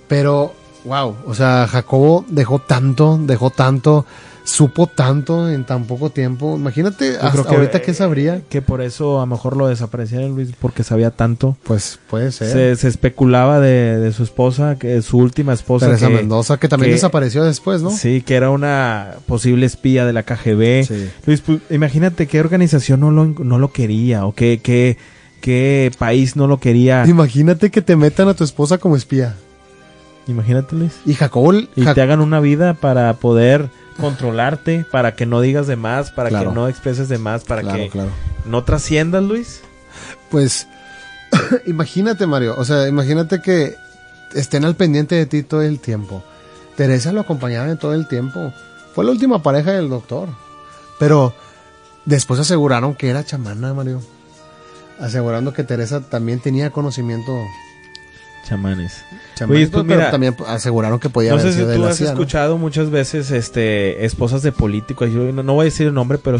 [0.07, 0.55] pero
[0.85, 4.07] wow, o sea, Jacobo dejó tanto, dejó tanto,
[4.53, 6.57] supo tanto en tan poco tiempo.
[6.57, 8.43] Imagínate, hasta que, ahorita qué eh, sabría.
[8.49, 11.57] Que por eso a lo mejor lo desaparecieron, Luis, porque sabía tanto.
[11.63, 12.49] Pues puede ser.
[12.53, 15.87] Se, se especulaba de, de su esposa, que su última esposa.
[15.87, 17.91] Teresa que, Mendoza, que también que- desapareció después, ¿no?
[17.91, 20.85] Sí, que era una posible espía de la KGB.
[20.85, 21.11] Sí.
[21.27, 24.99] Luis, pues, imagínate qué organización no lo, no lo quería o qué, qué,
[25.41, 27.05] qué país no lo quería.
[27.07, 29.37] Imagínate que te metan a tu esposa como espía.
[30.27, 30.93] Imagínate, Luis.
[31.07, 33.69] Y Jacobo, Y Jac- te hagan una vida para poder
[34.01, 36.51] controlarte, para que no digas de más, para Claro.
[36.51, 38.11] que no expreses de más, para claro, que claro.
[38.47, 39.63] no trasciendas, Luis.
[40.31, 40.67] Pues
[41.67, 43.77] imagínate, Mario, o sea, imagínate que
[44.35, 46.23] estén al pendiente de ti todo el tiempo.
[46.77, 48.53] Teresa lo acompañaba en todo el tiempo.
[48.95, 50.29] Fue la última pareja del doctor.
[50.99, 51.35] Pero
[52.05, 54.01] después aseguraron que era chamana, Mario.
[54.99, 57.33] Asegurando que Teresa también tenía conocimiento
[58.49, 59.05] Chamanes.
[59.35, 61.99] chamánico, pues pero también aseguraron que podía No haber sé si de tú la has
[61.99, 62.13] CIA, ¿no?
[62.13, 65.11] escuchado muchas veces este esposas de políticos.
[65.13, 66.39] Yo no, no voy a decir el nombre, pero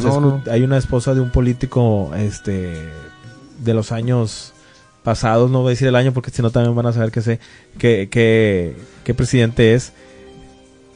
[0.51, 2.89] hay una esposa de un político este
[3.59, 4.53] de los años
[5.03, 7.23] pasados, no voy a decir el año porque si no también van a saber que
[7.23, 7.41] sé
[7.79, 9.93] que, que, qué presidente es.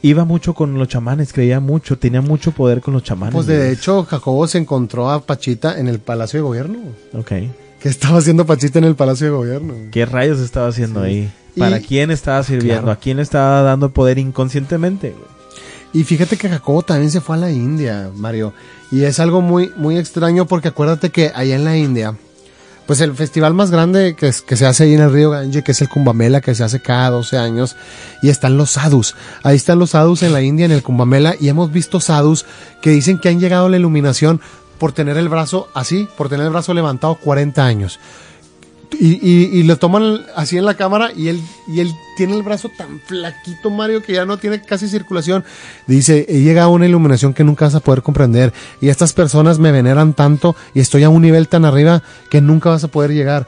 [0.01, 3.33] Iba mucho con los chamanes, creía mucho, tenía mucho poder con los chamanes.
[3.33, 6.77] Pues de hecho, Jacobo se encontró a Pachita en el Palacio de Gobierno.
[7.13, 7.31] Ok.
[7.85, 9.75] ¿Qué estaba haciendo Pachita en el Palacio de Gobierno?
[9.91, 11.05] ¿Qué rayos estaba haciendo Sí.
[11.07, 11.31] ahí?
[11.55, 12.81] Y- ¿Para quién estaba sirviendo?
[12.81, 12.91] Claro.
[12.93, 15.11] ¿A quién le estaba dando poder inconscientemente?
[15.11, 15.23] güey?
[15.93, 18.53] Y fíjate que Jacobo también se fue a la India, Mario.
[18.91, 22.15] Y es algo muy, muy extraño porque acuérdate que allá en la India,
[22.87, 25.63] pues el festival más grande que, es- que se hace ahí en el río Gange,
[25.63, 27.75] que es el Kumbamela, que se hace cada 12 años,
[28.23, 29.15] y están los sadhus.
[29.43, 32.47] Ahí están los sadhus en la India, en el Kumbamela, y hemos visto sadhus
[32.81, 34.41] que dicen que han llegado a la iluminación
[34.77, 37.99] por tener el brazo así, por tener el brazo levantado 40 años.
[38.99, 42.43] y, y, y lo toman así en la cámara y él, y él tiene el
[42.43, 45.43] brazo tan flaquito, Mario, que ya no tiene casi circulación.
[45.85, 48.53] Dice, "He llega a una iluminación que nunca vas a poder comprender.
[48.79, 52.69] Y estas personas me veneran tanto y estoy a un nivel tan arriba que nunca
[52.69, 53.47] vas a poder llegar.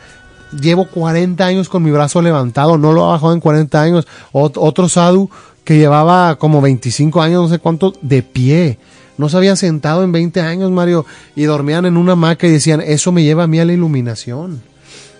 [0.59, 4.07] Llevo 40 años con mi brazo levantado, no lo ha bajado en 40 años.
[4.33, 5.29] Ot- otro sadhu
[5.63, 8.79] que llevaba como 25 años, no sé cuánto, de pie.
[9.17, 12.81] No se había sentado en 20 años, Mario, y dormían en una hamaca y decían,
[12.81, 14.61] eso me lleva a mí a la iluminación.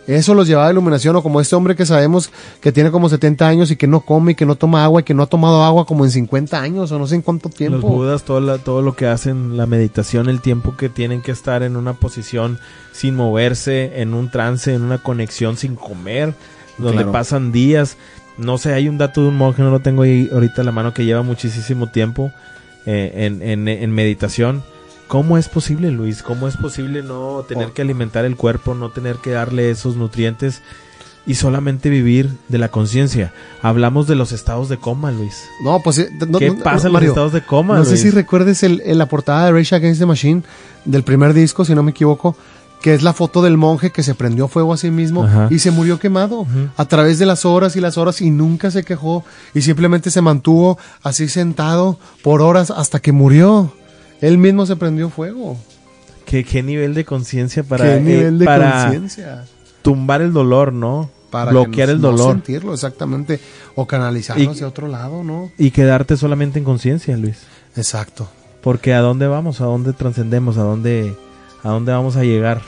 [0.06, 3.10] Eso los llevaba a la iluminación, o como este hombre que sabemos que tiene como
[3.10, 5.26] 70 años y que no come y que no toma agua y que no ha
[5.28, 7.88] tomado agua como en 50 años o no sé en cuánto Los tiempo.
[7.90, 11.62] budas, todo, la- todo lo que hacen, la meditación, el tiempo que tienen que estar
[11.62, 12.58] en una posición
[12.94, 16.34] sin moverse, en un trance, en una conexión sin comer,
[16.78, 17.12] donde Claro.
[17.12, 17.98] pasan días.
[18.38, 20.72] No sé, hay un dato de un monje, no lo tengo ahí ahorita en la
[20.72, 22.32] mano, que lleva muchísimo tiempo
[22.88, 24.64] eh, en, en- en meditación.
[25.08, 26.24] ¿Cómo es posible, Luis?
[26.24, 27.74] ¿Cómo es posible no tener Oh.
[27.74, 30.62] que alimentar el cuerpo, no tener que darle esos nutrientes
[31.26, 33.32] y solamente vivir de la conciencia?
[33.62, 35.46] Hablamos de los estados de coma, Luis.
[35.64, 37.78] No, pues eh, no- ¿Qué no- pasa en Mario, los estados de coma?
[37.78, 38.02] No sé Luis?
[38.02, 40.44] si recuerdes el, en la portada de Rage Against the Machine
[40.84, 42.36] del primer disco, si no me equivoco,
[42.82, 45.48] que es la foto del monje que se prendió fuego a sí mismo Ajá.
[45.50, 46.46] y se murió quemado
[46.78, 50.22] a través de las horas y las horas y nunca se quejó y simplemente se
[50.22, 53.74] mantuvo así sentado por horas hasta que murió.
[54.22, 55.58] Él mismo se prendió fuego.
[56.26, 59.46] ¿Qué, qué nivel de conciencia para, Qué eh, nivel de para conciencia.
[59.82, 61.10] tumbar el dolor, ¿no?
[61.32, 63.40] Para Bloquear que el no- no dolor sentirlo, exactamente.
[63.76, 65.52] O canalizarlo Y- hacia otro lado, ¿no?
[65.58, 67.38] y quedarte solamente en conciencia, Luis.
[67.76, 68.28] Exacto.
[68.62, 69.62] Porque ¿a dónde vamos?
[69.62, 70.58] ¿A dónde trascendemos?
[70.58, 71.16] ¿A dónde,
[71.64, 72.62] ¿A dónde vamos a llegar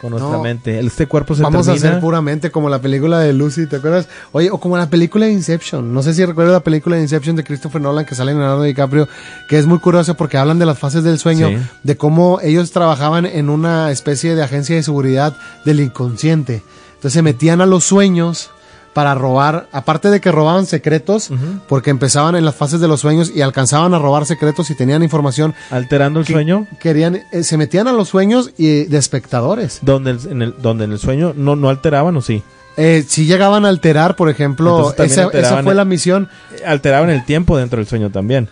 [0.00, 0.42] con nuestra No.
[0.42, 0.78] mente?
[0.80, 4.08] Este cuerpo se Vamos a hacer puramente como la película de Lucy, ¿te acuerdas?
[4.32, 5.92] Oye, o como la película de Inception.
[5.92, 8.62] No sé si recuerdas la película de Inception de Christopher Nolan que sale en Leonardo
[8.62, 9.08] DiCaprio,
[9.48, 11.56] que es muy curioso porque hablan de las fases del sueño, Sí.
[11.82, 15.36] de cómo ellos trabajaban en una especie de agencia de seguridad
[15.66, 16.62] del inconsciente.
[16.94, 18.50] Entonces se metían a los sueños
[18.92, 21.30] para robar, aparte de que robaban secretos,
[21.68, 25.02] porque empezaban en las fases de los sueños y alcanzaban a robar secretos y tenían
[25.02, 26.66] información, Alterando el que- sueño.
[26.80, 29.78] querían, eh, se metían a los sueños y de espectadores.
[29.82, 32.42] Donde, en el, donde en el sueño no, no alteraban o sí.
[32.76, 35.28] Eh, si llegaban a alterar, por ejemplo, esa,
[35.62, 36.28] fue la misión,
[36.66, 38.48] Alteraban el tiempo dentro del sueño también.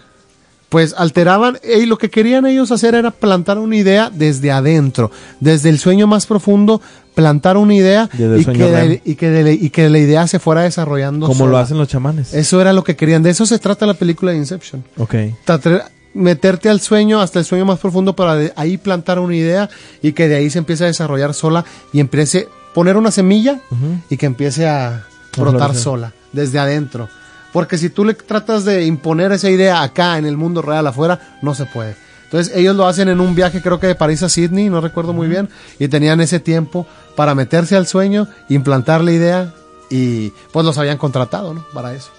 [0.68, 5.10] pues alteraban, y lo que querían ellos hacer era plantar una idea desde adentro,
[5.40, 6.82] desde el sueño más profundo,
[7.18, 8.08] plantar una idea
[8.38, 11.26] y que, de- y, que de- y que la idea se fuera desarrollando.
[11.26, 11.50] Como sola.
[11.50, 12.32] lo hacen los chamanes.
[12.32, 14.84] Eso era lo que querían, de eso se trata la película de Inception.
[14.98, 15.14] Ok.
[15.44, 19.68] Tratar- meterte al sueño, hasta el sueño más profundo, para de ahí plantar una idea
[20.00, 23.60] y que de ahí se empiece a desarrollar sola y empiece poner una semilla
[24.08, 25.04] y que empiece a
[25.36, 27.08] brotar sola, desde adentro.
[27.52, 31.38] Porque si tú le tratas de imponer esa idea acá en el mundo real afuera,
[31.42, 31.96] no se puede.
[32.30, 35.12] Entonces ellos lo hacen en un viaje creo que de París a Sydney, no recuerdo
[35.14, 35.48] muy bien,
[35.78, 36.86] y tenían ese tiempo
[37.16, 39.54] para meterse al sueño, implantar la idea
[39.90, 41.64] y pues los habían contratado, ¿no?
[41.72, 42.10] Para eso.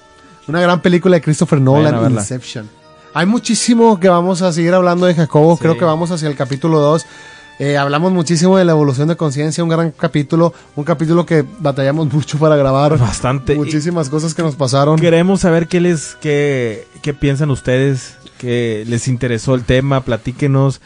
[0.47, 2.11] Una gran película de Christopher Nolan.
[2.11, 2.67] Inception.
[3.13, 5.61] Hay muchísimo que vamos a seguir hablando de Jacobo, Sí.
[5.61, 7.05] creo que vamos hacia el capítulo 2.
[7.59, 12.07] Eh, hablamos muchísimo de la evolución de conciencia, un gran capítulo, un capítulo que batallamos
[12.13, 12.97] mucho para grabar.
[12.97, 13.55] Bastante.
[13.55, 14.97] Muchísimas cosas que nos pasaron.
[14.97, 20.81] Queremos saber qué les, qué, qué piensan ustedes, que les interesó el tema, platíquenos,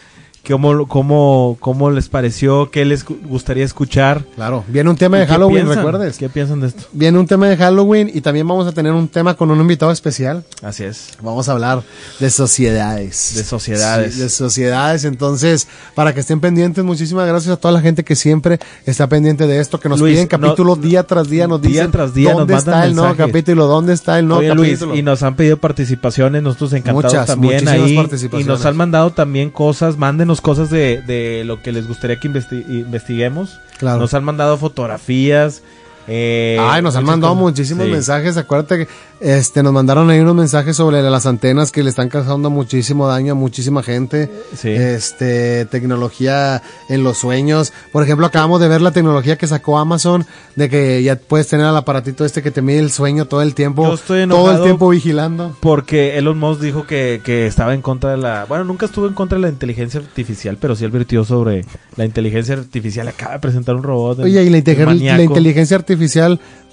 [0.47, 4.23] cómo, cómo, cómo les pareció, qué les gu- gustaría escuchar.
[4.35, 6.17] Claro, viene un tema ¿Y de Halloween, recuerdes.
[6.17, 6.83] ¿Qué piensan de esto?
[6.91, 9.91] Viene un tema de Halloween y también vamos a tener un tema con un invitado
[9.91, 10.43] especial.
[10.61, 11.09] Así es.
[11.21, 11.81] Vamos a hablar
[12.19, 13.33] de sociedades.
[13.35, 14.13] De sociedades.
[14.15, 15.05] Sí, de sociedades.
[15.05, 19.47] Entonces, para que estén pendientes, muchísimas gracias a toda la gente que siempre está pendiente
[19.47, 22.13] de esto, que nos Luis, piden capítulos no- día tras día, nos día dicen tras
[22.13, 24.95] día nos dónde está el nuevo capítulo, dónde está el nuevo Oye Luis, capítulo.
[24.95, 28.41] y nos han pedido participaciones, nosotros encantados Muchas, también muchísimas ahí.
[28.41, 32.29] Y nos han mandado también cosas, mándenos cosas de, de lo que les gustaría que
[32.29, 33.59] investi- investiguemos.
[33.77, 33.99] Claro.
[33.99, 35.61] Nos han mandado fotografías.
[36.07, 37.91] Eh, Ay, nos han mandado muchísimos Sí.
[37.91, 38.35] mensajes.
[38.37, 38.87] Acuérdate que
[39.21, 43.31] este, nos mandaron ahí unos mensajes sobre las antenas que le están causando muchísimo daño
[43.31, 44.29] a muchísima gente.
[44.55, 44.69] Sí.
[44.69, 47.71] Este, tecnología en los sueños.
[47.93, 50.25] Por ejemplo, acabamos de ver la tecnología que sacó Amazon
[50.57, 53.55] de que ya puedes tener al aparatito este que te mide el sueño todo el
[53.55, 53.87] tiempo.
[53.87, 55.55] Yo estoy todo el tiempo vigilando.
[55.61, 58.45] Porque Elon Musk dijo que, que estaba en contra de la...
[58.45, 61.65] Bueno, nunca estuvo en contra de la inteligencia artificial, pero sí advirtió sobre
[61.95, 63.07] la inteligencia artificial.
[63.07, 64.19] Acaba de presentar un robot.
[64.19, 65.92] Oye, ¿y la, la inteligencia artificial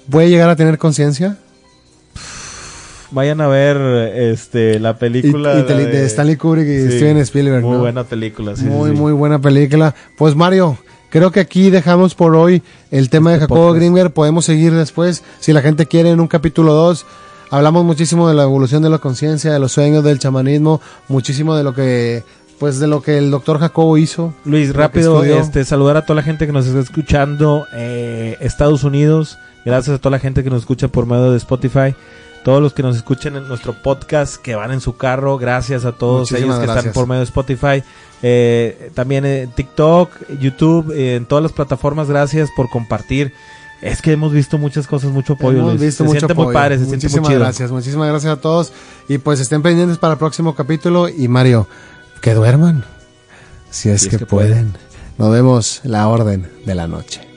[0.09, 1.37] puede llegar a tener conciencia?
[3.11, 3.77] Vayan a ver
[4.15, 7.79] este la película Y- y tele- de Stanley Kubrick y Sí, Steven Spielberg, Muy ¿no?
[7.79, 9.93] buena película, sí, muy, sí, muy buena película.
[10.17, 10.77] Pues Mario,
[11.09, 13.73] creo que aquí dejamos por hoy el tema Este de Jacobo.
[13.73, 14.11] Grimger.
[14.11, 17.05] Podemos seguir después, si la gente quiere, en un capítulo 2.
[17.49, 20.79] Hablamos muchísimo de la evolución de la conciencia, de los sueños, del chamanismo,
[21.09, 22.23] muchísimo de lo que
[22.61, 24.35] pues de lo que el doctor Jacobo hizo.
[24.45, 29.39] Luis, rápido, este, saludar a toda la gente que nos está escuchando, eh, Estados Unidos,
[29.65, 31.95] gracias a toda la gente que nos escucha por medio de Spotify,
[32.43, 35.93] todos los que nos escuchen en nuestro podcast, que van en su carro, gracias a
[35.93, 37.81] todos ellos que están por medio de Spotify,
[38.21, 43.33] eh, también en TikTok, YouTube, en todas las plataformas, gracias por compartir.
[43.81, 45.57] Es que hemos visto muchas cosas, mucho apoyo.
[45.57, 47.39] Hemos visto se mucho siente muy padre, se siente muy chido.
[47.39, 48.71] gracias, muchísimas gracias a todos.
[49.07, 51.09] Y pues estén pendientes para el próximo capítulo.
[51.09, 51.67] Y Mario,
[52.21, 52.85] que duerman.
[53.69, 54.73] Si es, que, pueden.
[55.17, 57.30] Nos vemos la orden de la noche.